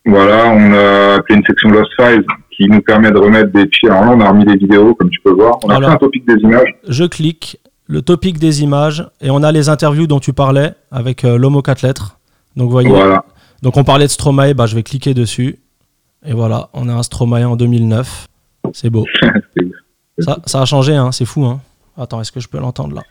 voilà, 0.05 0.47
on 0.49 0.73
a 0.73 1.15
appelé 1.15 1.39
une 1.39 1.45
section 1.45 1.69
Lost 1.69 1.91
Files 1.99 2.23
qui 2.55 2.67
nous 2.69 2.81
permet 2.81 3.11
de 3.11 3.17
remettre 3.17 3.51
des 3.51 3.65
fichiers. 3.67 3.89
Alors 3.89 4.05
là, 4.05 4.11
on 4.15 4.21
a 4.21 4.29
remis 4.29 4.45
des 4.45 4.55
vidéos, 4.55 4.95
comme 4.95 5.09
tu 5.09 5.19
peux 5.21 5.31
voir. 5.33 5.57
On 5.63 5.69
a 5.69 5.75
Alors. 5.75 5.89
fait 5.89 5.95
un 5.95 5.99
topic 5.99 6.25
des 6.27 6.35
images. 6.41 6.73
Je 6.87 7.03
clique. 7.03 7.59
Le 7.87 8.01
topic 8.01 8.39
des 8.39 8.63
images. 8.63 9.05
Et 9.21 9.29
on 9.29 9.43
a 9.43 9.51
les 9.51 9.67
interviews 9.69 10.07
dont 10.07 10.19
tu 10.19 10.31
parlais 10.33 10.71
avec 10.91 11.23
euh, 11.25 11.37
l'homo 11.37 11.61
4 11.61 11.81
lettres. 11.83 12.17
Donc, 12.55 12.65
vous 12.67 12.71
voyez. 12.71 12.89
Voilà. 12.89 13.25
Donc, 13.61 13.75
on 13.77 13.83
parlait 13.83 14.05
de 14.05 14.09
Stromae. 14.11 14.53
Bah, 14.53 14.65
je 14.65 14.75
vais 14.75 14.83
cliquer 14.83 15.13
dessus. 15.13 15.57
Et 16.25 16.33
voilà, 16.33 16.69
on 16.73 16.89
a 16.89 16.93
un 16.93 17.03
Stromae 17.03 17.45
en 17.47 17.55
2009. 17.55 18.27
C'est 18.73 18.89
beau. 18.89 19.05
Ça, 20.19 20.39
ça 20.47 20.61
a 20.61 20.65
changé, 20.65 20.95
hein, 20.95 21.11
c'est 21.11 21.25
fou. 21.25 21.45
Hein. 21.45 21.59
Attends, 21.95 22.19
est-ce 22.21 22.31
que 22.31 22.39
je 22.39 22.47
peux 22.47 22.57
l'entendre 22.57 22.95
là? 22.95 23.03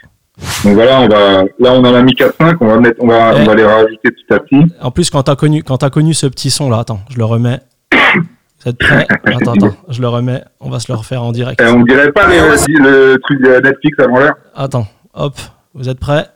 Donc 0.64 0.74
voilà, 0.74 1.00
on 1.02 1.08
va, 1.08 1.44
là, 1.60 1.72
on 1.72 1.78
en 1.84 1.94
a 1.94 2.02
mis 2.02 2.14
4-5, 2.14 2.56
on 2.60 2.66
va 2.66 2.80
mettre, 2.80 2.96
on 3.00 3.06
va, 3.06 3.32
Eh. 3.36 3.42
on 3.42 3.44
va 3.44 3.54
les 3.54 3.64
rajouter 3.64 4.10
petit 4.10 4.24
à 4.34 4.40
petit. 4.40 4.74
En 4.80 4.90
plus, 4.90 5.08
quand 5.10 5.22
t'as 5.22 5.36
connu, 5.36 5.62
quand 5.62 5.84
as 5.84 5.90
connu 5.90 6.14
ce 6.14 6.26
petit 6.26 6.50
son 6.50 6.68
là, 6.68 6.80
attends, 6.80 6.98
je 7.08 7.16
le 7.18 7.24
remets. 7.24 7.60
Vous 7.94 8.68
êtes 8.70 8.78
prêts? 8.78 9.06
Attends, 9.24 9.52
attends, 9.52 9.76
je 9.88 10.00
le 10.00 10.08
remets. 10.08 10.42
On 10.58 10.68
va 10.68 10.80
se 10.80 10.90
le 10.90 10.98
refaire 10.98 11.22
en 11.22 11.30
direct. 11.30 11.60
Et 11.60 11.66
on 11.68 11.82
dirait 11.84 12.10
pas 12.10 12.26
les- 12.26 12.40
le 12.40 13.18
truc 13.22 13.40
de 13.40 13.60
Netflix 13.60 13.96
avant 14.00 14.18
l'heure. 14.18 14.34
Attends, 14.56 14.88
hop, 15.14 15.36
vous 15.74 15.88
êtes 15.88 16.00
prêts? 16.00 16.26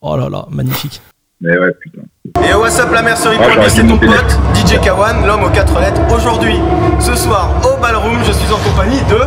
Oh 0.00 0.16
là 0.16 0.28
là, 0.28 0.46
magnifique. 0.50 1.00
Mais 1.40 1.58
ouais, 1.58 1.72
putain. 1.80 2.02
Et 2.48 2.54
what's 2.54 2.78
up 2.78 2.90
la 2.92 3.02
mercerie 3.02 3.36
Ah, 3.40 3.68
c'est 3.68 3.84
ton 3.84 3.98
pote 3.98 4.38
DJ 4.72 4.80
Kawan, 4.80 5.26
l'homme 5.26 5.44
aux 5.44 5.50
quatre 5.50 5.78
lettres. 5.80 6.00
Aujourd'hui, 6.14 6.54
ce 6.98 7.14
soir 7.14 7.50
au 7.62 7.80
ballroom, 7.80 8.18
je 8.24 8.32
suis 8.32 8.52
en 8.52 8.56
compagnie 8.58 9.00
de 9.10 9.18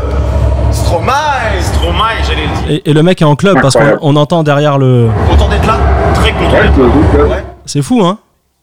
Stromae. 0.72 1.62
Stromae, 1.62 2.24
j'allais 2.28 2.48
le 2.48 2.68
dire. 2.68 2.82
Et, 2.86 2.90
et 2.90 2.94
le 2.94 3.04
mec 3.04 3.22
est 3.22 3.26
en 3.26 3.36
club 3.36 3.58
parce 3.62 3.76
qu'on 3.76 4.16
entend 4.16 4.44
derrière 4.44 4.78
le. 4.78 5.10
Content 5.30 5.50
d'être 5.50 5.68
là 5.68 5.78
Très 6.16 6.32
content. 6.32 7.24
Ouais. 7.24 7.30
Ouais. 7.30 7.44
C'est 7.66 7.82
fou, 7.82 8.02
hein 8.04 8.18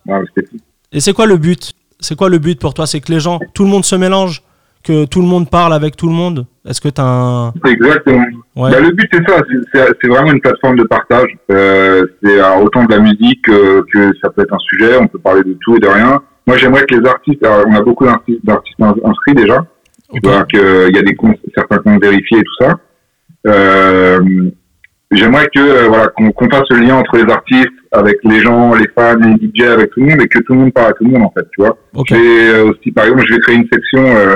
Ouais, 0.06 0.18
fou. 0.36 0.56
Et 0.92 1.00
c'est 1.00 1.12
quoi 1.12 1.26
le 1.26 1.36
but? 1.36 1.72
C'est 2.00 2.16
quoi 2.16 2.28
le 2.28 2.38
but 2.38 2.58
pour 2.60 2.74
toi? 2.74 2.86
C'est 2.86 3.00
que 3.00 3.12
les 3.12 3.20
gens, 3.20 3.38
tout 3.54 3.62
le 3.64 3.70
monde 3.70 3.84
se 3.84 3.94
mélange, 3.94 4.42
que 4.82 5.04
tout 5.04 5.20
le 5.20 5.26
monde 5.28 5.48
parle 5.48 5.72
avec 5.74 5.96
tout 5.96 6.08
le 6.08 6.14
monde? 6.14 6.46
Est-ce 6.68 6.80
que 6.80 6.88
t'as 6.88 7.04
un. 7.04 7.52
Exactement. 7.64 8.24
Ouais. 8.56 8.70
Bah, 8.72 8.80
le 8.80 8.90
but, 8.90 9.08
c'est 9.12 9.28
ça. 9.28 9.36
c'est- 9.48 9.68
C'est 9.72 9.86
c'est 10.02 10.08
vraiment 10.08 10.32
une 10.32 10.40
plateforme 10.40 10.76
de 10.76 10.84
partage. 10.84 11.30
Euh, 11.50 12.04
c'est 12.22 12.40
euh, 12.40 12.56
autant 12.56 12.84
de 12.84 12.90
la 12.92 12.98
musique 12.98 13.48
euh, 13.48 13.82
que 13.92 14.12
ça 14.22 14.30
peut 14.30 14.42
être 14.42 14.52
un 14.54 14.58
sujet. 14.58 14.96
On 15.00 15.06
peut 15.06 15.18
parler 15.20 15.42
de 15.44 15.56
tout 15.60 15.76
et 15.76 15.80
de 15.80 15.86
rien. 15.88 16.20
Moi, 16.46 16.56
j'aimerais 16.56 16.84
que 16.84 16.94
les 16.96 17.08
artistes, 17.08 17.44
alors, 17.44 17.64
on 17.68 17.74
a 17.74 17.82
beaucoup 17.82 18.04
d'artistes 18.04 18.44
d'artistes 18.44 18.80
ins- 18.80 18.94
inscrits 19.04 19.34
déjà. 19.34 19.58
Ok. 20.10 20.20
Tu 20.22 20.28
vois 20.28 20.44
qu'il 20.44 20.94
y 20.96 20.98
a 20.98 21.02
des 21.02 21.14
comptes, 21.14 21.38
certains 21.54 21.78
comptes 21.78 22.02
vérifiés 22.02 22.38
et 22.38 22.42
tout 22.42 22.64
ça. 22.64 22.74
Euh, 23.46 24.50
j'aimerais 25.10 25.48
que 25.54 25.60
euh, 25.60 25.88
voilà 25.88 26.08
qu'on 26.08 26.50
fasse 26.50 26.68
le 26.70 26.78
lien 26.84 26.96
entre 26.96 27.16
les 27.16 27.32
artistes 27.32 27.68
avec 27.92 28.18
les 28.24 28.40
gens, 28.40 28.74
les 28.74 28.88
fans, 28.96 29.16
les 29.16 29.48
DJ, 29.48 29.62
avec 29.68 29.90
tout 29.90 30.00
le 30.00 30.06
monde 30.06 30.22
et 30.22 30.28
que 30.28 30.38
tout 30.40 30.52
le 30.52 30.58
monde 30.60 30.72
parle 30.72 30.90
à 30.90 30.92
tout 30.92 31.04
le 31.04 31.10
monde 31.10 31.22
en 31.24 31.30
fait, 31.30 31.46
tu 31.52 31.60
vois. 31.62 31.76
Ok. 31.94 32.12
Et 32.12 32.16
euh, 32.50 32.70
aussi 32.70 32.90
par 32.92 33.04
exemple, 33.04 33.24
je 33.26 33.34
vais 33.34 33.40
créer 33.40 33.56
une 33.56 33.68
section 33.72 34.04
euh, 34.04 34.34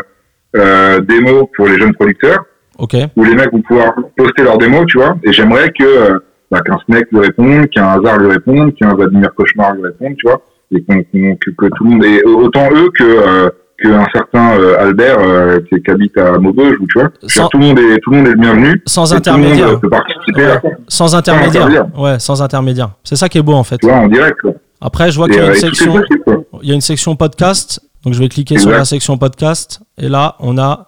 euh, 0.57 1.01
démo 1.01 1.51
pour 1.57 1.67
les 1.69 1.79
jeunes 1.79 1.95
producteurs 1.95 2.45
Ok. 2.79 2.95
où 3.17 3.25
les 3.25 3.35
mecs 3.35 3.53
vont 3.53 3.63
pouvoir 3.63 3.95
poster 4.17 4.43
leurs 4.43 4.59
démos, 4.59 4.87
tu 4.87 4.99
vois. 4.99 5.17
Et 5.25 5.33
j'aimerais 5.33 5.69
que 5.79 5.85
euh, 5.85 6.19
bah, 6.51 6.61
qu'un 6.65 6.79
Snake 6.87 7.07
lui 7.13 7.21
réponde, 7.21 7.69
qu'un 7.71 7.89
Hazard 7.89 8.19
lui 8.19 8.31
réponde, 8.33 8.75
qu'un 8.75 8.95
Vladimir 8.95 9.33
Cauchemar 9.35 9.75
lui 9.75 9.83
réponde, 9.85 10.17
tu 10.17 10.27
vois. 10.27 10.43
Et 10.73 10.83
qu'on, 10.83 11.03
qu'on- 11.05 11.37
que, 11.37 11.51
que 11.51 11.67
tout 11.77 11.85
le 11.85 11.91
monde 11.91 12.05
est 12.05 12.23
autant 12.25 12.69
eux 12.73 12.91
que 12.99 13.05
euh, 13.05 13.51
qu'un 13.83 14.07
certain 14.13 14.59
euh, 14.59 14.79
Albert 14.81 15.19
euh, 15.21 15.61
qui, 15.69 15.81
qui 15.83 15.91
habite 15.91 16.17
à 16.19 16.39
Maubeuge, 16.39 16.77
ou 16.81 16.87
tu 16.87 16.99
vois. 16.99 17.11
Sans- 17.27 17.49
tout 17.49 17.59
le 17.59 17.65
monde 17.67 17.79
est 17.79 17.99
tout 18.03 18.11
le 18.11 18.17
monde 18.17 18.27
est 18.27 18.31
le 18.31 18.37
bienvenu. 18.41 18.83
Sans 18.87 19.03
monde, 19.11 19.19
intermédiaire. 19.19 19.69
euh, 19.69 19.77
peut 19.77 19.89
participer 19.91 20.45
à 20.45 20.61
ça, 20.61 20.69
Sans 20.89 21.15
intermédiaire. 21.15 21.67
intermédiaire. 21.67 22.01
Ouais, 22.01 22.19
sans 22.19 22.43
intermédiaire. 22.43 22.91
C'est 23.05 23.17
ça 23.17 23.29
qui 23.29 23.39
est 23.39 23.43
beau 23.43 23.53
en 23.53 23.65
fait. 23.65 23.79
tu 23.79 23.87
vois, 23.87 23.97
en 23.97 24.09
direct. 24.09 24.41
Quoi. 24.41 24.53
Après, 24.81 25.11
je 25.11 25.17
vois 25.17 25.27
Et, 25.29 25.31
qu'il 25.33 25.41
y 25.41 25.45
a 25.45 25.49
une 25.49 25.55
section. 25.55 25.93
possible. 25.93 26.45
Il 26.63 26.69
y 26.69 26.73
a 26.73 26.75
une 26.75 26.81
section 26.81 27.17
podcast, 27.17 27.81
donc 28.05 28.15
je 28.15 28.19
vais 28.19 28.29
cliquer 28.29 28.59
sur 28.59 28.71
la 28.71 28.85
section 28.85 29.17
podcast 29.19 29.81
et 29.99 30.09
là 30.09 30.37
on 30.41 30.59
a 30.59 30.87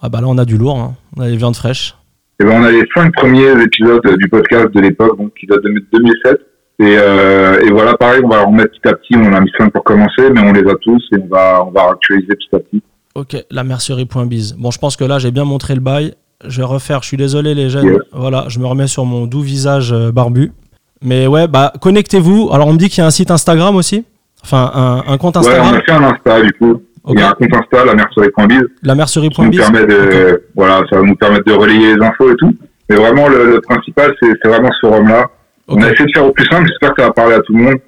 ah 0.00 0.08
bah 0.08 0.20
là 0.20 0.28
on 0.28 0.38
a 0.38 0.44
du 0.44 0.56
lourd, 0.58 0.78
hein. 0.78 0.94
on 1.16 1.22
a 1.22 1.26
les 1.28 1.36
viandes 1.36 1.56
fraîches. 1.56 1.96
Et 2.40 2.44
ben, 2.44 2.60
on 2.60 2.64
a 2.64 2.70
les 2.70 2.84
cinq 2.94 3.12
premiers 3.14 3.50
épisodes 3.62 4.06
du 4.16 4.28
podcast 4.28 4.68
de 4.72 4.80
l'époque, 4.80 5.18
donc 5.18 5.32
qui 5.34 5.46
date 5.46 5.60
de 5.64 5.84
2007. 5.92 6.40
Et, 6.80 6.96
euh, 6.96 7.60
et 7.66 7.70
voilà, 7.70 7.96
pareil, 7.96 8.20
on 8.24 8.28
va 8.28 8.42
en 8.44 8.50
remettre 8.50 8.70
petit 8.72 8.88
à 8.88 8.92
petit. 8.94 9.14
On 9.16 9.32
a 9.34 9.40
mis 9.40 9.50
cinq 9.58 9.72
pour 9.72 9.82
commencer, 9.82 10.30
mais 10.32 10.40
on 10.40 10.52
les 10.52 10.68
a 10.70 10.74
tous 10.80 11.02
et 11.12 11.16
on 11.20 11.26
va, 11.26 11.64
on 11.66 11.70
va 11.72 11.90
actualiser 11.90 12.28
petit 12.28 12.48
à 12.54 12.58
petit. 12.60 12.82
Ok, 13.14 13.36
la 13.50 13.64
mercerie.biz. 13.64 14.54
Bon, 14.58 14.70
je 14.70 14.78
pense 14.78 14.96
que 14.96 15.04
là 15.04 15.18
j'ai 15.18 15.32
bien 15.32 15.44
montré 15.44 15.74
le 15.74 15.80
bail. 15.80 16.14
Je 16.46 16.58
vais 16.60 16.66
refaire. 16.66 17.02
Je 17.02 17.08
suis 17.08 17.16
désolé 17.16 17.54
les 17.54 17.68
jeunes. 17.68 17.86
Yes. 17.86 17.98
Voilà, 18.12 18.44
je 18.48 18.60
me 18.60 18.66
remets 18.66 18.86
sur 18.86 19.04
mon 19.04 19.26
doux 19.26 19.40
visage 19.40 19.92
euh, 19.92 20.12
barbu. 20.12 20.52
Mais 21.02 21.26
ouais, 21.26 21.48
bah 21.48 21.72
connectez-vous. 21.80 22.50
Alors 22.52 22.68
on 22.68 22.74
me 22.74 22.78
dit 22.78 22.88
qu'il 22.88 22.98
y 22.98 23.04
a 23.04 23.06
un 23.06 23.10
site 23.10 23.32
Instagram 23.32 23.74
aussi. 23.74 24.04
Enfin, 24.44 24.70
un, 24.72 25.02
un 25.12 25.18
compte 25.18 25.36
Ouais, 25.36 25.42
on 25.46 25.48
Instagram. 25.48 25.74
a 25.74 25.80
fait 25.80 25.92
un 25.92 26.04
Insta, 26.04 26.40
du 26.42 26.52
coup. 26.52 26.82
Il 27.08 27.18
y 27.18 27.22
a 27.22 27.30
un 27.30 27.32
compte 27.32 27.54
Insta, 27.54 27.84
la 27.84 27.94
mercerie.biz. 27.94 28.62
La 28.84 28.94
mercerie.biz. 28.94 29.58
permet 29.58 29.84
de, 29.86 30.44
voilà, 30.54 30.82
ça 30.88 30.96
va 30.96 31.02
nous 31.02 31.16
permettre 31.16 31.44
de 31.44 31.54
relayer 31.54 31.96
les 31.96 32.02
infos 32.04 32.30
et 32.30 32.36
tout. 32.36 32.54
Mais 32.88 32.96
vraiment, 32.96 33.26
le, 33.28 33.50
le 33.50 33.60
principal, 33.60 34.14
c'est 34.22 34.28
c'est 34.40 34.48
vraiment 34.48 34.70
ce 34.80 34.86
forum-là. 34.86 35.26
On 35.68 35.80
a 35.82 35.90
essayé 35.92 36.06
de 36.06 36.12
faire 36.12 36.26
au 36.26 36.32
plus 36.32 36.46
simple. 36.46 36.66
J'espère 36.66 36.94
que 36.94 37.02
ça 37.02 37.08
va 37.08 37.14
parler 37.14 37.34
à 37.34 37.40
tout 37.40 37.54
le 37.54 37.62
monde. 37.62 37.78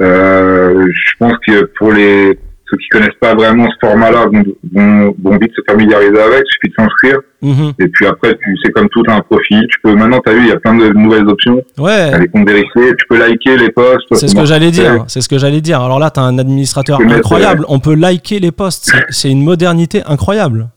Euh, 0.00 0.86
je 0.92 1.12
pense 1.18 1.34
que 1.46 1.70
pour 1.78 1.92
les 1.92 2.38
ceux 2.70 2.76
qui 2.76 2.88
connaissent 2.88 3.18
pas 3.20 3.34
vraiment 3.34 3.68
ce 3.68 3.86
format-là, 3.86 4.26
vont, 4.26 4.44
vont, 4.72 5.14
vont 5.22 5.38
vite 5.38 5.50
se 5.56 5.62
familiariser 5.68 6.20
avec. 6.20 6.44
Il 6.44 6.52
suffit 6.52 6.68
de 6.68 6.74
s'inscrire. 6.78 7.18
Mhm. 7.42 7.72
Et 7.78 7.88
puis 7.88 8.06
après, 8.06 8.36
tu 8.36 8.56
c'est 8.62 8.70
comme 8.70 8.88
tout, 8.90 9.02
t'as 9.02 9.16
un 9.16 9.20
profil. 9.20 9.66
Tu 9.70 9.80
peux 9.82 9.94
maintenant, 9.94 10.20
t'as 10.24 10.32
vu, 10.32 10.42
il 10.42 10.48
y 10.48 10.52
a 10.52 10.56
plein 10.56 10.74
de 10.74 10.88
nouvelles 10.90 11.28
options. 11.28 11.62
Ouais. 11.78 12.10
T'as 12.10 12.18
les 12.18 12.28
comptes 12.28 12.48
vérifiés. 12.48 12.94
Tu 12.96 13.06
peux 13.08 13.18
liker 13.18 13.56
les 13.56 13.70
posts. 13.70 14.06
C'est 14.12 14.28
ce 14.28 14.34
que 14.34 14.44
j'allais 14.44 14.70
tu 14.70 14.80
dire. 14.80 15.04
C'est 15.08 15.20
ce 15.20 15.28
que 15.28 15.38
j'allais 15.38 15.60
dire. 15.60 15.80
Alors 15.80 15.98
là, 15.98 16.10
tu 16.10 16.20
as 16.20 16.22
un 16.22 16.38
administrateur 16.38 16.98
Tu 16.98 17.06
mettre, 17.06 17.18
incroyable. 17.18 17.64
On 17.68 17.80
peut 17.80 17.94
liker 17.94 18.38
les 18.38 18.52
posts. 18.52 18.92
C'est 19.08 19.30
une 19.30 19.42
modernité 19.42 20.02
incroyable. 20.06 20.68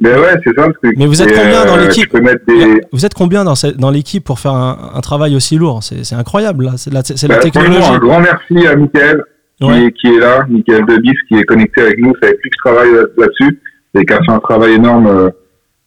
Mais 0.00 0.14
ouais, 0.14 0.34
c'est 0.44 0.54
ça. 0.58 0.66
le 0.66 0.72
truc. 0.72 0.94
Mais 0.96 1.06
vous 1.06 1.20
êtes 1.22 1.32
combien 1.34 1.64
dans 1.66 1.76
euh, 1.76 1.82
l'équipe 1.86 2.10
des. 2.48 2.80
Vous 2.92 3.04
êtes 3.04 3.14
combien 3.14 3.44
dans, 3.44 3.54
cette- 3.54 3.76
dans 3.76 3.90
l'équipe 3.90 4.24
pour 4.24 4.38
faire 4.40 4.52
un, 4.54 4.92
un 4.94 5.00
travail 5.00 5.36
aussi 5.36 5.56
lourd? 5.56 5.80
C'est 5.82 6.14
incroyable. 6.14 6.64
là. 6.64 6.72
C'est 6.76 6.92
la, 6.92 7.02
c'est 7.04 7.28
la 7.28 7.36
Bah, 7.36 7.42
technologie. 7.42 7.82
un 7.90 7.98
grand 7.98 8.20
merci 8.20 8.66
à 8.66 8.76
Mickaël 8.76 9.22
qui, 9.60 9.66
Ouais. 9.66 9.92
qui 9.92 10.06
est 10.08 10.18
là, 10.18 10.46
Mickaël 10.48 10.86
Debis, 10.86 11.12
qui 11.28 11.34
est 11.38 11.44
connecté 11.44 11.82
avec 11.82 11.98
nous. 11.98 12.12
C'est 12.20 12.28
avec 12.28 12.38
lui 12.42 12.48
que 12.50 12.56
je 12.58 12.70
travaille 12.70 12.92
là- 12.94 13.02
là-dessus 13.18 13.60
et 13.94 14.06
qui 14.06 14.12
a 14.14 14.22
fait 14.24 14.32
un 14.32 14.38
travail 14.38 14.72
énorme 14.72 15.06
euh, 15.06 15.28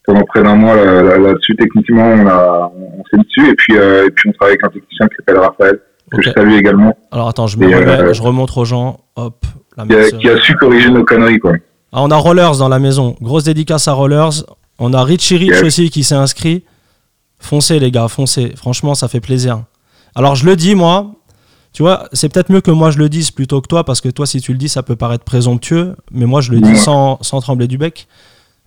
pendant 0.05 0.21
près 0.25 0.43
d'un 0.43 0.55
mois 0.55 0.75
là- 0.75 1.01
là- 1.01 1.17
là-dessus. 1.17 1.55
Techniquement, 1.55 2.07
on, 2.13 2.27
a, 2.27 2.71
on, 2.75 3.03
s'est 3.09 3.17
mis 3.17 3.23
dessus 3.23 3.49
et 3.49 3.55
puis, 3.55 3.75
euh, 3.77 4.05
et 4.05 4.11
puis 4.11 4.29
on 4.29 4.33
travaille 4.33 4.53
avec 4.53 4.63
un 4.65 4.69
technicien 4.69 5.07
qui 5.07 5.15
s'appelle 5.15 5.39
Raphaël, 5.39 5.79
que 6.11 6.21
je 6.21 6.29
salue 6.29 6.53
également, 6.53 6.95
Alors 7.11 7.29
attends, 7.29 7.47
je 7.47 7.57
me 7.57 7.67
Et, 7.67 7.73
remets, 7.73 7.87
euh, 7.89 8.13
je 8.13 8.21
remonte 8.21 8.55
aux 8.57 8.65
gens. 8.65 8.99
Hop. 9.15 9.43
La 9.75 9.85
qui 9.87 9.95
a, 9.95 10.09
qui 10.19 10.29
a 10.29 10.37
su 10.37 10.53
corriger 10.55 10.91
nos 10.91 11.03
conneries. 11.03 11.39
Quoi. 11.39 11.53
Ah, 11.93 12.01
on 12.01 12.09
a 12.11 12.15
Rollers 12.17 12.57
dans 12.57 12.69
la 12.69 12.79
maison. 12.79 13.15
Grosse 13.21 13.43
dédicace 13.43 13.87
à 13.87 13.93
Rollers. 13.93 14.43
On 14.79 14.93
a 14.93 15.03
Richie 15.03 15.37
Rich 15.37 15.49
Yes. 15.51 15.63
aussi 15.63 15.89
qui 15.91 16.03
s'est 16.03 16.15
inscrit. 16.15 16.63
Foncez 17.39 17.79
les 17.79 17.91
gars, 17.91 18.07
foncez. 18.07 18.53
Franchement, 18.55 18.95
ça 18.95 19.07
fait 19.07 19.19
plaisir. 19.19 19.63
Alors 20.15 20.35
je 20.35 20.45
le 20.45 20.55
dis 20.55 20.73
moi. 20.75 21.11
Tu 21.71 21.81
vois, 21.83 22.07
c'est 22.13 22.29
peut-être 22.29 22.51
mieux 22.51 22.61
que 22.61 22.71
moi 22.71 22.91
je 22.91 22.97
le 22.99 23.09
dise 23.09 23.31
plutôt 23.31 23.59
que 23.61 23.67
toi, 23.67 23.83
parce 23.83 23.99
que 24.01 24.09
toi, 24.09 24.25
si 24.27 24.41
tu 24.41 24.51
le 24.53 24.57
dis, 24.59 24.69
ça 24.69 24.83
peut 24.83 24.95
paraître 24.95 25.23
présomptueux, 25.23 25.95
mais 26.11 26.25
moi 26.25 26.39
je 26.41 26.51
le 26.51 26.59
dis 26.61 26.77
sans, 26.77 27.17
sans 27.21 27.41
trembler 27.41 27.67
du 27.67 27.77
bec. 27.79 28.07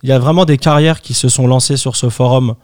Il 0.03 0.09
y 0.09 0.11
a 0.11 0.19
vraiment 0.19 0.43
des 0.45 0.57
carrières 0.57 1.01
qui 1.01 1.13
se 1.13 1.29
sont 1.29 1.47
lancées 1.47 1.77
sur 1.77 1.95
ce 1.95 2.09
forum. 2.09 2.55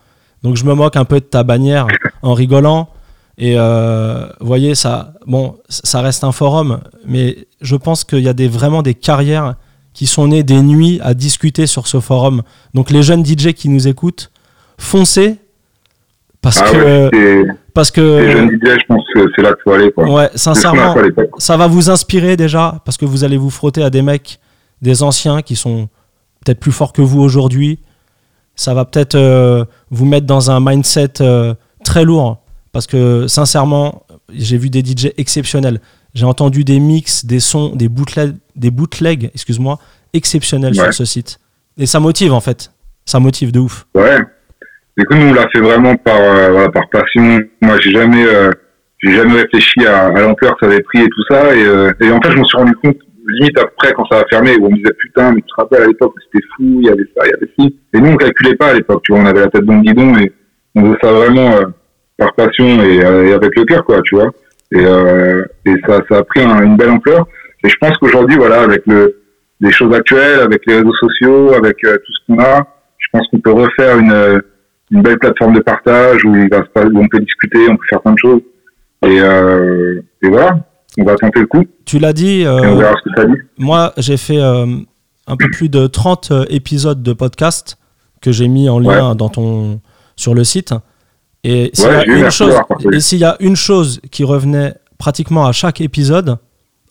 Donc 0.43 0.55
je 0.57 0.65
me 0.65 0.73
moque 0.73 0.97
un 0.97 1.05
peu 1.05 1.19
de 1.19 1.25
ta 1.25 1.43
bannière 1.43 1.87
en 2.21 2.33
rigolant. 2.33 2.89
Et 3.37 3.55
euh, 3.57 4.27
vous 4.41 4.47
voyez, 4.47 4.75
ça, 4.75 5.13
bon, 5.25 5.57
ça 5.69 6.01
reste 6.01 6.23
un 6.23 6.31
forum, 6.31 6.79
mais 7.05 7.47
je 7.61 7.75
pense 7.75 8.03
qu'il 8.03 8.19
y 8.19 8.29
a 8.29 8.33
des, 8.33 8.47
vraiment 8.47 8.81
des 8.81 8.93
carrières 8.93 9.55
qui 9.93 10.07
sont 10.07 10.27
nées 10.27 10.43
des 10.43 10.61
nuits 10.61 10.99
à 11.03 11.13
discuter 11.13 11.67
sur 11.67 11.87
ce 11.87 11.99
forum. 11.99 12.41
Donc 12.73 12.89
les 12.89 13.03
jeunes 13.03 13.25
DJ 13.25 13.53
qui 13.53 13.69
nous 13.69 13.87
écoutent, 13.87 14.31
foncez 14.77 15.37
parce 16.41 16.61
Ah 16.61 16.69
que 16.71 17.15
ouais, 17.15 17.47
parce 17.73 17.89
les 17.89 18.01
que 18.01 18.31
jeunes 18.31 18.49
DJ, 18.49 18.79
je 18.81 18.85
pense 18.87 19.03
que 19.13 19.21
c'est 19.35 19.41
là 19.41 19.53
qu'il 19.53 19.61
faut 19.63 19.71
aller. 19.71 19.91
Quoi. 19.91 20.09
ouais, 20.09 20.29
sincèrement, 20.35 20.95
ça 21.37 21.55
va 21.55 21.67
vous 21.67 21.89
inspirer 21.89 22.35
déjà 22.35 22.81
parce 22.83 22.97
que 22.97 23.05
vous 23.05 23.23
allez 23.23 23.37
vous 23.37 23.49
frotter 23.49 23.81
à 23.81 23.89
des 23.89 24.01
mecs, 24.01 24.39
des 24.81 25.03
anciens 25.03 25.41
qui 25.41 25.55
sont 25.55 25.87
peut-être 26.43 26.59
plus 26.59 26.73
forts 26.73 26.91
que 26.91 27.01
vous 27.01 27.21
aujourd'hui. 27.21 27.79
Ça 28.55 28.73
va 28.73 28.85
peut-être 28.85 29.15
euh, 29.15 29.63
vous 29.89 30.05
mettre 30.05 30.27
dans 30.27 30.51
un 30.51 30.59
mindset 30.59 31.21
euh, 31.21 31.55
très 31.85 32.03
lourd 32.03 32.43
parce 32.73 32.87
que 32.87 33.27
sincèrement, 33.27 34.03
j'ai 34.33 34.57
vu 34.57 34.69
des 34.69 34.81
DJ 34.83 35.11
exceptionnels. 35.17 35.79
J'ai 36.13 36.25
entendu 36.25 36.63
des 36.63 36.79
mix, 36.79 37.25
des 37.25 37.39
sons, 37.39 37.75
des 37.75 37.87
bootlegs, 37.87 38.35
des 38.55 38.71
bootlegs, 38.71 39.29
excuse-moi, 39.33 39.79
exceptionnels 40.13 40.73
Ouais. 40.73 40.83
sur 40.85 40.93
ce 40.93 41.05
site. 41.05 41.39
Et 41.77 41.85
ça 41.85 41.99
motive 41.99 42.33
en 42.33 42.41
fait. 42.41 42.71
Ça 43.05 43.19
motive 43.19 43.51
de 43.51 43.59
ouf. 43.59 43.85
Ouais. 43.95 44.19
Du 44.97 45.05
coup, 45.05 45.15
nous, 45.15 45.27
on 45.27 45.33
l'a 45.33 45.47
fait 45.49 45.59
vraiment 45.59 45.95
par, 45.95 46.15
euh, 46.19 46.51
voilà, 46.51 46.69
par 46.69 46.87
passion. 46.89 47.39
Moi, 47.61 47.79
j'ai 47.79 47.91
jamais, 47.91 48.23
euh, 48.25 48.51
j'ai 49.01 49.13
jamais 49.15 49.41
réfléchi 49.41 49.85
à, 49.87 50.05
à 50.05 50.21
l'ampleur 50.21 50.55
que 50.57 50.65
ça 50.67 50.71
avait 50.71 50.83
pris 50.83 50.99
et 51.01 51.07
tout 51.09 51.23
ça. 51.29 51.55
Et, 51.55 51.63
euh, 51.65 51.91
et 51.99 52.11
en 52.11 52.21
fait, 52.21 52.31
je 52.31 52.37
me 52.37 52.43
suis 52.43 52.57
rendu 52.57 52.75
compte, 52.75 52.97
limite 53.27 53.57
après, 53.57 53.91
quand 53.93 54.05
ça 54.11 54.19
a 54.19 54.25
fermé, 54.29 54.55
où 54.59 54.67
on 54.67 54.69
me 54.69 54.75
disait, 54.77 54.93
putain, 54.99 55.31
mais 55.31 55.41
tu 55.41 55.47
te 55.47 55.61
rappelles 55.61 55.81
à 55.83 55.87
l'époque, 55.87 56.13
c'était 56.31 56.45
fou, 56.55 56.77
il 56.79 56.85
y 56.85 56.89
avait 56.89 57.03
ça, 57.17 57.25
il 57.25 57.31
y 57.31 57.33
avait 57.33 57.51
ci. 57.59 57.79
Et 57.95 57.99
nous, 57.99 58.09
on 58.11 58.15
calculait 58.17 58.55
pas 58.55 58.67
à 58.67 58.73
l'époque, 58.75 59.01
tu 59.03 59.13
vois, 59.13 59.21
on 59.21 59.25
avait 59.25 59.39
la 59.39 59.47
tête 59.47 59.63
dans 59.65 59.73
le 59.73 59.81
guidon 59.81 60.15
et 60.19 60.31
on 60.75 60.81
faisait 60.85 60.99
ça 61.01 61.11
vraiment 61.11 61.55
par 62.17 62.33
passion 62.35 62.83
et, 62.83 62.97
et 62.97 63.33
avec 63.33 63.55
le 63.55 63.65
cœur, 63.65 63.83
quoi, 63.83 63.99
tu 64.03 64.15
vois. 64.15 64.29
Et, 64.71 64.83
et 65.69 65.75
ça, 65.87 66.01
ça 66.09 66.17
a 66.19 66.23
pris 66.23 66.41
un- 66.41 66.61
une 66.63 66.77
belle 66.77 66.91
ampleur. 66.91 67.27
Et 67.63 67.69
je 67.69 67.75
pense 67.79 67.97
qu'aujourd'hui, 67.97 68.35
voilà, 68.37 68.61
avec 68.61 68.83
le, 68.87 69.21
les 69.61 69.71
choses 69.71 69.93
actuelles, 69.93 70.39
avec 70.41 70.65
les 70.67 70.75
réseaux 70.77 70.93
sociaux, 70.95 71.53
avec 71.53 71.77
euh, 71.85 71.95
tout 72.05 72.11
ce 72.13 72.19
qu'on 72.27 72.39
a, 72.39 72.67
je 72.97 73.07
pense 73.11 73.27
qu'on 73.29 73.39
peut 73.39 73.51
refaire 73.51 73.97
une, 73.97 74.11
euh, 74.11 74.39
une 74.91 75.01
belle 75.01 75.17
plateforme 75.19 75.53
de 75.53 75.61
partage 75.61 76.23
où, 76.25 76.35
il 76.35 76.49
va 76.49 76.57
se 76.63 76.69
passer- 76.69 76.87
où 76.87 76.99
on 76.99 77.07
peut 77.07 77.19
discuter, 77.19 77.59
on 77.69 77.77
peut 77.77 77.85
faire 77.89 78.01
plein 78.01 78.13
de 78.13 78.19
choses. 78.19 78.41
Et, 79.05 79.19
euh, 79.21 80.01
et 80.21 80.27
voilà, 80.29 80.59
on 80.97 81.03
va 81.03 81.15
tenter 81.15 81.39
le 81.41 81.47
coup 81.47 81.63
Tu 81.85 81.99
l'as 81.99 82.13
dit, 82.13 82.41
et 82.41 82.47
on 82.47 82.57
euh, 82.57 82.75
verra 82.75 82.93
ce 83.03 83.09
que 83.09 83.15
ça 83.21 83.25
dit. 83.27 83.33
moi 83.57 83.93
j'ai 83.97 84.15
fait 84.17 84.39
euh, 84.41 84.65
un 85.27 85.35
peu 85.37 85.49
plus 85.51 85.67
de 85.69 85.87
30 85.87 86.31
euh, 86.31 86.45
épisodes 86.49 87.01
de 87.03 87.11
podcast 87.13 87.77
que 88.21 88.31
j'ai 88.31 88.47
mis 88.47 88.69
en 88.69 88.79
lien 88.79 89.15
dans 89.15 89.27
ton, 89.29 89.81
sur 90.15 90.33
le 90.33 90.43
site. 90.45 90.73
S'il 91.43 91.69
y, 91.83 91.85
a 91.85 92.05
une 92.05 92.31
chose- 92.31 92.55
et 92.93 92.99
s'il 93.01 93.19
y 93.19 93.25
a 93.25 93.35
une 93.41 93.55
chose 93.57 93.99
qui 94.11 94.23
revenait 94.23 94.75
pratiquement 94.97 95.45
à 95.45 95.51
chaque 95.51 95.81
épisode, 95.81 96.37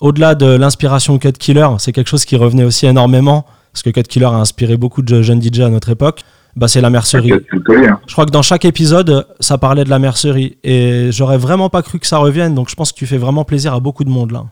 au-delà 0.03 0.35
de 0.35 0.57
l'inspiration 0.57 1.17
Cut 1.19 1.33
Killer, 1.33 1.69
c'est 1.79 1.93
quelque 1.93 2.11
chose 2.11 2.25
qui 2.25 2.37
revenait 2.37 2.65
aussi 2.65 2.87
énormément, 2.87 3.47
parce 3.73 3.83
que 3.83 3.91
Cut 3.91 4.03
Killer 4.03 4.27
a 4.27 4.35
inspiré 4.35 4.77
beaucoup 4.77 5.01
de 5.01 5.23
jeunes 5.23 5.41
DJ 5.41 5.61
à 5.61 5.71
notre 5.71 5.91
époque, 5.91 6.23
bah 6.57 6.69
c'est 6.69 6.81
la 6.83 6.91
mercerie. 6.91 7.33
Hein. 7.33 8.01
Je 8.07 8.13
crois 8.13 8.27
que 8.27 8.31
dans 8.31 8.43
chaque 8.43 8.67
épisode, 8.67 9.27
ça 9.41 9.57
parlait 9.57 9.85
de 9.85 9.91
la 9.91 9.99
mercerie. 9.99 10.59
Et 10.65 11.09
j'aurais 11.11 11.39
vraiment 11.39 11.71
pas 11.71 11.81
cru 11.83 11.99
que 11.99 12.07
ça 12.07 12.19
revienne, 12.19 12.55
donc 12.55 12.69
je 12.69 12.75
pense 12.75 12.93
que 12.93 12.99
tu 12.99 13.07
fais 13.07 13.17
vraiment 13.17 13.45
plaisir 13.45 13.73
à 13.73 13.81
beaucoup 13.81 14.05
de 14.05 14.11
monde 14.11 14.33
là. 14.33 14.45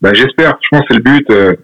Bah, 0.00 0.10
j'espère, 0.14 0.56
je 0.62 0.68
pense 0.70 0.82
que 0.82 0.86
c'est 0.90 0.96
le 0.98 1.02
but. 1.02 1.30
euh, 1.30 1.56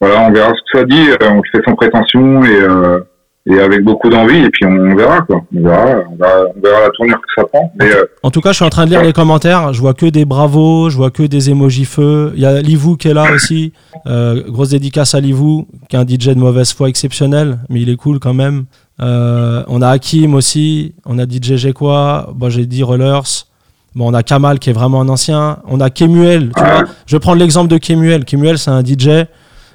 voilà, 0.00 0.20
on 0.22 0.32
verra 0.32 0.52
ce 0.52 0.72
que 0.72 0.78
ça 0.78 0.84
dit, 0.84 1.10
euh, 1.10 1.30
on 1.30 1.36
le 1.36 1.42
fait 1.52 1.62
sans 1.66 1.74
prétention 1.74 2.44
et, 2.44 2.60
euh, 2.62 3.00
et 3.46 3.58
avec 3.60 3.84
beaucoup 3.84 4.08
d'envie, 4.08 4.38
et 4.38 4.48
puis 4.50 4.64
on 4.64 4.96
verra, 4.96 5.20
quoi. 5.22 5.42
On 5.54 5.62
verra, 5.62 5.84
on 6.10 6.16
verra, 6.16 6.36
on 6.56 6.60
verra 6.62 6.80
la 6.80 6.90
tournure 6.90 7.18
que 7.20 7.26
ça 7.36 7.44
prend. 7.46 7.70
Mais 7.78 7.92
euh, 7.92 8.04
En 8.22 8.30
tout 8.30 8.40
cas, 8.40 8.50
je 8.50 8.56
suis 8.56 8.64
en 8.64 8.70
train 8.70 8.86
de 8.86 8.90
lire 8.90 9.02
les 9.02 9.12
commentaires. 9.12 9.72
Je 9.74 9.80
vois 9.80 9.92
que 9.92 10.06
des 10.06 10.24
bravos, 10.24 10.88
je 10.88 10.96
vois 10.96 11.10
que 11.10 11.22
des 11.24 11.50
emojis 11.50 11.84
feu. 11.84 12.32
Il 12.36 12.40
y 12.42 12.46
a 12.46 12.62
Livou 12.62 12.96
qui 12.96 13.08
est 13.08 13.14
là 13.14 13.26
aussi. 13.34 13.72
Euh, 14.06 14.42
grosse 14.48 14.70
dédicace 14.70 15.14
à 15.14 15.20
Livou, 15.20 15.66
qui 15.90 15.96
est 15.96 15.98
un 15.98 16.06
DJ 16.06 16.28
de 16.28 16.38
mauvaise 16.40 16.72
foi 16.72 16.88
exceptionnel, 16.88 17.58
mais 17.68 17.82
il 17.82 17.90
est 17.90 17.96
cool 17.96 18.18
quand 18.18 18.34
même. 18.34 18.64
Euh, 19.02 19.62
on 19.68 19.82
a 19.82 19.88
Hakim 19.90 20.34
aussi. 20.34 20.94
On 21.04 21.18
a 21.18 21.24
DJ 21.24 21.72
quoi 21.74 22.32
Bon, 22.34 22.48
j'ai 22.48 22.64
dit 22.64 22.82
Rollers. 22.82 23.46
Bon, 23.94 24.10
on 24.10 24.14
a 24.14 24.22
Kamal 24.22 24.58
qui 24.58 24.70
est 24.70 24.72
vraiment 24.72 25.02
un 25.02 25.08
ancien. 25.08 25.58
On 25.68 25.80
a 25.80 25.90
Kemuel. 25.90 26.50
Tu 26.56 26.62
Ouais. 26.62 26.68
vois, 26.70 26.84
je 27.06 27.14
vais 27.14 27.20
prendre 27.20 27.38
l'exemple 27.38 27.68
de 27.70 27.76
Kemuel. 27.76 28.24
Kemuel, 28.24 28.56
c'est 28.58 28.70
un 28.70 28.82
DJ 28.82 29.26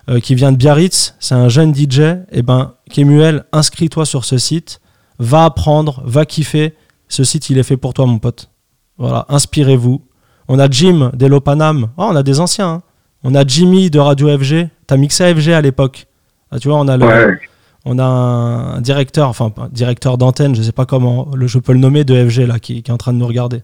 euh, 0.09 0.19
qui 0.19 0.35
vient 0.35 0.51
de 0.51 0.57
Biarritz. 0.57 1.15
C'est 1.19 1.35
un 1.35 1.49
jeune 1.49 1.73
DJ. 1.73 1.99
Et 2.31 2.41
ben, 2.41 2.73
Kemuel, 2.89 3.45
inscris-toi 3.51 4.05
sur 4.05 4.25
ce 4.25 4.37
site. 4.37 4.81
Va 5.19 5.45
apprendre, 5.45 6.01
va 6.05 6.25
kiffer 6.25 6.73
Ce 7.07 7.23
site, 7.23 7.49
il 7.49 7.57
est 7.57 7.63
fait 7.63 7.77
pour 7.77 7.93
toi, 7.93 8.05
mon 8.05 8.19
pote. 8.19 8.49
Voilà, 8.97 9.25
inspirez-vous. 9.29 10.01
On 10.47 10.59
a 10.59 10.69
Jim 10.69 11.11
d'Elopanam. 11.13 11.89
Oh, 11.97 12.07
on 12.09 12.15
a 12.15 12.23
des 12.23 12.39
anciens. 12.39 12.69
hein. 12.69 12.81
On 13.23 13.35
a 13.35 13.45
Jimmy 13.45 13.89
de 13.89 13.99
Radio 13.99 14.27
FG. 14.37 14.69
T'as 14.87 14.97
mixé 14.97 15.33
FG 15.35 15.49
à 15.49 15.61
l'époque. 15.61 16.07
Ah, 16.51 16.59
tu 16.59 16.69
vois, 16.69 16.77
on 16.79 16.87
a 16.87 16.97
le, 16.97 17.05
Ouais. 17.05 17.37
on 17.85 17.99
a 17.99 18.03
un 18.05 18.81
directeur, 18.81 19.27
enfin 19.29 19.51
directeur 19.71 20.17
d'antenne, 20.17 20.55
je 20.55 20.61
sais 20.63 20.71
pas 20.71 20.85
comment 20.85 21.27
le, 21.35 21.45
je 21.47 21.59
peux 21.59 21.73
le 21.73 21.79
nommer 21.79 22.03
de 22.03 22.27
FG 22.27 22.47
là, 22.47 22.57
qui, 22.59 22.81
qui 22.81 22.89
est 22.89 22.93
en 22.93 22.97
train 22.97 23.13
de 23.13 23.17
nous 23.19 23.27
regarder. 23.27 23.61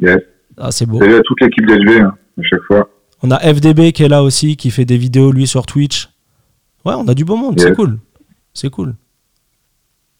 Yes. 0.00 0.18
Ah, 0.56 0.70
c'est 0.70 0.86
beau. 0.86 1.00
Salut 1.00 1.16
à 1.16 1.20
toute 1.22 1.40
l'équipe 1.40 1.66
d'SV, 1.66 2.00
hein, 2.00 2.14
à 2.38 2.42
chaque 2.42 2.62
fois. 2.62 2.88
On 3.26 3.30
a 3.30 3.38
FDB 3.38 3.92
qui 3.92 4.02
est 4.02 4.08
là 4.08 4.22
aussi, 4.22 4.54
qui 4.54 4.70
fait 4.70 4.84
des 4.84 4.98
vidéos 4.98 5.32
lui 5.32 5.46
sur 5.46 5.64
Twitch. 5.64 6.10
Ouais, 6.84 6.92
on 6.94 7.08
a 7.08 7.14
du 7.14 7.24
beau 7.24 7.36
monde, 7.36 7.58
c'est 7.58 7.74
cool. 7.74 7.96
C'est 8.52 8.68
cool. 8.68 8.96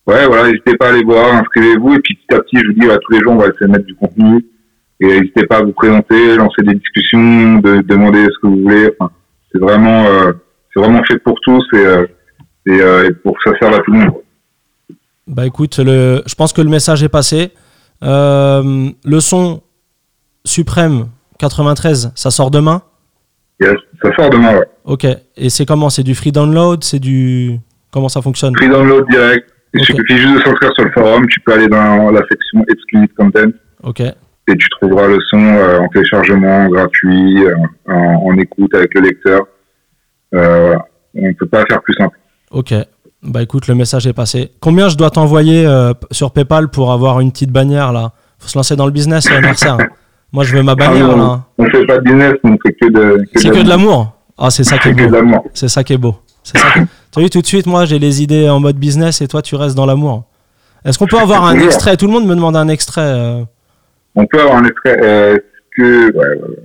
Ouais, 0.06 0.26
voilà, 0.26 0.48
n'hésitez 0.48 0.74
pas 0.78 0.86
à 0.86 0.88
aller 0.88 1.04
voir, 1.04 1.34
inscrivez-vous, 1.34 1.96
et 1.96 1.98
puis 1.98 2.14
petit 2.14 2.34
à 2.34 2.40
petit, 2.40 2.56
je 2.56 2.66
vous 2.66 2.72
dis, 2.72 2.90
à 2.90 2.96
tous 2.96 3.12
les 3.12 3.20
jours, 3.20 3.34
on 3.34 3.36
va 3.36 3.48
essayer 3.48 3.66
de 3.66 3.72
mettre 3.72 3.84
du 3.84 3.94
contenu, 3.94 4.46
et 5.00 5.06
n'hésitez 5.06 5.44
pas 5.44 5.58
à 5.58 5.62
vous 5.62 5.72
présenter, 5.72 6.34
lancer 6.36 6.62
des 6.62 6.76
discussions, 6.76 7.58
de, 7.58 7.82
demander 7.82 8.24
ce 8.24 8.38
que 8.40 8.46
vous 8.46 8.62
voulez, 8.62 8.88
enfin, 8.98 9.12
c'est 9.52 9.58
vraiment, 9.58 10.06
euh, 10.06 10.32
c'est 10.72 10.80
vraiment 10.80 11.04
fait 11.04 11.18
pour 11.18 11.38
tous, 11.42 11.62
et, 11.74 11.76
euh, 11.76 12.06
et, 12.64 12.80
euh, 12.80 13.10
et 13.10 13.12
pour 13.12 13.36
que 13.36 13.50
ça 13.50 13.58
serve 13.60 13.74
à 13.74 13.80
tout 13.80 13.92
le 13.92 13.98
monde. 13.98 14.14
Bah 15.26 15.44
écoute, 15.44 15.78
le, 15.78 16.22
je 16.24 16.34
pense 16.34 16.54
que 16.54 16.62
le 16.62 16.70
message 16.70 17.02
est 17.02 17.10
passé. 17.10 17.50
Le 18.00 19.20
son 19.20 19.62
suprême 20.46 21.08
93, 21.38 22.12
ça 22.14 22.30
sort 22.30 22.50
demain. 22.50 22.82
Yes. 23.60 23.74
Ça 24.02 24.10
sort 24.16 24.30
demain, 24.30 24.54
ouais. 24.56 24.66
Ok. 24.84 25.06
Et 25.36 25.48
c'est 25.50 25.64
comment? 25.66 25.90
C'est 25.90 26.02
du 26.02 26.14
free 26.14 26.32
download? 26.32 26.82
C'est 26.84 26.98
du 26.98 27.58
comment 27.92 28.08
ça 28.08 28.20
fonctionne? 28.22 28.54
Free 28.56 28.68
download 28.68 29.06
direct, 29.08 29.48
il 29.74 29.84
suffit 29.84 30.16
juste 30.16 30.34
de 30.34 30.40
s'inscrire 30.42 30.72
sur 30.74 30.84
le 30.84 30.90
forum, 30.92 31.26
tu 31.28 31.40
peux 31.40 31.52
aller 31.52 31.68
dans 31.68 32.10
la 32.10 32.20
section 32.28 32.64
exclusive 32.68 33.08
content, 33.16 33.50
Ok. 33.84 34.00
et 34.00 34.12
tu 34.56 34.68
trouveras 34.70 35.06
le 35.06 35.18
son 35.30 35.38
euh, 35.40 35.78
en 35.78 35.88
téléchargement 35.88 36.68
gratuit, 36.68 37.44
euh, 37.46 37.54
en, 37.88 38.26
en 38.26 38.38
écoute 38.38 38.74
avec 38.74 38.92
le 38.94 39.02
lecteur. 39.02 39.42
Euh, 40.34 40.66
voilà. 40.66 40.84
On 41.16 41.28
ne 41.28 41.32
peut 41.32 41.46
pas 41.46 41.64
faire 41.66 41.80
plus 41.82 41.94
simple. 41.94 42.18
Ok. 42.50 42.74
Bah 43.22 43.40
écoute, 43.42 43.68
le 43.68 43.74
message 43.76 44.06
est 44.08 44.12
passé. 44.12 44.50
Combien 44.60 44.88
je 44.88 44.96
dois 44.96 45.10
t'envoyer 45.10 45.64
euh, 45.64 45.92
sur 46.10 46.32
PayPal 46.32 46.68
pour 46.68 46.92
avoir 46.92 47.20
une 47.20 47.30
petite 47.30 47.50
bannière 47.52 47.92
là? 47.92 48.12
Faut 48.38 48.48
se 48.48 48.58
lancer 48.58 48.74
dans 48.76 48.84
le 48.86 48.92
business, 48.92 49.28
euh, 49.30 49.40
Mercer. 49.40 49.76
Moi, 50.34 50.42
je 50.42 50.56
veux 50.56 50.62
ma 50.64 50.74
bannière 50.74 51.10
Ah, 51.12 51.16
là. 51.16 51.40
On 51.58 51.64
fait 51.66 51.86
pas 51.86 51.96
de 51.98 52.02
business, 52.02 52.34
on 52.42 52.56
fait 52.58 52.72
que 52.72 52.88
de, 52.90 53.24
C'est 53.36 53.50
que 53.50 53.62
de 53.62 53.68
l'amour. 53.68 54.12
Ah, 54.36 54.50
c'est 54.50 54.64
ça 54.64 54.78
qui 54.78 54.88
est 54.88 54.92
beau. 54.92 55.16
C'est 55.54 55.68
ça 55.68 55.84
qui 55.84 55.92
est 55.92 55.96
beau. 55.96 56.16
C'est 56.42 56.58
ça. 56.58 56.66
T'as 57.12 57.20
vu 57.20 57.30
tout 57.30 57.40
de 57.40 57.46
suite, 57.46 57.66
moi, 57.66 57.84
j'ai 57.84 58.00
les 58.00 58.20
idées 58.20 58.48
en 58.48 58.58
mode 58.58 58.76
business 58.76 59.20
et 59.20 59.28
toi, 59.28 59.42
tu 59.42 59.54
restes 59.54 59.76
dans 59.76 59.86
l'amour. 59.86 60.24
Est-ce 60.84 60.98
qu'on 60.98 61.06
peut 61.06 61.20
avoir 61.20 61.44
un 61.44 61.56
extrait? 61.60 61.96
Tout 61.96 62.06
le 62.08 62.12
monde 62.12 62.26
me 62.26 62.34
demande 62.34 62.56
un 62.56 62.66
extrait. 62.66 63.00
euh, 63.00 63.44
On 64.16 64.26
peut 64.26 64.40
avoir 64.40 64.56
un 64.56 64.64
extrait, 64.64 64.98
euh, 65.04 65.38
que, 65.76 66.06
ouais, 66.06 66.12
ouais, 66.12 66.34
ouais. 66.48 66.56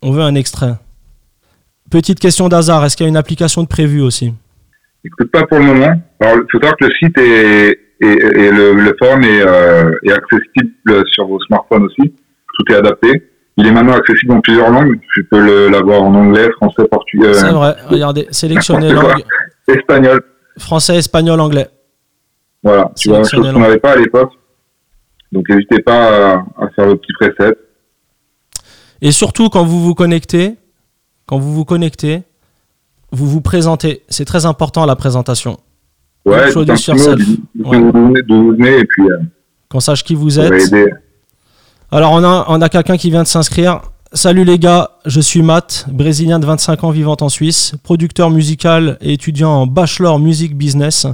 On 0.00 0.10
veut 0.10 0.22
un 0.22 0.34
extrait. 0.34 0.72
Petite 1.90 2.18
question 2.18 2.48
d'hasard. 2.48 2.82
Est-ce 2.86 2.96
qu'il 2.96 3.04
y 3.04 3.06
a 3.06 3.10
une 3.10 3.16
application 3.18 3.62
de 3.62 3.68
prévu 3.68 4.00
aussi? 4.00 4.32
Écoute 5.04 5.30
pas 5.30 5.44
pour 5.46 5.58
le 5.58 5.64
moment. 5.66 5.92
Alors, 6.20 6.36
il 6.38 6.44
faut 6.50 6.58
savoir 6.60 6.76
que 6.78 6.86
le 6.86 6.90
site 6.98 7.18
est, 7.18 7.78
est, 8.00 8.06
est- 8.06 8.50
le, 8.50 8.72
le 8.72 8.96
forum 8.98 9.22
est, 9.22 9.42
euh, 9.46 9.92
est 10.02 10.12
accessible 10.12 11.04
sur 11.12 11.26
vos 11.26 11.38
smartphones 11.40 11.84
aussi. 11.84 12.14
Tout 12.56 12.72
est 12.72 12.76
adapté. 12.76 13.30
Il 13.56 13.66
est 13.66 13.70
maintenant 13.72 13.92
accessible 13.94 14.32
en 14.32 14.40
plusieurs 14.40 14.70
langues. 14.70 14.98
Tu 15.14 15.24
peux 15.24 15.68
l'avoir 15.70 16.02
en 16.02 16.14
anglais, 16.14 16.50
français, 16.52 16.84
portugais, 16.90 17.34
C'est 17.34 17.50
vrai. 17.50 17.76
Regardez, 17.88 18.26
quoi. 18.94 19.02
langue 19.12 19.24
espagnol. 19.68 20.22
français, 20.58 20.96
espagnol, 20.96 21.38
anglais. 21.40 21.68
Voilà. 22.62 22.90
Tu 22.96 23.08
vois, 23.10 23.22
chose 23.24 23.52
qu'on 23.52 23.60
n'avait 23.60 23.78
pas 23.78 23.92
à 23.92 23.96
l'époque. 23.96 24.32
Donc, 25.30 25.48
n'hésitez 25.48 25.82
pas 25.82 26.32
à, 26.32 26.44
à 26.58 26.68
faire 26.74 26.86
le 26.86 26.96
petit 26.96 27.12
preset. 27.20 27.56
Et 29.02 29.12
surtout, 29.12 29.48
quand 29.50 29.64
vous 29.64 29.82
vous 29.82 29.94
connectez, 29.94 30.56
quand 31.26 31.38
vous 31.38 31.52
vous 31.52 31.64
connectez, 31.64 32.22
vous 33.12 33.26
vous 33.26 33.40
présentez. 33.40 34.02
C'est 34.08 34.24
très 34.24 34.46
important 34.46 34.86
la 34.86 34.96
présentation. 34.96 35.58
Ouais, 36.24 36.44
un 36.44 36.64
petit 36.64 36.90
mot 36.92 38.14
vous 38.28 38.50
venez, 38.52 38.78
et 38.78 38.84
puis, 38.84 39.02
euh, 39.10 39.18
Qu'on 39.68 39.80
sache 39.80 40.02
qui 40.04 40.14
vous 40.14 40.40
êtes. 40.40 40.52
aider. 40.52 40.86
Alors, 41.90 42.12
on 42.12 42.24
a, 42.24 42.44
on 42.48 42.60
a 42.60 42.68
quelqu'un 42.68 42.96
qui 42.96 43.10
vient 43.10 43.22
de 43.22 43.28
s'inscrire. 43.28 43.82
Salut 44.12 44.44
les 44.44 44.58
gars, 44.58 44.92
je 45.06 45.20
suis 45.20 45.42
Matt, 45.42 45.86
brésilien 45.90 46.38
de 46.38 46.46
25 46.46 46.84
ans 46.84 46.90
vivant 46.90 47.16
en 47.20 47.28
Suisse, 47.28 47.74
producteur 47.82 48.30
musical 48.30 48.96
et 49.00 49.12
étudiant 49.12 49.50
en 49.50 49.66
bachelor 49.66 50.18
music 50.18 50.56
business. 50.56 51.06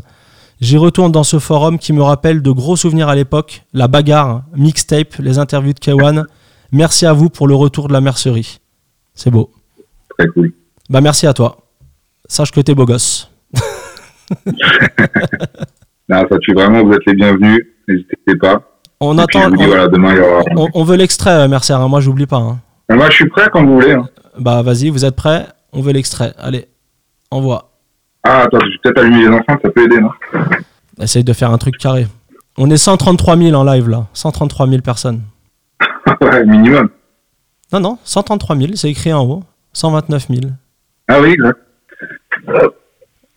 J'y 0.61 0.77
retourne 0.77 1.11
dans 1.11 1.25
ce 1.25 1.39
forum 1.39 1.79
qui 1.79 1.95
me 1.95 2.03
rappelle 2.03 2.43
de 2.43 2.51
gros 2.51 2.77
souvenirs 2.77 3.09
à 3.09 3.15
l'époque, 3.15 3.63
la 3.73 3.89
bagarre, 3.89 4.43
mixtape, 4.55 5.17
les 5.19 5.39
interviews 5.39 5.73
de 5.73 5.79
K1. 5.79 6.27
Merci 6.73 7.07
à 7.07 7.15
vous 7.15 7.31
pour 7.31 7.49
le 7.49 7.55
retour 7.55 7.89
de 7.89 7.95
la 7.95 8.03
mercerie. 8.03 8.61
C'est 9.15 9.31
beau. 9.31 9.51
Très 10.19 10.29
cool. 10.29 10.53
Bah 10.91 11.01
merci 11.01 11.27
à 11.27 11.33
toi. 11.33 11.57
Sache 12.27 12.53
que 12.53 12.61
t'es 12.61 12.75
beau 12.75 12.85
gosse. 12.85 13.31
Non, 16.11 16.27
ça 16.29 16.39
tue 16.39 16.53
vraiment, 16.55 16.83
vous 16.83 16.93
êtes 16.93 17.07
les 17.07 17.15
bienvenus. 17.15 17.65
N'hésitez 17.87 18.35
pas. 18.41 18.70
On 19.01 19.17
Et 19.19 19.23
attend. 19.23 19.51
dis, 19.51 19.57
on, 19.63 19.67
voilà, 19.67 19.89
demain, 19.89 20.13
il 20.13 20.19
y 20.19 20.21
aura. 20.21 20.43
on- 20.57 20.69
on 20.75 20.85
veut 20.85 20.97
l'extrait, 20.97 21.31
euh, 21.31 21.49
Mercer. 21.49 21.73
hein. 21.73 21.89
Moi, 21.89 22.01
j'oublie 22.01 22.27
pas. 22.27 22.37
hein. 22.37 22.59
Moi, 22.91 23.09
je 23.09 23.15
suis 23.15 23.29
prêt 23.29 23.49
quand 23.53 23.65
vous 23.65 23.75
voulez. 23.81 23.93
hein. 23.93 24.09
Bah 24.39 24.63
vas-y, 24.63 24.91
vous 24.91 25.05
êtes 25.05 25.17
prêts? 25.17 25.47
On 25.73 25.81
veut 25.81 25.93
l'extrait. 25.93 26.33
Allez, 26.39 26.69
envoie. 27.31 27.71
Ah, 28.23 28.43
attends, 28.43 28.59
je 28.61 28.67
vais 28.67 28.79
peut-être 28.83 28.99
allumer 29.01 29.21
les 29.23 29.29
enceintes, 29.29 29.61
ça 29.63 29.71
peut 29.71 29.85
aider, 29.85 30.01
non? 30.01 30.11
Essaye 31.01 31.25
de 31.25 31.33
faire 31.33 31.51
un 31.51 31.59
truc 31.59 31.79
carré. 31.79 32.07
On 32.59 32.69
est 32.71 32.77
133 32.77 33.37
000 33.37 33.55
en 33.55 33.65
live 33.65 33.89
là. 33.89 34.07
133 34.13 34.67
000 34.69 34.83
personnes. 34.83 35.23
Ouais, 36.21 36.45
minimum. 36.45 36.91
Non, 37.73 37.81
non, 37.81 37.99
133 38.05 38.57
000, 38.57 38.73
c'est 38.75 38.91
écrit 38.91 39.13
en 39.13 39.25
haut. 39.25 39.43
129 39.73 40.27
000. 40.29 40.41
Ah 41.09 41.21
oui, 41.21 41.31
exact. 41.31 41.59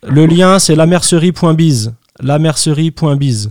Le 0.02 0.26
lien, 0.26 0.58
c'est 0.58 0.74
lamercerie.biz. 0.74 1.94
Lamercerie.biz. 2.20 3.50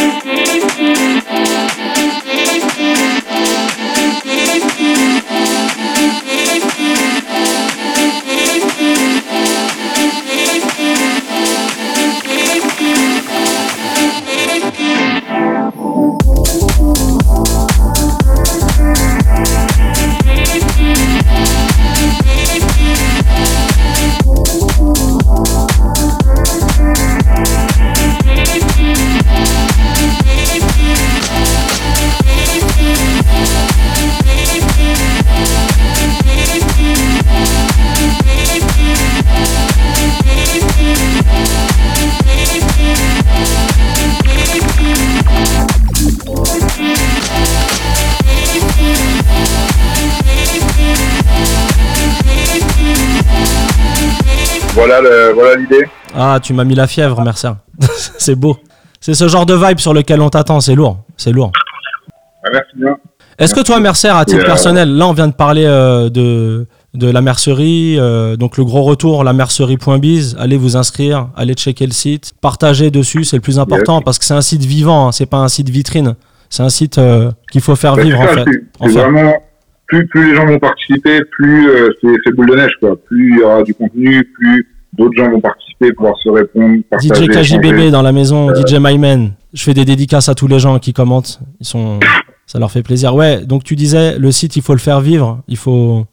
Voilà 54.83 54.99
le- 55.01 55.33
voilà 55.33 55.55
l'idée. 55.57 55.85
Ah, 56.15 56.39
tu 56.41 56.53
m'as 56.53 56.63
mis 56.63 56.73
la 56.75 56.87
fièvre, 56.87 57.21
Mercer. 57.23 57.51
c'est 58.17 58.35
beau. 58.35 58.57
C'est 58.99 59.13
ce 59.13 59.27
genre 59.27 59.45
de 59.45 59.53
vibe 59.53 59.79
sur 59.79 59.93
lequel 59.93 60.21
on 60.21 60.29
t'attend. 60.29 60.59
C'est 60.59 60.73
lourd. 60.75 60.97
C'est 61.17 61.31
lourd. 61.31 61.51
Ouais, 62.43 62.49
merci 62.51 62.71
bien. 62.75 62.97
Est-ce 63.37 63.53
que 63.55 63.61
toi, 63.61 63.79
Mercer, 63.79 64.07
à 64.09 64.25
titre 64.25 64.41
euh, 64.41 64.45
personnel, 64.45 64.89
là, 64.95 65.07
on 65.07 65.13
vient 65.13 65.27
de 65.27 65.33
parler 65.33 65.65
euh, 65.65 66.09
de, 66.09 66.65
de 66.95 67.09
la 67.11 67.21
mercerie, 67.21 67.95
euh, 67.99 68.35
donc 68.35 68.57
le 68.57 68.63
gros 68.65 68.81
retour, 68.81 69.23
la 69.23 69.33
mercerie.biz. 69.33 70.35
Allez 70.39 70.57
vous 70.57 70.77
inscrire, 70.77 71.29
allez 71.37 71.53
checker 71.53 71.85
le 71.85 71.91
site, 71.93 72.33
partagez 72.41 72.89
dessus, 72.91 73.23
c'est 73.23 73.37
le 73.37 73.41
plus 73.41 73.59
important 73.59 74.01
parce 74.01 74.17
que 74.19 74.25
c'est 74.25 74.33
un 74.33 74.41
site 74.41 74.63
vivant, 74.63 75.07
hein, 75.07 75.11
c'est 75.11 75.25
pas 75.27 75.37
un 75.37 75.47
site 75.47 75.69
vitrine. 75.69 76.15
C'est 76.49 76.63
un 76.63 76.69
site 76.69 76.97
euh, 76.97 77.31
qu'il 77.51 77.61
faut 77.61 77.75
faire 77.75 77.95
Bah, 77.95 78.03
vivre 78.03 78.19
en 78.19 78.27
fait. 78.27 78.43
c'est- 78.45 78.63
En 78.79 78.87
C'est 78.87 78.93
fait. 78.93 78.99
vraiment, 78.99 79.33
plus, 79.87 80.05
plus 80.07 80.29
les 80.31 80.35
gens 80.35 80.45
vont 80.45 80.59
participer, 80.59 81.21
plus 81.31 81.67
c'est 82.01 82.09
c'est 82.23 82.35
boule 82.35 82.49
de 82.49 82.55
neige, 82.55 82.73
quoi. 82.79 82.95
Plus 83.07 83.33
il 83.33 83.39
y 83.39 83.43
aura 83.43 83.63
du 83.63 83.73
contenu, 83.73 84.23
plus 84.23 84.67
d'autres 84.93 85.15
gens 85.15 85.29
vont 85.29 85.41
participer, 85.41 85.91
pouvoir 85.93 86.17
se 86.17 86.29
répondre. 86.29 86.77
DJ 86.99 87.27
KJBB 87.27 87.91
dans 87.91 88.01
la 88.01 88.11
maison, 88.11 88.49
euh, 88.49 88.55
DJ 88.55 88.75
MyMan. 88.79 89.31
Je 89.53 89.63
fais 89.63 89.73
des 89.73 89.85
dédicaces 89.85 90.29
à 90.29 90.35
tous 90.35 90.47
les 90.47 90.59
gens 90.59 90.79
qui 90.79 90.93
commentent. 90.93 91.39
Ils 91.59 91.67
sont, 91.67 91.99
ça 92.45 92.59
leur 92.59 92.71
fait 92.71 92.83
plaisir. 92.83 93.15
Ouais, 93.15 93.45
donc 93.45 93.63
tu 93.63 93.75
disais, 93.75 94.17
le 94.17 94.31
site, 94.31 94.55
il 94.55 94.61
faut 94.61 94.73
le 94.73 94.79
faire 94.79 95.01
vivre. 95.01 95.41
Il 95.47 95.57
faut. 95.57 96.05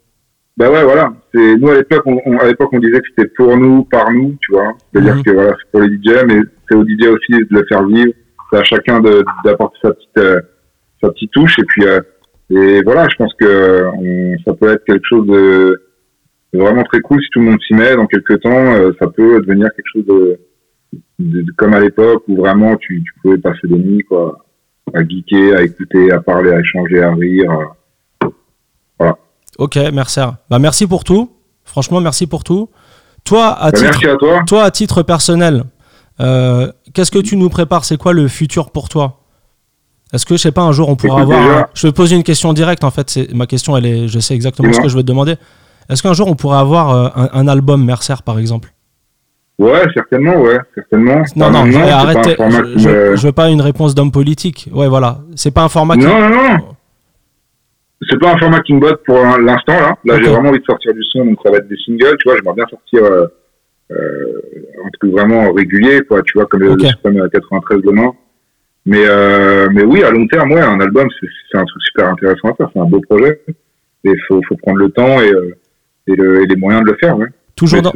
Ben 0.56 0.70
ouais, 0.70 0.82
voilà. 0.82 1.12
C'est 1.32 1.56
nous 1.56 1.68
à 1.68 1.76
l'époque, 1.76 2.02
on, 2.06 2.38
à 2.38 2.46
l'époque, 2.46 2.70
on 2.72 2.80
disait 2.80 2.98
que 2.98 3.06
c'était 3.16 3.30
pour 3.36 3.56
nous, 3.56 3.84
par 3.84 4.10
nous, 4.10 4.36
tu 4.40 4.52
vois. 4.52 4.72
C'est-à-dire 4.92 5.16
mhm. 5.16 5.22
que 5.22 5.30
voilà, 5.30 5.54
c'est 5.56 5.70
pour 5.70 5.80
les 5.82 5.96
DJ, 5.96 6.24
mais 6.26 6.40
c'est 6.68 6.76
aux 6.76 6.84
DJ 6.84 7.06
aussi 7.06 7.32
de 7.32 7.46
le 7.50 7.64
faire 7.68 7.84
vivre. 7.86 8.12
C'est 8.50 8.58
à 8.58 8.64
chacun 8.64 9.00
d'apporter 9.44 9.78
sa 9.82 9.90
petite, 9.92 10.18
euh, 10.18 10.40
sa 11.02 11.10
petite 11.10 11.30
touche. 11.30 11.58
Et 11.58 11.64
puis, 11.64 11.84
euh, 11.86 12.00
et 12.50 12.82
voilà, 12.82 13.06
je 13.08 13.16
pense 13.16 13.32
que 13.38 13.84
on, 13.94 14.36
ça 14.44 14.54
peut 14.54 14.72
être 14.72 14.84
quelque 14.84 15.04
chose 15.06 15.26
de 15.26 15.87
vraiment 16.52 16.82
très 16.84 17.00
cool 17.00 17.20
si 17.22 17.28
tout 17.30 17.40
le 17.40 17.46
monde 17.46 17.60
s'y 17.66 17.74
met. 17.74 17.96
Dans 17.96 18.06
quelques 18.06 18.40
temps, 18.40 18.50
euh, 18.50 18.92
ça 18.98 19.08
peut 19.08 19.40
devenir 19.40 19.68
quelque 19.74 19.88
chose 19.92 20.06
de, 20.06 20.40
de, 21.18 21.44
comme 21.56 21.74
à 21.74 21.80
l'époque 21.80 22.24
où 22.28 22.36
vraiment 22.36 22.76
tu, 22.76 23.02
tu, 23.02 23.12
pouvais 23.20 23.38
passer 23.38 23.66
des 23.66 23.78
nuits 23.78 24.04
quoi, 24.08 24.44
à 24.94 25.06
geeker, 25.06 25.56
à 25.56 25.62
écouter, 25.62 26.10
à 26.12 26.20
parler, 26.20 26.52
à 26.52 26.60
échanger, 26.60 27.02
à 27.02 27.12
rire. 27.12 27.50
Voilà. 28.98 29.18
Ok, 29.58 29.78
merci. 29.92 30.20
Bah 30.50 30.58
merci 30.58 30.86
pour 30.86 31.04
tout. 31.04 31.30
Franchement, 31.64 32.00
merci 32.00 32.26
pour 32.26 32.44
tout. 32.44 32.70
Toi, 33.24 33.48
à, 33.48 33.70
bah, 33.70 33.78
titre, 33.78 34.08
à 34.08 34.16
toi. 34.16 34.42
toi, 34.46 34.64
à 34.64 34.70
titre 34.70 35.02
personnel, 35.02 35.64
euh, 36.20 36.72
qu'est-ce 36.94 37.10
que 37.10 37.18
tu 37.18 37.36
nous 37.36 37.50
prépares? 37.50 37.84
C'est 37.84 37.98
quoi 37.98 38.12
le 38.12 38.26
futur 38.28 38.70
pour 38.70 38.88
toi? 38.88 39.20
Est-ce 40.12 40.24
que, 40.24 40.36
je 40.36 40.42
sais 40.42 40.52
pas, 40.52 40.62
un 40.62 40.72
jour 40.72 40.88
on 40.88 40.96
pourra 40.96 41.20
avoir. 41.20 41.68
Je 41.74 41.86
vais 41.86 41.92
poser 41.92 42.16
une 42.16 42.22
question 42.22 42.54
directe 42.54 42.84
en 42.84 42.90
fait. 42.90 43.10
C'est 43.10 43.34
ma 43.34 43.46
question. 43.46 43.76
Elle 43.76 43.86
est. 43.86 44.08
Je 44.08 44.18
sais 44.18 44.34
exactement 44.34 44.72
ce 44.72 44.80
que 44.80 44.88
je 44.88 44.96
veux 44.96 45.02
te 45.02 45.08
demander. 45.08 45.34
Est-ce 45.88 46.02
qu'un 46.02 46.12
jour 46.12 46.28
on 46.28 46.34
pourrait 46.34 46.58
avoir 46.58 46.90
euh, 46.90 47.26
un, 47.32 47.48
album 47.48 47.84
Mercer 47.84 48.14
par 48.24 48.38
exemple? 48.38 48.68
Ouais, 49.58 49.82
certainement, 49.92 50.36
ouais, 50.40 50.58
certainement. 50.74 51.22
Non, 51.34 51.50
non, 51.50 51.64
arrêtez. 51.90 52.36
Je, 52.76 53.16
je, 53.16 53.26
veux 53.26 53.32
pas 53.32 53.48
une 53.48 53.60
réponse 53.60 53.94
d'homme 53.94 54.12
politique. 54.12 54.68
Ouais, 54.72 54.86
voilà. 54.86 55.18
C'est 55.34 55.50
pas 55.50 55.62
un 55.64 55.68
format. 55.68 55.96
Non, 55.96 56.20
non, 56.20 56.30
non. 56.30 56.58
C'est 58.08 58.18
pas 58.18 58.32
un 58.32 58.38
format 58.38 58.60
qui 58.60 58.74
me 58.74 58.80
botte 58.80 59.02
pour 59.04 59.16
l'instant 59.16 59.80
là. 59.80 59.96
Là, 60.04 60.18
j'ai 60.22 60.30
vraiment 60.30 60.50
envie 60.50 60.60
de 60.60 60.64
sortir 60.64 60.94
du 60.94 61.02
son, 61.10 61.24
donc 61.24 61.38
ça 61.42 61.50
va 61.50 61.58
être 61.58 61.68
des 61.68 61.76
singles. 61.76 62.16
Tu 62.20 62.28
vois, 62.28 62.36
j'aimerais 62.36 62.54
bien 62.54 62.66
sortir 62.68 63.04
euh, 63.04 63.26
euh, 63.90 64.42
un 64.84 64.90
truc 64.98 65.10
vraiment 65.10 65.52
régulier, 65.52 66.02
quoi. 66.02 66.22
Tu 66.22 66.34
vois, 66.34 66.46
comme 66.46 66.62
okay. 66.62 66.90
le 67.04 67.28
93 67.28 67.82
demain. 67.82 68.12
Mais 68.86 69.04
euh, 69.04 69.68
mais 69.72 69.82
oui, 69.82 70.04
à 70.04 70.10
long 70.10 70.26
terme, 70.28 70.52
ouais, 70.52 70.60
un 70.60 70.80
album, 70.80 71.08
c'est 71.20 71.58
un 71.58 71.64
truc 71.64 71.82
super 71.82 72.08
intéressant 72.08 72.50
à 72.50 72.54
faire. 72.54 72.70
C'est 72.72 72.78
un 72.78 72.84
beau 72.84 73.00
projet. 73.00 73.42
Et 74.04 74.14
faut 74.28 74.40
faut 74.48 74.56
prendre 74.56 74.78
le 74.78 74.90
temps 74.90 75.20
et 75.20 75.32
et, 76.08 76.46
les 76.46 76.56
moyens 76.56 76.84
de 76.84 76.90
le 76.90 76.96
faire. 76.98 77.16
Ouais. 77.16 77.26
Toujours 77.56 77.82
dans, 77.82 77.92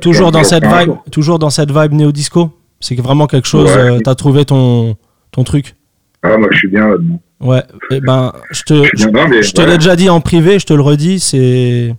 toujours, 0.00 0.32
dans 0.32 0.42
cette 0.42 0.64
vibe, 0.64 0.94
toujours 1.12 1.38
dans 1.38 1.50
cette 1.50 1.70
vibe 1.70 1.92
néo 1.92 2.10
disco. 2.10 2.50
C'est 2.80 3.00
vraiment 3.00 3.26
quelque 3.26 3.46
chose. 3.46 3.70
tu 3.72 3.78
euh, 3.78 3.98
T'as 4.02 4.14
trouvé 4.14 4.44
ton 4.44 4.96
ton 5.30 5.44
truc. 5.44 5.76
Ah 6.22 6.36
moi 6.36 6.48
je 6.50 6.58
suis 6.58 6.68
bien 6.68 6.88
là-dedans. 6.88 7.20
Ouais. 7.40 7.62
Et 7.90 7.96
eh 7.96 8.00
ben 8.00 8.32
je 8.50 8.62
te 8.64 8.74
je, 8.96 9.52
te 9.52 9.60
l'ai 9.62 9.78
déjà 9.78 9.94
dit 9.96 10.10
en 10.10 10.20
privé, 10.20 10.58
je 10.58 10.66
te 10.66 10.72
le 10.72 10.82
redis, 10.82 11.20
c'est 11.20 11.94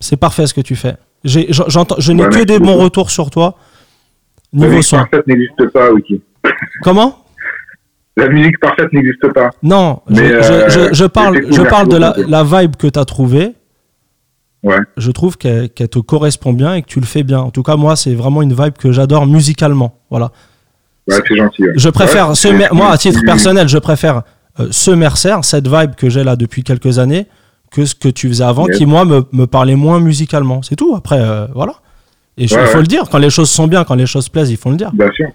c'est 0.00 0.16
parfait 0.16 0.46
ce 0.46 0.54
que 0.54 0.60
tu 0.62 0.74
fais. 0.74 0.94
J'entends, 1.24 1.96
je 1.98 2.12
n'ai 2.12 2.24
que 2.24 2.44
des 2.44 2.58
bons 2.58 2.78
retours 2.78 3.10
sur 3.10 3.30
toi. 3.30 3.56
Niveau 4.52 4.70
La 4.70 4.76
musique 4.76 4.90
parfaite 4.90 5.26
n'existe 5.26 5.66
pas, 5.68 5.92
Wiki. 5.92 6.20
Comment? 6.82 7.24
La 8.16 8.28
musique 8.28 8.58
parfaite 8.58 8.92
n'existe 8.92 9.32
pas. 9.32 9.50
Non, 9.62 10.00
je, 10.10 10.16
je, 10.16 10.92
je, 10.92 11.04
parle, 11.06 11.40
je 11.50 11.62
parle 11.62 11.88
de 11.88 11.96
la, 11.96 12.14
la 12.28 12.44
vibe 12.44 12.76
que 12.76 12.86
tu 12.86 12.98
as 12.98 13.04
trouvée 13.04 13.52
je 14.96 15.10
trouve 15.10 15.36
qu'elle 15.36 15.68
te 15.70 15.98
correspond 15.98 16.52
bien 16.52 16.74
et 16.74 16.82
que 16.82 16.86
tu 16.86 17.00
le 17.00 17.06
fais 17.06 17.22
bien. 17.22 17.40
En 17.40 17.50
tout 17.50 17.62
cas, 17.62 17.76
moi, 17.76 17.96
c'est 17.96 18.14
vraiment 18.14 18.42
une 18.42 18.54
vibe 18.54 18.74
que 18.78 18.92
j'adore 18.92 19.26
musicalement. 19.26 19.98
Voilà. 20.10 20.30
c'est 21.08 21.36
gentil. 21.36 21.64
Je 21.76 21.88
préfère, 21.88 22.36
ce, 22.36 22.72
moi, 22.72 22.90
à 22.90 22.98
titre 22.98 23.20
personnel, 23.24 23.68
je 23.68 23.78
préfère 23.78 24.22
euh, 24.60 24.68
ce 24.70 24.90
Mercer, 24.90 25.36
cette 25.42 25.68
vibe 25.68 25.94
que 25.96 26.08
j'ai 26.08 26.24
là 26.24 26.36
depuis 26.36 26.62
quelques 26.62 26.98
années, 26.98 27.26
que 27.70 27.84
ce 27.84 27.94
que 27.94 28.08
tu 28.08 28.28
faisais 28.28 28.44
avant, 28.44 28.66
qui, 28.66 28.86
moi, 28.86 29.04
me, 29.04 29.24
me, 29.32 29.46
parlait 29.46 29.76
moins 29.76 29.98
musicalement. 29.98 30.62
C'est 30.62 30.76
tout. 30.76 30.94
Après, 30.94 31.18
euh, 31.18 31.46
voilà. 31.54 31.74
Et 32.38 32.44
il 32.44 32.48
faut 32.48 32.78
le 32.78 32.86
dire. 32.86 33.04
Quand 33.10 33.18
les 33.18 33.30
choses 33.30 33.50
sont 33.50 33.66
bien, 33.66 33.84
quand 33.84 33.94
les 33.94 34.06
choses 34.06 34.28
plaisent, 34.28 34.50
il 34.50 34.56
faut 34.56 34.70
le 34.70 34.76
dire. 34.76 34.90
Bien 34.92 35.10
sûr. 35.12 35.28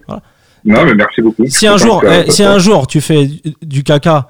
Non, 0.66 0.84
mais 0.86 0.96
merci 0.96 1.22
beaucoup. 1.22 1.46
Si 1.48 1.68
un, 1.68 1.78
jour, 1.78 2.04
eh, 2.04 2.30
si 2.30 2.44
un 2.44 2.60
jour 2.60 2.88
tu 2.88 3.00
fais 3.00 3.30
du 3.62 3.84
caca, 3.84 4.28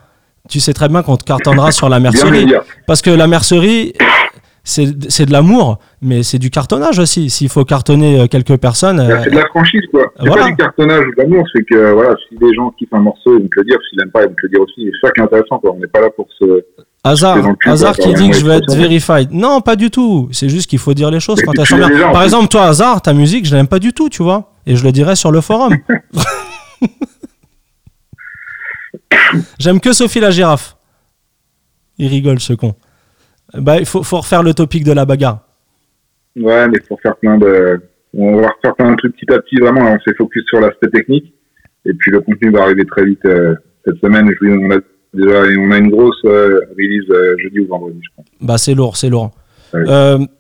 tu 0.48 0.60
sais 0.60 0.74
très 0.74 0.88
bien 0.88 1.02
qu'on 1.02 1.18
te 1.18 1.24
cartonnera 1.24 1.72
sur 1.72 1.89
la 1.89 2.00
mercerie. 2.00 2.54
Parce 2.86 3.02
que 3.02 3.10
la 3.10 3.28
mercerie, 3.28 3.93
c'est 4.68 5.26
de 5.26 5.32
l'amour, 5.32 5.80
mais 6.01 6.24
c'est 6.24 6.39
du 6.39 6.49
cartonnage 6.49 6.99
aussi. 6.99 7.30
S'il 7.30 7.49
faut 7.49 7.63
cartonner 7.63 8.20
euh, 8.20 8.28
quelques 8.28 8.57
personnes. 8.57 8.97
Bah, 8.97 9.24
c'est 9.24 9.30
de 9.32 9.36
la 9.36 9.47
franchise, 9.47 9.82
quoi. 9.91 10.11
C'est 10.20 10.30
pas 10.30 10.45
du 10.45 10.55
cartonnage 10.55 11.05
ou 11.07 11.11
de 11.11 11.22
l'amour, 11.22 11.45
c'est 11.53 11.63
que 11.63 11.93
voilà, 11.93 12.15
si 12.28 12.36
des 12.38 12.53
gens 12.53 12.70
kiffent 12.78 12.93
un 12.93 12.99
morceau, 12.99 13.38
ils 13.38 13.43
vont 13.43 13.47
te 13.47 13.59
le 13.59 13.65
dire. 13.65 13.78
S'ils 13.89 13.97
n'aiment 13.99 14.11
pas, 14.11 14.24
ils 14.24 14.28
vont 14.28 14.36
te 14.36 14.41
le 14.43 14.49
dire 14.49 14.61
aussi. 14.61 14.91
C'est 14.91 15.07
ça 15.07 15.11
qui 15.13 15.22
est 15.22 15.24
intéressant, 15.24 15.59
quoi. 15.59 15.74
On 15.74 15.80
n'est 15.80 15.88
pas 15.88 16.01
là 16.01 16.09
pour 16.09 16.28
se. 16.38 16.65
Hasard, 17.03 17.38
hasard 17.63 17.95
qui 17.95 18.13
dit 18.13 18.30
que 18.30 18.36
je 18.36 18.43
veux 18.43 18.51
être 18.51 18.76
verified. 18.76 19.32
Non, 19.32 19.61
pas 19.61 19.78
du 19.78 19.89
tout. 19.89 20.28
C'est 20.34 20.49
juste 20.49 20.70
qu'il 20.70 20.80
faut 20.80 20.93
dire 20.93 21.09
les 21.09 21.22
choses 21.22 21.41
quand 21.41 21.53
elles 21.57 21.65
sont 21.65 21.78
bien. 21.78 22.11
Par 22.11 22.24
exemple, 22.24 22.49
toi, 22.49 22.63
hasard, 22.65 23.01
ta 23.01 23.13
musique, 23.13 23.45
je 23.45 23.55
l'aime 23.55 23.68
pas 23.68 23.80
du 23.80 23.93
tout, 23.93 24.09
tu 24.09 24.24
vois. 24.24 24.51
Et 24.65 24.76
je 24.76 24.84
le 24.84 24.91
dirai 24.91 25.15
sur 25.15 25.32
le 25.32 25.39
forum. 25.39 25.78
J'aime 29.59 29.80
que 29.80 29.93
Sophie 29.93 30.20
la 30.20 30.32
girafe. 30.32 30.76
Il 31.97 32.07
rigole, 32.07 32.39
ce 32.39 32.53
con. 32.53 32.76
Bah, 33.54 33.78
il 33.78 33.86
faut, 33.86 34.04
faut, 34.04 34.18
refaire 34.18 34.43
le 34.43 34.54
topic 34.54 34.84
de 34.84 34.91
la 34.91 35.06
bagarre. 35.06 35.39
Ouais, 36.36 36.68
mais 36.68 36.78
il 36.82 36.88
faut 36.88 36.98
faire 36.98 37.16
plein 37.18 37.38
de. 37.38 37.82
On 38.14 38.41
va 38.41 38.50
refaire 38.50 38.76
plein 38.76 38.91
de 38.91 38.95
trucs 38.98 39.16
petit 39.16 39.32
à 39.34 39.39
petit, 39.39 39.58
vraiment. 39.58 39.91
On 39.91 40.00
s'est 40.00 40.16
focus 40.18 40.43
sur 40.48 40.60
l'aspect 40.60 40.89
technique. 40.89 41.34
Et 41.86 41.93
puis 41.93 42.12
le 42.12 42.20
contenu 42.22 42.52
va 42.52 42.64
arriver 42.64 42.86
très 42.86 43.06
vite 43.06 43.24
euh, 43.26 43.56
cette 43.86 44.00
semaine. 44.00 44.30
On 44.41 44.72
a 44.72 44.78
déjà 45.14 45.41
on 45.60 45.72
a 45.72 45.78
une 45.78 45.89
grosse 45.89 46.22
euh, 46.26 46.60
release 46.78 47.10
euh, 47.10 47.36
jeudi 47.39 47.60
ou 47.62 47.68
vendredi, 47.68 48.00
je 48.04 48.10
pense. 48.16 48.26
Bah, 48.41 48.58
c'est 48.58 48.74
lourd, 48.74 48.98
c'est 48.98 49.10
lourd. 49.10 49.32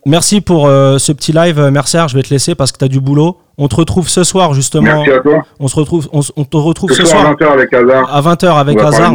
merci 0.05 0.41
pour 0.41 0.67
ce 0.67 1.11
petit 1.13 1.31
live, 1.31 1.59
Mercer. 1.71 2.05
Je 2.09 2.15
vais 2.15 2.23
te 2.23 2.29
laisser 2.29 2.55
parce 2.55 2.71
que 2.71 2.77
tu 2.77 2.85
as 2.85 2.89
du 2.89 2.99
boulot. 2.99 3.37
On 3.57 3.67
te 3.67 3.75
retrouve 3.75 4.07
ce 4.07 4.23
soir, 4.23 4.53
justement. 4.53 5.03
Merci 5.03 5.11
à 5.11 5.19
toi. 5.19 5.43
On, 5.59 5.67
se 5.67 5.75
retrouve, 5.75 6.07
on, 6.11 6.21
te 6.21 6.57
retrouve 6.57 6.91
ce, 6.91 7.03
ce 7.03 7.05
soir, 7.05 7.25
à 7.25 7.33
20h 7.33 7.45
avec 7.47 7.73
Hazard. 7.73 8.15
À 8.15 8.21
20h 8.21 8.59
avec 8.59 8.79
Hazard. 8.79 9.13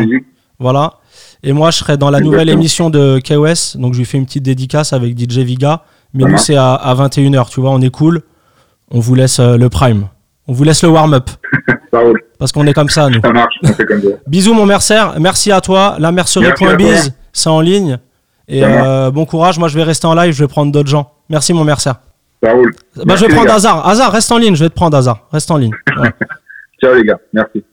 Voilà. 0.58 0.94
Et 1.42 1.52
moi, 1.52 1.70
je 1.70 1.78
serai 1.78 1.96
dans 1.96 2.10
la 2.10 2.20
nouvelle 2.20 2.48
émission 2.48 2.88
de 2.88 3.20
KOS. 3.20 3.76
Donc, 3.78 3.94
je 3.94 3.98
lui 3.98 4.04
fais 4.04 4.18
une 4.18 4.26
petite 4.26 4.44
dédicace 4.44 4.92
avec 4.92 5.18
DJ 5.18 5.38
Viga. 5.38 5.82
Mais 6.14 6.24
nous, 6.24 6.38
c'est 6.38 6.56
à, 6.56 6.94
21h. 6.96 7.48
Tu 7.50 7.60
vois, 7.60 7.70
on 7.70 7.80
est 7.80 7.90
cool. 7.90 8.22
On 8.90 9.00
vous 9.00 9.14
laisse 9.14 9.40
euh, 9.40 9.56
le 9.56 9.68
prime. 9.68 10.08
On 10.46 10.52
vous 10.52 10.64
laisse 10.64 10.82
le 10.82 10.90
warm-up. 10.90 11.30
Parce 12.38 12.52
qu'on 12.52 12.66
est 12.66 12.74
comme 12.74 12.88
ça, 12.88 13.08
nous. 13.08 13.20
Ça 13.20 13.32
marche, 13.32 13.54
on 13.62 13.68
fait 13.68 13.84
comme 13.84 14.02
ça. 14.02 14.08
Bisous, 14.26 14.54
mon 14.54 14.66
mercer. 14.66 15.00
Merci 15.18 15.52
à 15.52 15.60
toi. 15.60 15.96
La 15.98 16.12
mercerie.biz, 16.12 17.14
c'est 17.32 17.48
en 17.48 17.60
ligne. 17.60 17.98
Et 18.48 18.62
euh, 18.64 19.10
bon 19.10 19.24
courage. 19.24 19.58
Moi, 19.58 19.68
je 19.68 19.76
vais 19.76 19.84
rester 19.84 20.06
en 20.06 20.14
live. 20.14 20.32
Je 20.32 20.44
vais 20.44 20.48
prendre 20.48 20.72
d'autres 20.72 20.88
gens. 20.88 21.12
Merci, 21.28 21.52
mon 21.52 21.64
mercer. 21.64 21.92
Ça 22.42 22.52
roule. 22.52 22.74
Bah, 23.04 23.16
je 23.16 23.26
vais 23.26 23.34
prendre 23.34 23.52
Hazard. 23.52 23.86
Hazard, 23.86 24.12
reste 24.12 24.32
en 24.32 24.38
ligne. 24.38 24.54
Je 24.54 24.64
vais 24.64 24.70
te 24.70 24.74
prendre 24.74 24.96
Hazard. 24.96 25.26
Reste 25.32 25.50
en 25.50 25.56
ligne. 25.56 25.72
Ciao, 26.82 26.94
les 26.94 27.04
gars. 27.04 27.18
Merci. 27.32 27.64